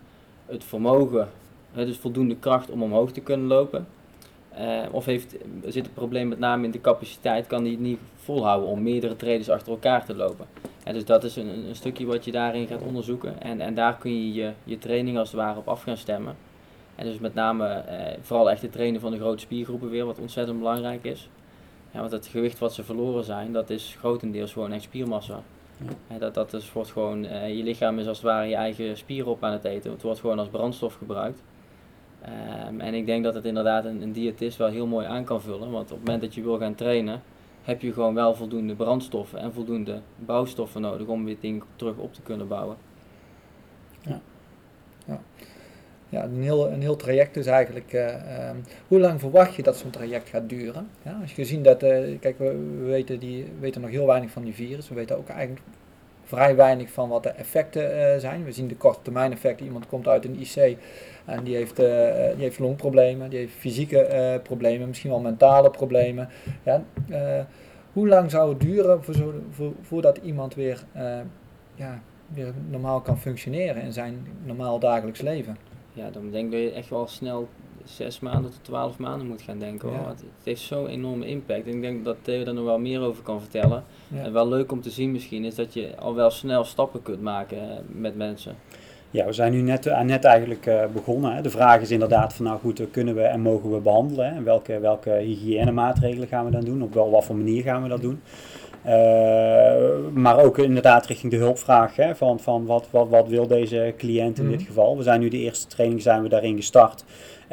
het 0.46 0.64
vermogen, 0.64 1.28
hè, 1.72 1.84
dus 1.84 1.96
voldoende 1.96 2.36
kracht 2.36 2.70
om 2.70 2.82
omhoog 2.82 3.12
te 3.12 3.20
kunnen 3.20 3.46
lopen? 3.46 3.86
Eh, 4.50 4.82
of 4.90 5.04
heeft, 5.04 5.36
zit 5.66 5.84
het 5.84 5.94
probleem 5.94 6.28
met 6.28 6.38
name 6.38 6.64
in 6.64 6.70
de 6.70 6.80
capaciteit, 6.80 7.46
kan 7.46 7.62
hij 7.62 7.70
het 7.70 7.80
niet 7.80 7.98
volhouden 8.16 8.68
om 8.68 8.82
meerdere 8.82 9.16
trades 9.16 9.50
achter 9.50 9.72
elkaar 9.72 10.04
te 10.04 10.14
lopen? 10.14 10.46
Hè, 10.84 10.92
dus 10.92 11.04
dat 11.04 11.24
is 11.24 11.36
een, 11.36 11.68
een 11.68 11.74
stukje 11.74 12.06
wat 12.06 12.24
je 12.24 12.32
daarin 12.32 12.66
gaat 12.66 12.82
onderzoeken. 12.82 13.42
En, 13.42 13.60
en 13.60 13.74
daar 13.74 13.96
kun 13.96 14.10
je, 14.10 14.32
je 14.32 14.52
je 14.64 14.78
training 14.78 15.18
als 15.18 15.30
het 15.30 15.40
ware 15.40 15.58
op 15.58 15.68
af 15.68 15.82
gaan 15.82 15.96
stemmen. 15.96 16.36
En 16.94 17.06
dus 17.06 17.18
met 17.18 17.34
name 17.34 17.66
eh, 17.66 18.18
vooral 18.20 18.50
echt 18.50 18.62
het 18.62 18.72
trainen 18.72 19.00
van 19.00 19.10
de 19.10 19.18
grote 19.18 19.42
spiergroepen 19.42 19.90
weer, 19.90 20.04
wat 20.04 20.18
ontzettend 20.18 20.58
belangrijk 20.58 21.04
is. 21.04 21.28
Ja, 21.94 22.00
want 22.00 22.12
het 22.12 22.26
gewicht 22.26 22.58
wat 22.58 22.74
ze 22.74 22.84
verloren 22.84 23.24
zijn, 23.24 23.52
dat 23.52 23.70
is 23.70 23.96
grotendeels 23.98 24.52
gewoon 24.52 24.72
echt 24.72 24.82
spiermassa. 24.82 25.42
Ja. 26.08 26.18
Dat, 26.18 26.34
dat 26.34 26.52
is, 26.52 26.72
wordt 26.72 26.90
gewoon, 26.90 27.24
eh, 27.24 27.56
je 27.56 27.62
lichaam 27.62 27.98
is 27.98 28.06
als 28.06 28.16
het 28.16 28.26
ware 28.26 28.48
je 28.48 28.54
eigen 28.54 28.96
spieren 28.96 29.30
op 29.30 29.44
aan 29.44 29.52
het 29.52 29.64
eten. 29.64 29.90
Het 29.90 30.02
wordt 30.02 30.20
gewoon 30.20 30.38
als 30.38 30.48
brandstof 30.48 30.94
gebruikt. 30.94 31.42
Ehm, 32.20 32.80
en 32.80 32.94
ik 32.94 33.06
denk 33.06 33.24
dat 33.24 33.34
het 33.34 33.44
inderdaad 33.44 33.84
een, 33.84 34.02
een 34.02 34.12
diëtist 34.12 34.56
wel 34.56 34.68
heel 34.68 34.86
mooi 34.86 35.06
aan 35.06 35.24
kan 35.24 35.40
vullen. 35.40 35.70
Want 35.70 35.90
op 35.90 35.96
het 35.96 36.06
moment 36.06 36.20
dat 36.20 36.34
je 36.34 36.42
wil 36.42 36.58
gaan 36.58 36.74
trainen, 36.74 37.22
heb 37.62 37.82
je 37.82 37.92
gewoon 37.92 38.14
wel 38.14 38.34
voldoende 38.34 38.74
brandstoffen 38.74 39.38
en 39.38 39.52
voldoende 39.52 40.00
bouwstoffen 40.16 40.80
nodig 40.80 41.06
om 41.06 41.24
dit 41.24 41.40
ding 41.40 41.62
terug 41.76 41.96
op 41.96 42.14
te 42.14 42.22
kunnen 42.22 42.48
bouwen. 42.48 42.76
Ja, 46.08 46.24
een 46.24 46.42
heel, 46.42 46.70
een 46.70 46.80
heel 46.80 46.96
traject 46.96 47.34
dus 47.34 47.46
eigenlijk. 47.46 47.92
eh, 47.92 48.08
ehm, 48.14 48.56
hoe 48.88 49.00
lang 49.00 49.20
verwacht 49.20 49.54
je 49.54 49.62
dat 49.62 49.76
zo'n 49.76 49.90
traject 49.90 50.28
gaat 50.28 50.48
duren? 50.48 50.88
Ja, 51.02 51.18
als 51.20 51.30
je 51.30 51.34
gezien 51.34 51.62
dat, 51.62 51.82
eh, 51.82 52.18
kijk, 52.20 52.38
we, 52.38 52.56
we 52.78 52.84
weten, 52.84 53.18
die, 53.18 53.44
we 53.44 53.60
weten 53.60 53.80
nog 53.80 53.90
heel 53.90 54.06
weinig 54.06 54.30
van 54.30 54.42
die 54.44 54.54
virus. 54.54 54.88
We 54.88 54.94
weten 54.94 55.16
ook 55.16 55.28
eigenlijk 55.28 55.60
vrij 56.24 56.56
weinig 56.56 56.90
van 56.90 57.08
wat 57.08 57.22
de 57.22 57.28
effecten 57.28 58.12
eh, 58.12 58.18
zijn. 58.18 58.44
We 58.44 58.52
zien 58.52 58.68
de 58.68 58.76
korte 58.76 59.02
termijn 59.02 59.32
effecten. 59.32 59.66
Iemand 59.66 59.86
komt 59.86 60.08
uit 60.08 60.24
een 60.24 60.40
IC 60.40 60.76
en 61.24 61.44
die 61.44 61.56
heeft, 61.56 61.76
die 61.76 62.44
heeft 62.44 62.58
longproblemen, 62.58 63.30
die 63.30 63.38
heeft 63.38 63.54
fysieke 63.54 64.40
problemen, 64.42 64.88
misschien 64.88 65.10
wel 65.10 65.20
mentale 65.20 65.70
problemen. 65.70 66.28
Ja, 66.62 66.82
hoe 67.92 68.08
lang 68.08 68.30
zou 68.30 68.48
het 68.48 68.60
duren 68.60 69.04
voor 69.04 69.14
zo, 69.14 69.34
voor, 69.50 69.72
voordat 69.82 70.16
iemand 70.16 70.54
weer, 70.54 70.84
ja, 71.74 72.02
weer 72.26 72.52
normaal 72.68 73.00
kan 73.00 73.18
functioneren 73.18 73.82
in 73.82 73.92
zijn 73.92 74.26
normaal 74.44 74.78
dagelijks 74.78 75.20
leven? 75.20 75.56
Ja, 75.94 76.10
dan 76.10 76.30
denk 76.30 76.44
ik 76.44 76.50
dat 76.50 76.60
je 76.60 76.70
echt 76.70 76.90
wel 76.90 77.06
snel 77.06 77.48
zes 77.84 78.20
maanden 78.20 78.50
tot 78.50 78.64
twaalf 78.64 78.98
maanden 78.98 79.26
moet 79.26 79.42
gaan 79.42 79.58
denken. 79.58 79.90
Ja. 79.90 80.04
Want 80.04 80.20
het 80.20 80.44
heeft 80.44 80.60
zo'n 80.60 80.86
enorme 80.86 81.26
impact. 81.26 81.66
En 81.66 81.74
ik 81.74 81.80
denk 81.80 82.04
dat 82.04 82.16
Theo 82.22 82.44
daar 82.44 82.54
nog 82.54 82.64
wel 82.64 82.78
meer 82.78 83.00
over 83.00 83.22
kan 83.22 83.40
vertellen. 83.40 83.84
Ja. 84.08 84.22
En 84.22 84.32
wel 84.32 84.48
leuk 84.48 84.72
om 84.72 84.80
te 84.80 84.90
zien 84.90 85.12
misschien 85.12 85.44
is 85.44 85.54
dat 85.54 85.74
je 85.74 85.96
al 85.96 86.14
wel 86.14 86.30
snel 86.30 86.64
stappen 86.64 87.02
kunt 87.02 87.20
maken 87.20 87.58
eh, 87.58 87.76
met 87.86 88.16
mensen. 88.16 88.56
Ja, 89.10 89.26
we 89.26 89.32
zijn 89.32 89.52
nu 89.52 89.60
net, 89.60 89.86
eh, 89.86 90.00
net 90.00 90.24
eigenlijk 90.24 90.66
eh, 90.66 90.84
begonnen. 90.92 91.34
Hè. 91.34 91.42
De 91.42 91.50
vraag 91.50 91.80
is 91.80 91.90
inderdaad 91.90 92.34
van 92.34 92.44
nou 92.44 92.58
goed, 92.58 92.90
kunnen 92.90 93.14
we 93.14 93.22
en 93.22 93.40
mogen 93.40 93.72
we 93.72 93.78
behandelen? 93.78 94.28
Hè? 94.28 94.36
En 94.36 94.44
welke, 94.44 94.78
welke 94.78 95.10
hygiënemaatregelen 95.10 96.28
gaan 96.28 96.44
we 96.44 96.50
dan 96.50 96.64
doen? 96.64 96.82
Op 96.82 96.94
wel 96.94 97.10
wat 97.10 97.24
voor 97.24 97.36
manier 97.36 97.62
gaan 97.62 97.82
we 97.82 97.88
dat 97.88 98.00
doen? 98.00 98.20
Eh, 98.84 98.92
maar 100.12 100.38
ook 100.38 100.58
inderdaad 100.58 101.06
richting 101.06 101.32
de 101.32 101.38
hulpvraag 101.38 101.96
hè, 101.96 102.14
van, 102.16 102.40
van 102.40 102.66
wat, 102.66 102.86
wat, 102.90 103.08
wat 103.08 103.28
wil 103.28 103.46
deze 103.46 103.94
cliënt 103.98 104.38
in 104.38 104.44
Mhm. 104.46 104.56
dit 104.56 104.66
geval. 104.66 104.96
We 104.96 105.02
zijn 105.02 105.20
nu 105.20 105.28
de 105.28 105.38
eerste 105.38 105.66
training 105.66 106.02
zijn 106.02 106.22
we 106.22 106.28
daarin 106.28 106.56
gestart. 106.56 107.04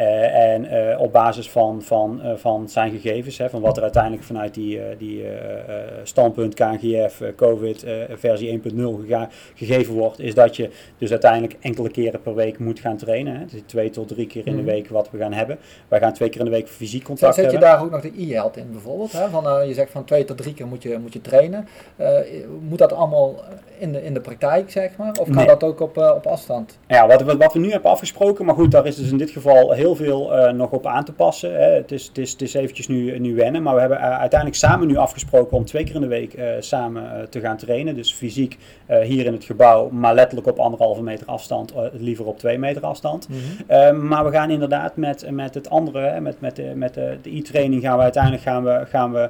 Eh, 0.02 0.54
en 0.54 0.66
eh, 0.66 1.00
op 1.00 1.12
basis 1.12 1.50
van, 1.50 1.82
van, 1.82 2.22
eh, 2.22 2.32
van 2.36 2.70
zijn 2.70 2.92
gegevens, 2.92 3.38
hè, 3.38 3.50
van 3.50 3.62
wat 3.62 3.78
er 3.78 3.84
uiteindelijk 3.84 4.24
vanuit 4.24 4.54
die, 4.54 4.80
die 4.98 5.24
standpunt 6.04 6.54
KNGF, 6.54 7.22
COVID 7.36 7.86
versie 8.16 8.50
1.0 8.50 9.00
gega- 9.02 9.30
gegeven 9.56 9.94
wordt, 9.94 10.20
is 10.20 10.34
dat 10.34 10.56
je 10.56 10.70
dus 10.98 11.12
uiteindelijk 11.12 11.56
enkele 11.60 11.90
keren 11.90 12.22
per 12.22 12.36
week 12.36 12.60
moet 12.60 12.80
gaan 12.80 12.98
trainen. 12.98 13.36
Hè. 13.40 13.46
Dus 13.46 13.62
twee 13.66 13.90
tot 13.90 14.08
drie 14.08 14.28
keer 14.28 14.48
in 14.48 14.56
de 14.56 14.62
Mhm. 14.62 14.72
week 14.72 14.88
wat 14.90 15.10
we 15.12 15.18
gaan 15.18 15.34
hebben. 15.34 15.58
Wij 15.88 16.00
gaan 16.00 16.14
twee 16.14 16.30
keer 16.30 16.40
in 16.40 16.46
de 16.46 16.52
week 16.52 16.68
fysiek 16.68 16.98
Zet, 17.00 17.08
contact 17.08 17.36
zet 17.36 17.44
je 17.46 17.52
hebben. 17.52 17.70
daar 17.70 17.82
ook 17.82 17.92
nog 17.92 18.02
de 18.02 18.12
e-health 18.18 18.58
in 18.58 18.72
bijvoorbeeld? 18.72 19.12
Hè? 19.12 19.30
Van, 19.30 19.68
je 19.68 19.74
zegt 19.74 19.92
van 19.92 20.04
twee 20.06 20.24
tot 20.24 20.38
drie 20.38 20.54
keer 20.54 20.68
moet 20.68 20.84
je, 20.84 20.98
moet 21.02 21.14
je 21.14 21.22
trainen. 21.22 21.68
Moet 22.70 22.78
dat 22.80 22.94
allemaal 22.94 23.36
in 23.78 23.92
de, 23.92 24.04
in 24.04 24.14
de 24.14 24.22
praktijk, 24.22 24.72
zeg 24.72 24.98
maar? 24.98 25.10
Of 25.20 25.26
kan 25.28 25.36
Nee. 25.36 25.46
dat 25.46 25.64
ook 25.64 25.80
op, 25.80 25.98
op 25.98 26.26
afstand? 26.28 26.78
Ja, 26.88 27.08
wat, 27.08 27.22
wat, 27.22 27.38
wat 27.38 27.54
we 27.54 27.60
nu 27.60 27.72
hebben 27.72 27.92
afgesproken, 27.92 28.46
maar 28.46 28.56
goed, 28.56 28.72
daar 28.72 28.86
is 28.86 28.96
dus 28.96 29.12
in 29.12 29.18
dit 29.18 29.30
geval 29.30 29.72
heel 29.72 29.91
heel 29.98 30.06
veel 30.06 30.36
eh, 30.36 30.54
nog 30.54 30.72
op 30.72 30.86
aan 30.86 31.04
te 31.04 31.14
passen. 31.14 31.54
Hè. 31.54 31.70
Het, 31.70 31.92
is, 31.92 32.08
het, 32.08 32.18
is, 32.18 32.32
het 32.32 32.42
is 32.42 32.54
eventjes 32.54 32.88
nu, 32.88 33.20
nu 33.20 33.36
wennen, 33.36 33.64
maar 33.64 33.74
we 33.74 33.80
hebben 33.80 33.98
eh, 33.98 34.20
uiteindelijk 34.20 34.60
samen 34.60 34.88
nu 34.88 34.98
afgesproken 34.98 35.58
om 35.58 35.66
twee 35.66 35.84
keer 35.84 35.96
in 35.96 36.02
de 36.02 36.08
week 36.08 36.34
eh, 36.34 36.48
samen 36.60 37.30
te 37.30 37.40
gaan 37.40 37.58
trainen. 37.58 37.96
Dus 37.96 38.14
fysiek 38.14 38.58
hier 39.04 39.26
in 39.26 39.34
het 39.34 39.44
gebouw, 39.44 39.90
maar 39.90 40.14
letterlijk 40.14 40.48
op 40.48 40.60
anderhalve 40.60 41.04
meter 41.04 41.28
afstand, 41.28 41.74
liever 41.94 42.26
op 42.26 42.40
twee 42.40 42.58
meter 42.58 42.86
afstand. 42.86 43.28
Mhm. 43.30 43.38
Eh, 43.68 43.92
maar 43.92 44.26
we 44.26 44.32
gaan 44.32 44.50
inderdaad 44.50 44.96
met, 44.96 45.32
met 45.32 45.54
het 45.54 45.70
andere, 45.70 46.00
hè, 46.00 46.22
met, 46.22 46.40
met, 46.40 46.56
de, 46.56 46.72
met 46.76 46.94
de, 46.94 47.18
e-training 47.24 47.82
gaan 47.82 47.98
we 47.98 48.04
uiteindelijk 48.04 48.44
gaan 48.44 48.64
we, 48.64 48.82
gaan 48.86 49.12
we 49.12 49.30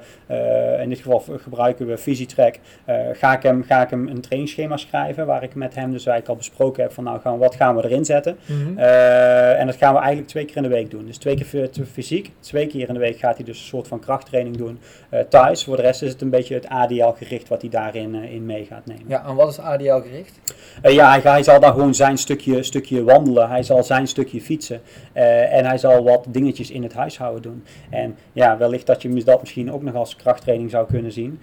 in 0.82 0.90
dit 0.90 0.98
geval 0.98 1.24
gebruiken 1.38 1.88
we 1.88 1.98
Visitrack. 1.98 2.56
Eh, 2.86 2.96
ga, 3.14 3.36
ik 3.36 3.44
hem, 3.44 3.64
ga 3.64 3.82
ik 3.82 3.90
hem 3.90 4.08
een 4.08 4.22
trainingsschema 4.22 4.78
schrijven 4.78 5.26
waar 5.26 5.44
ik 5.44 5.56
met 5.56 5.76
hem 5.76 5.92
dus 5.92 6.06
eigenlijk 6.06 6.28
al 6.28 6.36
besproken 6.36 6.84
heb 6.84 6.92
van 6.92 7.04
nou 7.04 7.20
gaan, 7.20 7.38
wat 7.38 7.56
gaan 7.56 7.76
we 7.76 7.84
erin 7.84 8.06
zetten. 8.06 8.38
Mhm. 8.46 8.78
En 8.78 9.66
dat 9.66 9.76
gaan 9.76 9.94
we 9.94 10.00
eigenlijk 10.00 10.28
twee 10.28 10.41
keer 10.46 10.56
in 10.56 10.64
de 10.64 10.70
week 10.70 10.92
doen. 10.92 11.06
Dus 11.06 11.18
twee 11.18 11.36
keer 11.36 11.70
fysiek, 11.92 12.32
twee 12.40 12.68
keer 12.68 12.88
in 12.88 12.94
de 12.94 13.00
week 13.00 13.20
gaat 13.20 13.36
hij 13.36 13.46
dus 13.46 13.60
een 13.60 13.66
soort 13.66 13.88
van 13.88 14.00
krachttraining 14.00 14.58
doen 14.58 14.80
eh, 15.10 15.20
thuis. 15.20 15.64
Voor 15.64 15.76
de 15.76 15.82
rest 15.82 16.02
is 16.02 16.12
het 16.12 16.22
een 16.22 16.30
beetje 16.30 16.54
het 16.54 16.68
ADL 16.68 17.10
gericht 17.10 17.48
wat 17.48 17.62
hij 17.62 17.70
daarin 17.70 18.16
eh, 18.16 18.34
in 18.34 18.46
mee 18.46 18.66
gaat 18.66 18.86
nemen. 18.86 19.04
Ja, 19.08 19.26
en 19.26 19.36
wat 19.36 19.50
is 19.50 19.60
ADL 19.60 20.00
gericht? 20.02 20.40
Eh, 20.82 20.94
ja, 20.94 21.10
hij, 21.10 21.20
hij 21.20 21.44
zal 21.44 21.60
dan 21.60 21.72
gewoon 21.72 21.96
zijn 21.96 22.18
stukje, 22.18 22.64
stukje 22.64 23.04
wandelen. 23.04 23.50
Hij 23.50 23.64
zal 23.64 23.84
zijn 23.84 24.08
stukje 24.08 24.42
fietsen. 24.42 24.82
En 25.14 25.66
hij 25.66 25.78
zal 25.78 26.04
wat 26.04 26.26
dingetjes 26.30 26.72
in 26.72 26.84
het 26.84 26.94
huishouden 26.94 27.42
doen. 27.42 27.64
En 27.90 28.16
ja, 28.34 28.58
wellicht 28.58 28.86
dat 28.86 29.02
je 29.02 29.24
dat 29.24 29.40
misschien 29.40 29.72
ook 29.72 29.84
nog 29.84 29.96
als 29.96 30.16
krachttraining 30.16 30.70
zou 30.70 30.88
kunnen 30.88 31.12
zien. 31.12 31.42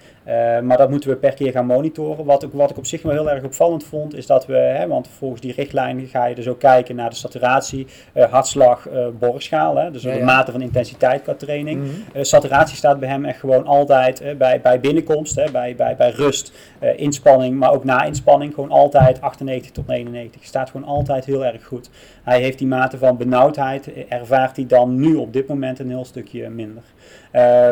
Maar 0.63 0.77
dat 0.77 0.89
moeten 0.89 1.09
we 1.09 1.15
per 1.15 1.33
keer 1.33 1.51
gaan 1.51 1.65
monitoren. 1.65 2.25
Wat 2.25 2.43
ik, 2.43 2.51
wat 2.51 2.69
ik 2.69 2.77
op 2.77 2.85
zich 2.85 3.01
wel 3.01 3.11
heel 3.11 3.31
erg 3.31 3.43
opvallend 3.43 3.83
vond, 3.83 4.15
is 4.15 4.25
dat 4.25 4.45
we, 4.45 4.55
hè, 4.55 4.87
want 4.87 5.07
volgens 5.07 5.41
die 5.41 5.53
richtlijn 5.53 6.07
ga 6.07 6.25
je 6.25 6.35
dus 6.35 6.47
ook 6.47 6.59
kijken 6.59 6.95
naar 6.95 7.09
de 7.09 7.15
saturatie, 7.15 7.87
hartslag, 8.29 8.88
eh 8.93 9.07
borgschaal. 9.19 9.75
Hè, 9.75 9.91
dus 9.91 10.03
Ja, 10.03 10.13
de 10.17 10.23
mate 10.23 10.51
van 10.51 10.61
intensiteit 10.61 11.21
qua 11.21 11.33
training. 11.33 11.81
Mhm. 11.81 11.89
Eh, 12.13 12.23
saturatie 12.23 12.77
staat 12.77 12.99
bij 12.99 13.09
hem 13.09 13.25
echt 13.25 13.39
gewoon 13.39 13.65
altijd 13.65 14.23
bij, 14.37 14.61
bij 14.61 14.79
binnenkomst, 14.79 15.35
hè, 15.35 15.51
bij, 15.51 15.75
bij, 15.75 15.95
bij 15.95 16.09
rust, 16.09 16.51
eh, 16.79 16.99
inspanning, 16.99 17.57
maar 17.57 17.71
ook 17.71 17.83
na 17.83 18.03
inspanning. 18.03 18.53
Gewoon 18.53 18.71
altijd 18.71 19.21
98 19.21 19.71
tot 19.71 19.87
99. 19.87 20.45
Staat 20.45 20.69
gewoon 20.69 20.87
altijd 20.87 21.25
heel 21.25 21.45
erg 21.45 21.65
goed. 21.65 21.89
Hij 22.23 22.41
heeft 22.41 22.57
die 22.57 22.67
mate 22.67 22.97
van 22.97 23.17
benauwdheid, 23.17 23.89
ervaart 24.09 24.55
hij 24.55 24.65
dan 24.65 24.95
nu 24.99 25.15
op 25.15 25.33
dit 25.33 25.47
moment 25.47 25.79
een 25.79 25.89
heel 25.89 26.05
stukje 26.05 26.49
minder. 26.49 26.83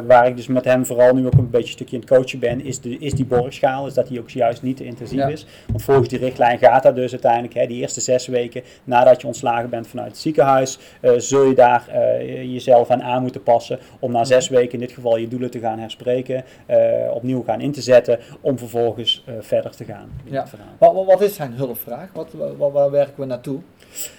Waar 0.07 0.27
ik 0.27 0.35
dus 0.35 0.47
met 0.47 0.65
hem 0.65 0.85
vooral 0.85 1.13
nu 1.13 1.25
ook 1.25 1.33
een 1.33 1.49
beetje 1.49 1.65
een 1.65 1.71
stukje 1.71 1.95
in 1.95 2.01
het 2.01 2.09
coachen 2.09 2.39
ben, 2.39 2.65
is, 2.65 2.81
de, 2.81 2.97
is 2.97 3.13
die 3.13 3.25
borgschaal. 3.25 3.83
Dus 3.83 3.93
dat 3.93 4.07
die 4.07 4.19
ook 4.19 4.29
juist 4.29 4.61
niet 4.61 4.77
te 4.77 4.85
intensief 4.85 5.17
Ja. 5.19 5.27
is. 5.27 5.45
Want 5.67 5.83
volgens 5.83 6.07
die 6.07 6.19
richtlijn 6.19 6.57
gaat 6.57 6.83
dat 6.83 6.95
dus 6.95 7.11
uiteindelijk, 7.11 7.53
hè, 7.53 7.67
die 7.67 7.81
eerste 7.81 8.01
zes 8.01 8.27
weken 8.27 8.61
nadat 8.83 9.21
je 9.21 9.27
ontslagen 9.27 9.69
bent 9.69 9.87
vanuit 9.87 10.07
het 10.07 10.17
ziekenhuis, 10.17 10.79
zul 11.17 11.43
je 11.43 11.55
daar 11.55 11.87
eh, 11.87 12.53
jezelf 12.53 12.89
aan 12.89 13.03
aan 13.03 13.21
moeten 13.21 13.43
passen 13.43 13.79
om 13.99 14.11
na 14.11 14.23
zes 14.23 14.49
weken 14.49 14.73
in 14.73 14.79
dit 14.79 14.91
geval 14.91 15.17
je 15.17 15.27
doelen 15.27 15.51
te 15.51 15.59
gaan 15.59 15.79
herspreken, 15.79 16.43
eh, 16.65 16.77
opnieuw 17.13 17.43
gaan 17.43 17.61
in 17.61 17.71
te 17.71 17.81
zetten, 17.81 18.19
om 18.41 18.57
vervolgens 18.57 19.23
eh, 19.25 19.33
verder 19.39 19.75
te 19.75 19.83
gaan. 19.83 20.09
Ja. 20.23 20.45
Wat, 20.77 21.05
wat, 21.05 21.21
is 21.21 21.35
zijn 21.35 21.53
hulpvraag? 21.53 22.09
Wat, 22.13 22.33
waar 22.57 22.91
werken 22.91 23.19
we 23.19 23.25
naartoe? 23.25 23.59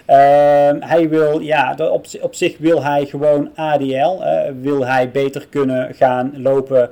Ehm, 0.05 0.81
hij 0.81 1.09
wil, 1.09 1.40
ja, 1.40 1.74
op, 1.79 2.07
op 2.20 2.35
zich 2.35 2.59
wil 2.59 2.83
hij 2.83 3.07
gewoon 3.07 3.51
ADL. 3.55 4.22
eh, 4.22 4.53
wil 4.61 4.87
hij 4.87 5.11
beter 5.11 5.46
kunnen 5.48 5.94
gaan 5.94 6.42
lopen, 6.42 6.83
eh, 6.83 6.88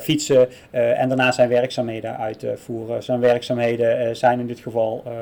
fietsen 0.00 0.48
eh, 0.70 1.00
en 1.00 1.08
daarna 1.08 1.32
zijn 1.32 1.48
werkzaamheden 1.48 2.18
uitvoeren. 2.18 3.02
Zijn 3.02 3.20
werkzaamheden 3.20 3.98
eh, 3.98 4.14
zijn 4.14 4.40
in 4.40 4.46
dit 4.46 4.58
geval 4.60 5.02
eh, 5.06 5.12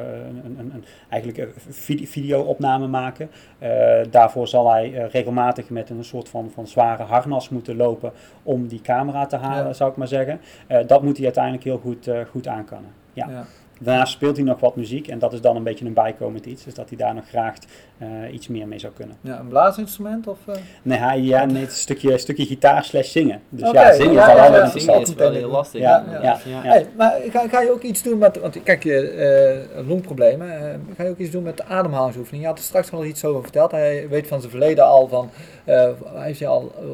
een, 0.45 0.57
een, 0.59 0.71
een, 0.75 0.85
eigenlijk 1.09 1.43
een 1.43 1.53
vide- 1.73 2.07
video-opname 2.07 2.87
maken. 2.87 3.31
Eh, 3.59 3.71
daarvoor 4.11 4.49
zal 4.49 4.71
hij 4.71 4.95
eh, 4.95 5.11
regelmatig 5.11 5.71
met 5.71 5.91
een 5.91 6.05
soort 6.05 6.29
van, 6.29 6.51
van 6.55 6.67
zware 6.67 7.03
harnas 7.03 7.49
moeten 7.49 7.77
lopen 7.77 8.13
om 8.43 8.67
die 8.67 8.81
camera 8.81 9.27
te 9.27 9.37
halen, 9.37 9.67
Ja. 9.67 9.73
zou 9.73 9.91
ik 9.91 9.97
maar 9.97 10.09
zeggen. 10.09 10.41
Eh, 10.67 10.79
dat 10.87 11.03
moet 11.03 11.17
hij 11.17 11.25
uiteindelijk 11.25 11.65
heel 11.65 11.79
goed, 11.79 12.07
eh, 12.07 12.21
goed 12.31 12.47
aankunnen. 12.47 12.91
Ja. 13.13 13.27
Ja. 13.31 13.45
Daarnaast 13.83 14.13
speelt 14.13 14.37
hij 14.37 14.45
nog 14.45 14.61
wat 14.61 14.77
muziek 14.77 15.09
en 15.09 15.19
dat 15.19 15.33
is 15.33 15.41
dan 15.41 15.57
een 15.57 15.63
beetje 15.63 15.85
een 15.85 15.95
bijkomend 15.95 16.47
iets. 16.47 16.65
Dus 16.65 16.75
dat 16.75 16.89
hij 16.89 16.99
daar 16.99 17.15
nog 17.15 17.29
graag 17.29 17.55
eh, 17.99 18.09
iets 18.33 18.49
meer 18.49 18.69
mee 18.69 18.79
zou 18.79 18.93
kunnen. 18.93 19.17
Ja, 19.21 19.39
een 19.39 19.49
blaasinstrument? 19.49 20.27
Of, 20.27 20.39
eh? 20.47 20.55
Nee, 20.83 20.99
hij, 20.99 21.21
ja, 21.21 21.45
nee 21.45 21.61
het 21.61 21.71
is 21.71 21.75
een 21.77 21.81
stukje, 21.81 22.19
stukje 22.19 22.47
gitaar 22.47 22.85
slash 22.85 23.11
zingen. 23.11 23.41
Dus 23.49 23.71
ja, 23.71 23.93
zingen 23.93 24.13
ja, 24.13 24.23
is 24.23 24.29
al 24.29 24.37
ja, 24.37 24.51
wel 24.51 24.59
ja. 24.59 24.65
interessant. 24.65 25.09
Zingen 25.09 25.23
is 25.23 25.25
wel 25.25 25.33
heel 25.33 25.51
lastig. 25.51 25.81
Ja, 25.81 26.05
Ja, 26.11 26.23
ja, 26.23 26.39
ja. 26.45 26.63
ja. 26.63 26.71
Hey, 26.71 26.87
maar 26.97 27.15
ga, 27.31 27.49
ga 27.49 27.61
je 27.61 27.73
ook 27.73 27.83
iets 27.83 28.03
doen 28.03 28.19
met, 28.19 28.41
want 28.41 28.63
kijk, 28.63 28.83
je 28.83 29.09
eh, 29.09 29.89
longproblemen, 29.89 30.73
eh, 30.73 30.79
ga 30.97 31.03
je 31.03 31.11
ook 31.11 31.19
iets 31.19 31.31
doen 31.31 31.43
met 31.43 31.57
de 31.57 31.65
ademhalingsoefening? 31.65 32.43
Je 32.43 32.49
had 32.49 32.59
er 32.59 32.65
straks 32.65 32.93
al 32.93 33.05
iets 33.05 33.25
over 33.25 33.43
verteld, 33.43 33.71
hij 33.71 34.09
weet 34.09 34.27
van 34.27 34.39
zijn 34.41 34.51
verleden 34.51 34.85
al 34.85 35.09
van, 35.09 35.31
eh, 35.65 35.91
hij 36.15 36.27
heeft 36.27 36.45
al 36.45 36.73
eh, 36.79 36.85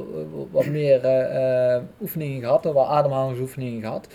wat 0.50 0.66
meer 0.66 1.04
eh, 1.04 1.74
eh, 1.74 1.82
oefeningen 2.00 2.40
gehad, 2.40 2.64
wat 2.64 2.86
ademhalingsoefeningen 2.86 3.80
gehad. 3.80 4.08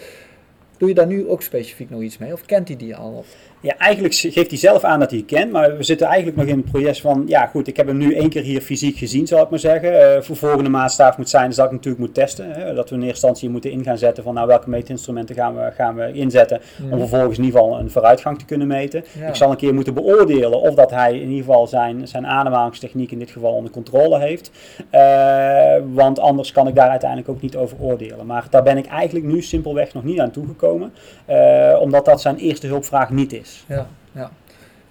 Doe 0.82 0.90
je 0.90 0.96
daar 0.96 1.08
nu 1.08 1.28
ook 1.28 1.42
specifiek 1.42 1.90
nog 1.90 2.02
iets 2.02 2.18
mee 2.18 2.34
of 2.34 2.46
kent 2.46 2.68
hij 2.68 2.78
die 2.78 2.96
al? 2.96 3.26
Ja, 3.64 3.78
eigenlijk 3.78 4.14
geeft 4.14 4.50
hij 4.50 4.58
zelf 4.60 4.84
aan 4.84 5.00
dat 5.00 5.10
hij 5.10 5.20
het 5.20 5.28
kent, 5.28 5.52
maar 5.52 5.78
we 5.78 5.84
zitten 5.84 6.08
eigenlijk 6.08 6.38
nog 6.38 6.46
in 6.48 6.58
het 6.58 6.72
proces 6.72 7.02
van, 7.02 7.24
ja 7.28 7.46
goed, 7.46 7.68
ik 7.68 7.78
heb 7.78 7.88
hem 7.88 7.98
nu 7.98 8.16
één 8.16 8.30
keer 8.30 8.42
hier 8.42 8.62
fysiek 8.62 8.98
gezien, 8.98 9.28
zal 9.28 9.44
ik 9.44 9.50
maar 9.50 9.60
zeggen. 9.60 10.16
Eh, 10.16 10.22
voor 10.22 10.36
volgende 10.36 10.70
maatstaaf 10.70 11.18
moet 11.18 11.30
zijn, 11.30 11.48
dus 11.48 11.56
dat 11.56 11.66
ik 11.66 11.72
natuurlijk 11.72 12.04
moet 12.04 12.14
testen. 12.14 12.52
Hè, 12.52 12.74
dat 12.74 12.90
we 12.90 12.96
in 12.96 13.02
eerste 13.02 13.16
instantie 13.16 13.50
moeten 13.50 13.72
in 13.72 13.84
gaan 13.84 13.98
zetten 13.98 14.24
van, 14.24 14.34
nou 14.34 14.48
welke 14.48 14.70
meetinstrumenten 14.70 15.36
gaan 15.36 15.56
we, 15.56 15.72
gaan 15.76 15.96
we 15.96 16.12
inzetten, 16.14 16.62
om 16.92 17.00
vervolgens 17.00 17.38
in 17.38 17.44
ieder 17.44 17.60
geval 17.60 17.80
een 17.80 17.92
vooruitgang 17.92 18.40
te 18.40 18.46
kunnen 18.46 18.68
meten. 18.68 19.04
Ja. 19.20 19.28
Ik 19.28 19.36
zal 19.36 19.52
een 19.52 19.58
keer 19.58 19.74
moeten 19.74 19.94
beoordelen 19.94 20.62
of 20.62 20.74
dat 20.74 20.92
hij 20.92 21.14
in 21.14 21.30
ieder 21.30 21.46
geval 21.46 21.68
zijn, 21.68 22.08
zijn 22.08 22.28
ademhalingstechniek 22.28 23.12
in 23.12 23.20
dit 23.20 23.32
geval 23.32 23.54
onder 23.54 23.72
controle 23.72 24.20
heeft. 24.20 24.52
Eh, 24.90 25.76
want 25.94 26.20
anders 26.20 26.52
kan 26.52 26.68
ik 26.68 26.76
daar 26.76 26.90
uiteindelijk 26.90 27.30
ook 27.30 27.42
niet 27.42 27.56
over 27.56 27.78
oordelen. 27.80 28.26
Maar 28.26 28.48
daar 28.50 28.64
ben 28.64 28.78
ik 28.78 28.86
eigenlijk 28.86 29.26
nu 29.26 29.42
simpelweg 29.42 29.94
nog 29.94 30.04
niet 30.04 30.20
aan 30.20 30.32
toegekomen, 30.32 30.94
eh, 31.26 31.78
omdat 31.80 32.06
dat 32.06 32.22
zijn 32.22 32.36
eerste 32.36 32.68
hulpvraag 32.68 33.10
niet 33.10 33.34
is. 33.34 33.51
Ja, 33.68 33.88
ja. 34.12 34.32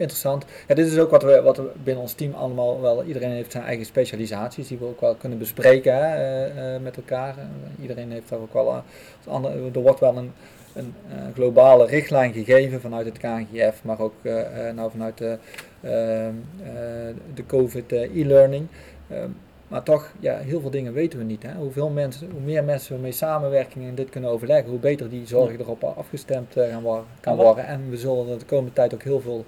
Interessant. 0.00 0.44
Ja, 0.68 0.74
dit 0.74 0.86
is 0.86 0.98
ook 0.98 1.10
wat 1.10 1.22
we, 1.22 1.42
wat 1.42 1.56
we 1.56 1.70
binnen 1.82 2.02
ons 2.02 2.12
team 2.12 2.34
allemaal 2.34 2.80
wel. 2.80 3.04
Iedereen 3.04 3.30
heeft 3.30 3.52
zijn 3.52 3.64
eigen 3.64 3.86
specialisaties 3.86 4.68
die 4.68 4.78
we 4.78 4.84
ook 4.84 5.00
wel 5.00 5.14
kunnen 5.14 5.38
bespreken 5.38 5.92
eh, 5.92 6.74
eh, 6.74 6.82
met 6.82 6.96
elkaar. 6.96 7.34
Iedereen 7.80 8.10
heeft 8.12 8.28
daar 8.28 8.38
ook 8.38 8.52
wel. 8.52 8.66
eh, 8.66 8.74
als 9.16 9.34
ander, 9.34 9.52
er 9.74 9.80
wordt 9.80 10.00
wel 10.00 10.16
een, 10.16 10.32
een 10.74 10.94
globale 11.34 11.86
richtlijn 11.86 12.32
gegeven 12.32 12.80
vanuit 12.80 13.06
het 13.06 13.18
KNGF, 13.18 13.84
maar 13.84 14.00
ook 14.00 14.14
nou 14.74 14.90
vanuit 14.90 15.18
de, 15.18 15.38
de 17.34 17.46
COVID 17.46 17.92
e-learning. 17.92 18.66
Maar 19.70 19.82
toch, 19.82 20.12
ja, 20.20 20.36
heel 20.36 20.60
veel 20.60 20.70
dingen 20.70 20.92
weten 20.92 21.18
we 21.18 21.24
niet. 21.24 21.42
Hè? 21.42 21.54
Hoeveel 21.54 21.90
mensen, 21.90 22.30
hoe 22.30 22.40
meer 22.40 22.64
mensen 22.64 22.94
we 22.94 23.02
mee 23.02 23.12
samenwerking 23.12 23.84
in 23.84 23.94
dit 23.94 24.08
kunnen 24.08 24.30
overleggen, 24.30 24.70
hoe 24.70 24.78
beter 24.78 25.10
die 25.10 25.26
zorg 25.26 25.58
erop 25.58 25.84
afgestemd 25.84 26.56
eh, 26.56 26.70
gaan 26.70 26.82
worden, 26.82 27.04
kan 27.20 27.36
Ja, 27.36 27.42
worden. 27.42 27.66
En 27.66 27.90
we 27.90 27.96
zullen 27.96 28.28
er 28.28 28.38
de 28.38 28.44
komende 28.44 28.72
tijd 28.72 28.94
ook 28.94 29.02
heel 29.02 29.20
veel 29.20 29.44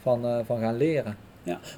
van, 0.00 0.26
eh, 0.26 0.38
van 0.44 0.58
gaan 0.60 0.76
leren. 0.76 1.16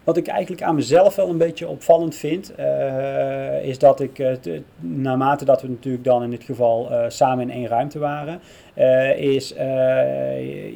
Wat 0.04 0.16
ik 0.16 0.26
eigenlijk 0.26 0.62
aan 0.62 0.74
mezelf 0.74 1.16
wel 1.16 1.28
een 1.28 1.38
beetje 1.38 1.68
opvallend 1.68 2.14
vind, 2.14 2.54
eh, 2.54 3.64
is 3.64 3.78
dat 3.78 4.00
ik, 4.00 4.38
naarmate 4.78 5.44
dat 5.44 5.62
we 5.62 5.68
natuurlijk 5.68 6.04
dan 6.04 6.22
in 6.22 6.30
dit 6.30 6.44
geval 6.44 6.90
samen 7.08 7.50
in 7.50 7.56
één 7.56 7.66
ruimte 7.66 7.98
waren, 7.98 8.40
eh, 8.76 9.18
is 9.18 9.54
eh, 9.54 9.66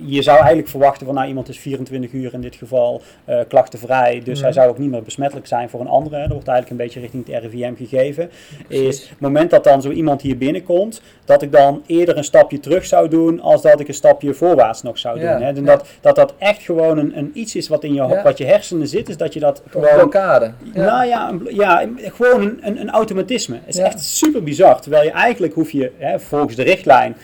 je 0.07 0.23
zou 0.23 0.37
eigenlijk 0.39 0.69
verwachten 0.69 1.07
van 1.07 1.15
nou 1.15 1.29
iemand 1.29 1.49
is 1.49 1.59
24 1.59 2.13
uur 2.13 2.35
in 2.35 2.41
dit 2.41 2.57
geval 2.57 3.03
eh, 3.25 3.39
klachtenvrij, 3.49 4.21
dus 4.25 4.35
Mhm. 4.35 4.43
hij 4.45 4.53
zou 4.53 4.69
ook 4.69 4.79
niet 4.79 4.91
meer 4.91 5.03
besmettelijk 5.03 5.47
zijn 5.47 5.69
voor 5.69 5.81
een 5.81 5.87
andere. 5.87 6.19
Dat 6.21 6.31
wordt 6.33 6.49
eigenlijk 6.49 6.71
een 6.71 6.87
beetje 6.87 7.01
richting 7.01 7.27
het 7.27 7.43
RIVM 7.53 7.75
gegeven. 7.77 8.31
Precies. 8.69 8.87
Is 8.89 9.09
het 9.09 9.21
moment 9.21 9.51
dat 9.51 9.65
dan 9.65 9.83
zo 9.83 9.91
iemand 9.91 10.23
hier 10.23 10.39
binnenkomt, 10.39 11.03
dat 11.25 11.43
ik 11.43 11.53
dan 11.53 11.83
eerder 11.87 12.17
een 12.17 12.25
stapje 12.25 12.61
terug 12.61 12.87
zou 12.87 13.09
doen 13.09 13.41
als 13.41 13.63
dat 13.63 13.81
ik 13.81 13.89
een 13.89 13.95
stapje 13.95 14.35
voorwaarts 14.35 14.83
nog 14.83 14.99
zou 14.99 15.21
Ja, 15.21 15.33
doen. 15.33 15.43
Hè. 15.43 15.53
En 15.55 15.65
dat, 15.65 15.89
dat 16.01 16.17
dat 16.17 16.35
echt 16.39 16.63
gewoon 16.63 16.99
een, 16.99 17.19
een 17.19 17.31
iets 17.35 17.57
is 17.57 17.69
wat 17.69 17.85
in 17.85 17.95
je, 17.95 18.21
wat 18.23 18.39
je 18.39 18.45
hersenen 18.45 18.89
zit, 18.89 19.09
is 19.09 19.17
dat 19.17 19.33
je 19.35 19.41
dat 19.41 19.63
Een 19.65 19.71
gewoon 19.71 19.89
blokkade. 19.95 20.53
nou 20.75 21.07
ja, 21.07 21.29
een, 21.29 21.47
ja, 21.51 21.83
een- 21.83 21.99
gewoon 22.03 22.41
een, 22.43 22.59
een, 22.63 22.81
een 22.81 22.91
automatisme. 22.91 23.59
Het 23.65 23.75
is 23.75 23.81
echt 23.81 24.01
super 24.01 24.43
bizar. 24.43 24.81
Terwijl 24.81 25.05
je 25.05 25.11
eigenlijk 25.11 25.55
hoef 25.55 25.71
je 25.71 25.91
hè, 25.99 26.21
volgens 26.21 26.55
de 26.57 26.63
richtlijn 26.63 27.17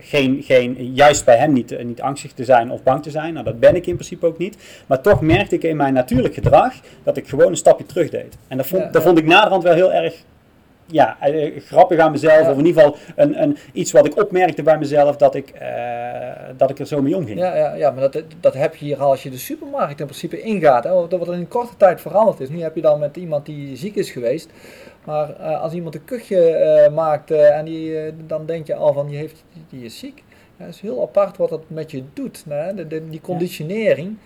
geen, 0.00 0.42
geen, 0.42 0.94
juist 0.94 1.24
bij 1.24 1.36
hem 1.36 1.52
niet, 1.52 1.72
eh, 1.72 1.84
niet 1.84 2.00
angstig 2.00 2.32
te 2.32 2.44
zijn 2.44 2.70
of 2.70 2.82
bang 2.82 3.02
te 3.02 3.10
zijn. 3.10 3.32
Nou, 3.32 3.44
dat 3.44 3.60
ben 3.60 3.76
ik 3.76 3.86
in 3.86 3.94
principe 3.94 4.26
ook 4.26 4.38
niet. 4.38 4.56
Maar 4.86 5.00
toch 5.00 5.20
merkte 5.20 5.54
ik 5.54 5.62
in 5.62 5.76
mijn 5.76 5.94
natuurlijk 5.94 6.34
gedrag 6.34 6.74
dat 7.02 7.16
ik 7.16 7.28
gewoon 7.28 7.48
een 7.48 7.56
stapje 7.56 7.86
terug 7.86 8.10
deed. 8.10 8.36
En 8.48 8.56
dat 8.56 8.66
vond, 8.66 8.82
Ja, 8.82 8.90
dat 8.90 9.02
vond 9.02 9.18
ik 9.18 9.26
naderhand 9.26 9.62
wel 9.62 9.74
heel 9.74 9.92
erg 9.92 10.22
ja, 10.86 11.16
eh, 11.20 11.60
grappig 11.60 11.98
aan 11.98 12.12
mezelf. 12.12 12.40
Ja. 12.40 12.50
Of 12.50 12.58
in 12.58 12.66
ieder 12.66 12.82
geval 12.82 12.98
een, 13.16 13.42
een, 13.42 13.56
iets 13.72 13.92
wat 13.92 14.06
ik 14.06 14.16
opmerkte 14.16 14.62
bij 14.62 14.78
mezelf 14.78 15.16
dat 15.16 15.34
ik, 15.34 15.48
eh, 15.48 15.68
dat 16.56 16.70
ik 16.70 16.78
er 16.78 16.86
zo 16.86 17.02
mee 17.02 17.16
omging. 17.16 17.38
Ja, 17.38 17.56
ja, 17.56 17.74
ja, 17.74 17.90
maar 17.90 18.10
dat, 18.10 18.22
dat 18.40 18.54
heb 18.54 18.76
je 18.76 18.84
hier 18.84 19.00
al 19.00 19.10
als 19.10 19.22
je 19.22 19.30
de 19.30 19.38
supermarkt 19.38 20.00
in 20.00 20.06
principe 20.06 20.40
ingaat. 20.40 20.84
Hè, 20.84 20.90
dat 21.08 21.18
wat 21.18 21.32
in 21.32 21.48
korte 21.48 21.76
tijd 21.76 22.00
veranderd 22.00 22.40
is. 22.40 22.48
Nu 22.48 22.62
heb 22.62 22.74
je 22.74 22.80
dan 22.80 22.98
met 22.98 23.16
iemand 23.16 23.46
die 23.46 23.76
ziek 23.76 23.94
is 23.94 24.10
geweest. 24.10 24.50
Maar 25.04 25.36
eh, 25.36 25.60
als 25.62 25.72
iemand 25.72 25.94
een 25.94 26.04
kuchje 26.04 26.48
eh, 26.50 26.92
maakt 26.92 27.30
eh, 27.30 27.56
en 27.58 27.64
die, 27.64 27.96
dan 28.26 28.46
denk 28.46 28.66
je 28.66 28.74
al 28.74 28.92
van 28.92 29.06
die, 29.06 29.16
heeft, 29.16 29.44
die, 29.68 29.84
is 29.84 29.98
ziek. 29.98 30.24
Ja, 30.56 30.64
het 30.64 30.74
is 30.74 30.80
heel 30.80 31.02
apart 31.02 31.36
wat 31.36 31.48
dat 31.48 31.62
met 31.66 31.90
je 31.90 32.02
doet. 32.12 32.44
De, 32.74 32.86
de- 32.86 33.08
die 33.08 33.20
conditionering. 33.20 34.16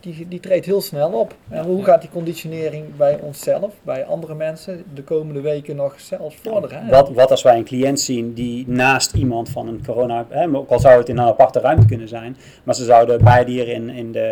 die, 0.00 0.28
die 0.28 0.40
treedt 0.40 0.66
heel 0.66 0.80
snel 0.80 1.10
op. 1.12 1.34
En 1.48 1.64
hoe 1.64 1.84
gaat 1.84 2.00
die 2.00 2.10
conditionering 2.10 2.96
bij 2.96 3.18
onszelf, 3.20 3.74
bij 3.82 4.04
andere 4.04 4.34
mensen, 4.34 4.84
de 4.94 5.02
komende 5.02 5.40
weken 5.40 5.76
nog 5.76 6.00
zelfs 6.00 6.36
vorderen? 6.36 6.88
Wat, 6.88 7.10
wat 7.10 7.30
als 7.30 7.42
wij 7.42 7.56
een 7.56 7.64
cliënt 7.64 8.00
zien 8.00 8.32
die 8.34 8.68
naast 8.68 9.14
iemand 9.14 9.48
van 9.48 9.68
een 9.68 9.84
corona, 9.86 10.26
hè, 10.28 10.46
ook 10.56 10.70
al 10.70 10.78
zou 10.80 10.98
het 10.98 11.08
in 11.08 11.18
een 11.18 11.26
aparte 11.26 11.60
ruimte 11.60 11.86
kunnen 11.86 12.08
zijn, 12.08 12.36
maar 12.64 12.74
ze 12.74 12.84
zouden 12.84 13.24
beide 13.24 13.50
hier 13.50 13.68
in, 13.68 13.88
in 13.90 14.12
de, 14.12 14.28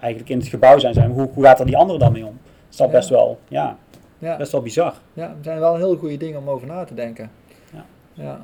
eigenlijk 0.00 0.28
in 0.30 0.38
het 0.38 0.48
gebouw 0.48 0.78
zijn, 0.78 0.94
zijn 0.94 1.10
hoe, 1.10 1.28
hoe 1.34 1.44
gaat 1.44 1.60
er 1.60 1.66
die 1.66 1.76
andere 1.76 1.98
dan 1.98 2.12
mee 2.12 2.26
om? 2.26 2.38
Dat 2.68 2.70
is 2.70 2.78
Ja. 2.78 2.98
best 2.98 3.08
wel, 3.08 3.38
ja, 3.48 3.76
Ja. 4.22 4.36
best 4.36 4.52
wel 4.52 4.62
bizar. 4.62 4.94
Ja, 5.12 5.28
het 5.28 5.44
zijn 5.44 5.58
wel 5.58 5.76
heel 5.76 5.96
goede 5.96 6.16
dingen 6.16 6.38
om 6.38 6.50
over 6.50 6.66
na 6.66 6.84
te 6.84 6.94
denken. 6.94 7.30
Ja. 7.72 7.84
Ja, 8.12 8.40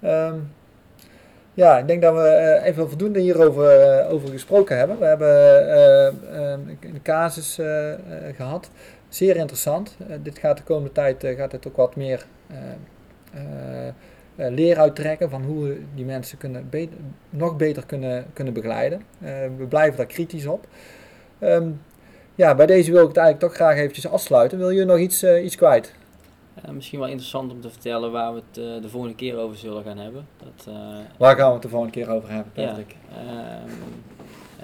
Ehm, 0.00 0.36
ja 1.54 1.78
ik 1.78 1.86
denk 1.86 2.02
dat 2.02 2.14
we 2.14 2.20
eh, 2.28 2.66
even 2.66 2.88
voldoende 2.88 3.20
hierover 3.20 3.80
eh, 3.80 4.12
over 4.12 4.28
gesproken 4.28 4.78
hebben. 4.78 4.98
We 4.98 5.04
hebben 5.04 5.28
eh, 5.68 6.06
eh, 6.06 6.58
een 6.80 7.02
casus 7.02 7.58
eh, 7.58 7.92
eh, 7.92 7.98
gehad. 8.36 8.70
Zeer 9.08 9.36
interessant. 9.36 9.96
Dit 10.22 10.38
gaat 10.38 10.56
de 10.56 10.62
komende 10.62 10.92
tijd 10.92 11.26
gaat 11.36 11.52
het 11.52 11.68
ook 11.68 11.76
wat 11.76 11.96
meer 11.96 12.26
leer 14.36 14.78
uittrekken 14.78 15.30
van 15.30 15.42
hoe 15.42 15.64
we 15.68 15.82
die 15.94 16.04
mensen 16.04 16.38
kunnen 16.38 16.68
nog 17.30 17.56
beter 17.56 17.86
kunnen, 17.86 18.26
kunnen 18.32 18.54
begeleiden. 18.54 19.02
We 19.58 19.66
blijven 19.68 19.96
daar 19.96 20.06
kritisch 20.06 20.46
op. 20.46 20.66
Ehm, 21.38 21.68
ja, 22.38 22.54
bij 22.54 22.66
deze 22.66 22.90
wil 22.92 23.02
ik 23.02 23.08
het 23.08 23.16
eigenlijk 23.16 23.46
toch 23.48 23.54
graag 23.60 23.76
eventjes 23.76 24.08
afsluiten. 24.08 24.58
Wil 24.58 24.70
je 24.70 24.84
nog 24.84 24.98
iets, 24.98 25.22
eh, 25.22 25.44
iets 25.44 25.56
kwijt? 25.56 25.94
Eh, 26.54 26.70
misschien 26.70 26.98
wel 26.98 27.08
interessant 27.08 27.52
om 27.52 27.60
te 27.60 27.70
vertellen 27.70 28.12
waar 28.12 28.34
we 28.34 28.40
het 28.50 28.58
eh, 28.58 28.82
de 28.82 28.88
volgende 28.88 29.14
keer 29.16 29.36
over 29.36 29.56
zullen 29.56 29.82
gaan 29.84 29.98
hebben. 29.98 30.26
Dat, 30.38 30.66
eh, 30.74 30.74
Waar 31.16 31.36
gaan 31.36 31.46
we 31.46 31.52
het 31.52 31.62
de 31.62 31.68
volgende 31.68 31.92
keer 31.92 32.10
over 32.10 32.30
hebben, 32.30 32.52
ja, 32.54 32.66
Patrick? 32.68 32.96
ehm, 33.16 33.70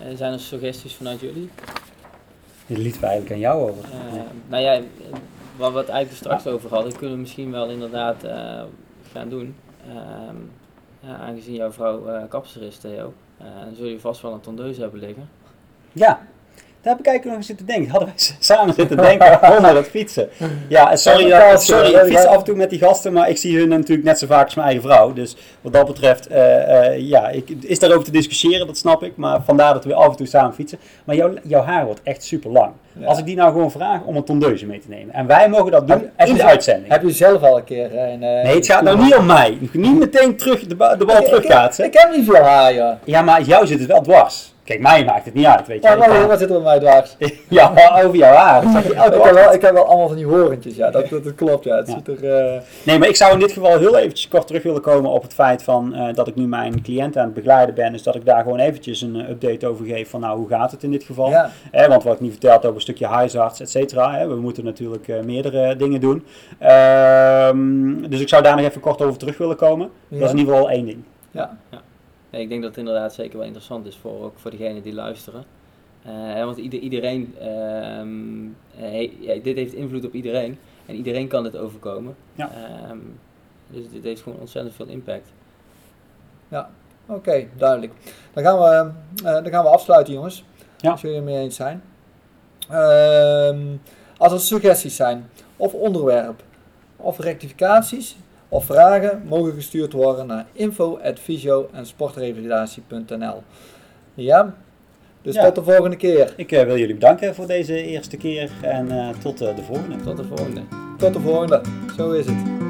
eh, 0.08 0.16
zijn 0.16 0.32
er 0.32 0.40
suggesties 0.40 0.94
vanuit 0.94 1.20
jullie? 1.20 1.50
Dit 2.66 2.78
liet 2.78 3.00
we 3.00 3.06
eigenlijk 3.06 3.34
aan 3.34 3.40
jou 3.40 3.70
over. 3.70 3.84
Eh, 3.84 4.20
nou 4.48 4.62
ja, 4.62 4.80
wat 5.56 5.72
we 5.72 5.78
het 5.78 5.88
eigenlijk 5.88 6.10
er 6.10 6.16
straks 6.16 6.46
over 6.46 6.70
hadden, 6.70 6.96
kunnen 6.96 7.14
we 7.14 7.20
misschien 7.20 7.50
wel 7.50 7.68
inderdaad 7.68 8.24
eh, 8.24 8.62
gaan 9.12 9.28
doen. 9.28 9.56
Ehm, 9.88 10.36
ja, 11.00 11.16
aangezien 11.16 11.54
jouw 11.54 11.72
vrouw 11.72 12.06
eh 12.08 12.22
kapster 12.28 12.62
is, 12.62 12.76
Theo, 12.78 13.12
dan 13.38 13.74
zul 13.74 13.86
je 13.86 14.00
vast 14.00 14.20
wel 14.22 14.32
een 14.32 14.40
tondeus 14.40 14.76
hebben 14.76 15.00
liggen. 15.00 15.28
Ja, 15.92 16.26
daar 16.84 16.92
heb 16.92 16.98
ik 16.98 17.06
eigenlijk 17.10 17.24
nog 17.24 17.36
eens 17.36 17.46
zitten 17.46 17.66
denken. 17.66 17.90
Hadden 17.94 18.08
wij 18.08 18.36
samen 18.38 18.74
zitten 18.74 18.96
denken 18.96 19.38
onder 19.56 19.76
het 19.76 19.86
fietsen. 19.88 20.28
Ja, 20.68 20.96
sorry, 20.96 21.26
Ja, 21.26 21.50
dat- 21.50 21.62
sorry, 21.62 21.88
ik 21.94 22.04
fiets 22.06 22.24
af 22.26 22.36
en 22.36 22.44
toe 22.44 22.56
met 22.56 22.70
die 22.70 22.78
gasten, 22.78 23.12
maar 23.12 23.28
ik 23.28 23.36
zie 23.36 23.58
hun 23.58 23.68
natuurlijk 23.68 24.06
net 24.06 24.18
zo 24.18 24.26
vaak 24.26 24.44
als 24.44 24.54
mijn 24.54 24.66
eigen 24.68 24.84
vrouw. 24.88 25.12
Dus 25.12 25.36
wat 25.60 25.72
dat 25.72 25.86
betreft, 25.86 26.26
eh, 26.26 26.86
eh, 26.86 26.98
ja, 27.08 27.28
ik, 27.28 27.48
is 27.60 27.78
daarover 27.78 28.04
te 28.04 28.10
discussiëren, 28.10 28.66
dat 28.66 28.76
snap 28.76 29.02
ik. 29.02 29.16
Maar 29.16 29.42
vandaar 29.44 29.72
dat 29.72 29.84
we 29.84 29.94
af 29.94 30.08
en 30.10 30.16
toe 30.16 30.26
samen 30.26 30.54
fietsen. 30.54 30.78
Maar 31.04 31.16
jouw, 31.16 31.32
jouw 31.42 31.62
haar 31.62 31.84
wordt 31.84 32.00
echt 32.02 32.24
super 32.24 32.50
lang. 32.50 32.72
Ja. 32.98 33.06
Als 33.06 33.18
ik 33.18 33.24
die 33.26 33.36
nou 33.36 33.52
gewoon 33.52 33.70
vraag 33.70 34.00
om 34.04 34.16
een 34.16 34.24
tondeuze 34.24 34.66
mee 34.66 34.78
te 34.78 34.88
nemen. 34.88 35.14
En 35.14 35.26
wij 35.26 35.48
mogen 35.48 35.70
dat 35.70 35.88
doen 35.88 36.10
Heb- 36.16 36.28
in 36.28 36.34
de 36.34 36.44
uitzending. 36.44 36.92
Heb 36.92 37.02
je 37.02 37.10
zelf 37.10 37.42
al 37.42 37.56
een 37.56 37.64
keer 37.64 37.94
eh, 37.96 38.12
een... 38.12 38.18
Nee, 38.18 38.54
het 38.54 38.66
gaat 38.66 38.82
nou 38.82 39.02
niet 39.04 39.14
om 39.16 39.26
mij. 39.26 39.58
Niet 39.72 39.98
meteen 39.98 40.36
terug 40.36 40.66
de, 40.66 40.74
ba- 40.76 40.96
de 40.96 41.04
bal 41.04 41.16
Ik- 41.16 41.22
ik- 41.22 41.28
terugkaatsen. 41.28 41.84
Ik, 41.84 41.94
heb 41.98 42.16
niet 42.16 42.24
veel 42.24 42.42
haar, 42.42 42.72
ja. 42.72 42.98
Ja, 43.04 43.22
maar 43.22 43.42
jou 43.42 43.66
zit 43.66 43.78
het 43.78 43.88
wel 43.88 44.00
dwars. 44.02 44.53
Kijk, 44.64 44.80
mij 44.80 45.04
maakt 45.04 45.24
het 45.24 45.34
niet 45.34 45.46
uit, 45.46 45.66
weet 45.66 45.82
je. 45.82 45.88
Ja, 45.88 45.96
maar 45.96 46.26
wat 46.28 46.38
zit 46.38 46.48
er 46.50 46.62
bij 46.62 46.64
mij 46.64 46.78
dwars? 46.78 47.16
Ja, 47.48 48.00
over 48.04 48.16
jouw 48.16 48.32
haar. 48.34 48.62
Ik 48.84 48.94
heb, 49.22 49.32
wel, 49.32 49.52
ik 49.52 49.60
heb 49.62 49.72
wel 49.72 49.84
allemaal 49.86 50.06
van 50.06 50.16
die 50.16 50.26
horentjes, 50.26 50.76
ja. 50.76 50.90
Dat, 50.90 51.08
dat, 51.08 51.24
dat 51.24 51.34
klopt, 51.34 51.64
ja. 51.64 51.76
Het 51.76 51.86
Ja. 51.88 51.94
ziet 51.94 52.08
er... 52.08 52.54
eh, 52.54 52.60
Nee, 52.82 52.98
maar 52.98 53.08
ik 53.08 53.16
zou 53.16 53.32
in 53.32 53.38
dit 53.38 53.52
geval 53.52 53.78
heel 53.78 53.96
eventjes 53.98 54.28
kort 54.28 54.46
terug 54.46 54.62
willen 54.62 54.80
komen 54.80 55.10
op 55.10 55.22
het 55.22 55.34
feit 55.34 55.62
van 55.62 55.94
eh, 55.94 56.14
dat 56.14 56.28
ik 56.28 56.34
nu 56.34 56.46
mijn 56.46 56.82
cliënt 56.82 57.16
aan 57.16 57.24
het 57.24 57.34
begeleiden 57.34 57.74
ben. 57.74 57.92
Dus 57.92 58.02
dat 58.02 58.14
ik 58.14 58.24
daar 58.24 58.42
gewoon 58.42 58.58
eventjes 58.58 59.00
een 59.00 59.30
update 59.30 59.66
over 59.66 59.86
geef 59.86 60.10
van 60.10 60.20
nou, 60.20 60.38
hoe 60.38 60.48
gaat 60.48 60.70
het 60.70 60.82
in 60.82 60.90
dit 60.90 61.04
geval? 61.04 61.28
ja. 61.30 61.50
Hè, 61.70 61.88
want 61.88 62.02
wat 62.02 62.14
ik 62.14 62.20
niet 62.20 62.30
verteld 62.30 62.62
over 62.64 62.74
een 62.74 62.80
stukje 62.80 63.06
huisarts, 63.06 63.60
et 63.60 63.70
cetera. 63.70 64.14
hè, 64.14 64.26
We 64.28 64.34
moeten 64.36 64.64
natuurlijk 64.64 65.08
eh, 65.08 65.20
meerdere 65.20 65.76
dingen 65.76 66.00
doen. 66.00 66.24
Ehm, 66.58 68.08
dus 68.08 68.20
ik 68.20 68.28
zou 68.28 68.42
daar 68.42 68.56
nog 68.56 68.64
even 68.64 68.80
kort 68.80 69.02
over 69.02 69.18
terug 69.18 69.38
willen 69.38 69.56
komen. 69.56 69.90
Dat 70.08 70.20
is 70.22 70.30
in 70.30 70.38
ieder 70.38 70.54
geval 70.54 70.70
één 70.70 70.86
ding. 70.86 71.02
Ja. 71.30 71.50
Nee, 72.34 72.42
ik 72.42 72.48
denk 72.48 72.60
dat 72.62 72.70
het 72.70 72.78
inderdaad 72.78 73.14
zeker 73.14 73.36
wel 73.36 73.46
interessant 73.46 73.86
is 73.86 73.96
voor, 73.96 74.22
ook 74.24 74.38
voor 74.38 74.50
degenen 74.50 74.82
die 74.82 74.94
luisteren. 74.94 75.44
Eh, 76.02 76.12
hè, 76.12 76.44
want 76.44 76.56
ieder, 76.56 76.80
iedereen, 76.80 77.34
ehm, 77.38 78.44
eh, 78.76 78.90
he- 78.90 79.12
ja, 79.20 79.34
dit 79.42 79.56
heeft 79.56 79.72
invloed 79.72 80.04
op 80.04 80.14
iedereen. 80.14 80.58
En 80.86 80.94
iedereen 80.94 81.28
kan 81.28 81.42
dit 81.42 81.56
overkomen. 81.56 82.16
Ja. 82.34 82.50
Ehm, 82.52 82.98
dus 83.66 83.90
dit 83.90 84.04
heeft 84.04 84.22
gewoon 84.22 84.38
ontzettend 84.38 84.74
veel 84.74 84.86
impact. 84.86 85.28
Oké, 87.06 87.46
duidelijk. 87.56 87.92
Dan 88.32 88.44
gaan, 88.44 88.58
we, 88.58 88.90
eh, 89.24 89.32
dan 89.32 89.48
gaan 89.48 89.64
we 89.64 89.70
afsluiten, 89.70 90.14
jongens. 90.14 90.44
Ja. 90.76 90.90
Als 90.90 91.00
jullie 91.00 91.16
het 91.16 91.24
mee 91.24 91.38
eens 91.38 91.56
zijn. 91.56 91.82
Ehm, 92.70 93.60
als 94.16 94.32
er 94.32 94.40
suggesties 94.40 94.96
zijn, 94.96 95.30
of 95.56 95.72
onderwerp, 95.74 96.42
of 96.96 97.18
rectificaties, 97.18 98.16
of 98.54 98.64
vragen, 98.64 99.22
mogen 99.28 99.52
gestuurd 99.52 99.92
worden 99.92 100.26
naar 100.26 100.46
info.visio 100.52 101.68
en 101.72 101.86
sportrevalidatie.nl. 101.86 103.42
Ja? 104.14 104.54
Dus 105.22 105.34
Ja. 105.34 105.44
tot 105.44 105.54
de 105.54 105.72
volgende 105.72 105.96
keer. 105.96 106.32
Ik 106.36 106.52
eh, 106.52 106.64
wil 106.64 106.78
jullie 106.78 106.94
bedanken 106.94 107.34
voor 107.34 107.46
deze 107.46 107.82
eerste 107.82 108.16
keer 108.16 108.50
en 108.62 108.90
eh, 108.90 109.08
tot 109.08 109.40
eh, 109.40 109.56
de 109.56 109.62
volgende. 109.62 109.96
Tot 110.04 110.16
de 110.16 110.24
volgende. 110.24 110.60
Tot 110.98 111.12
de 111.12 111.20
volgende. 111.20 111.60
Zo 111.96 112.10
is 112.10 112.26
het. 112.26 112.63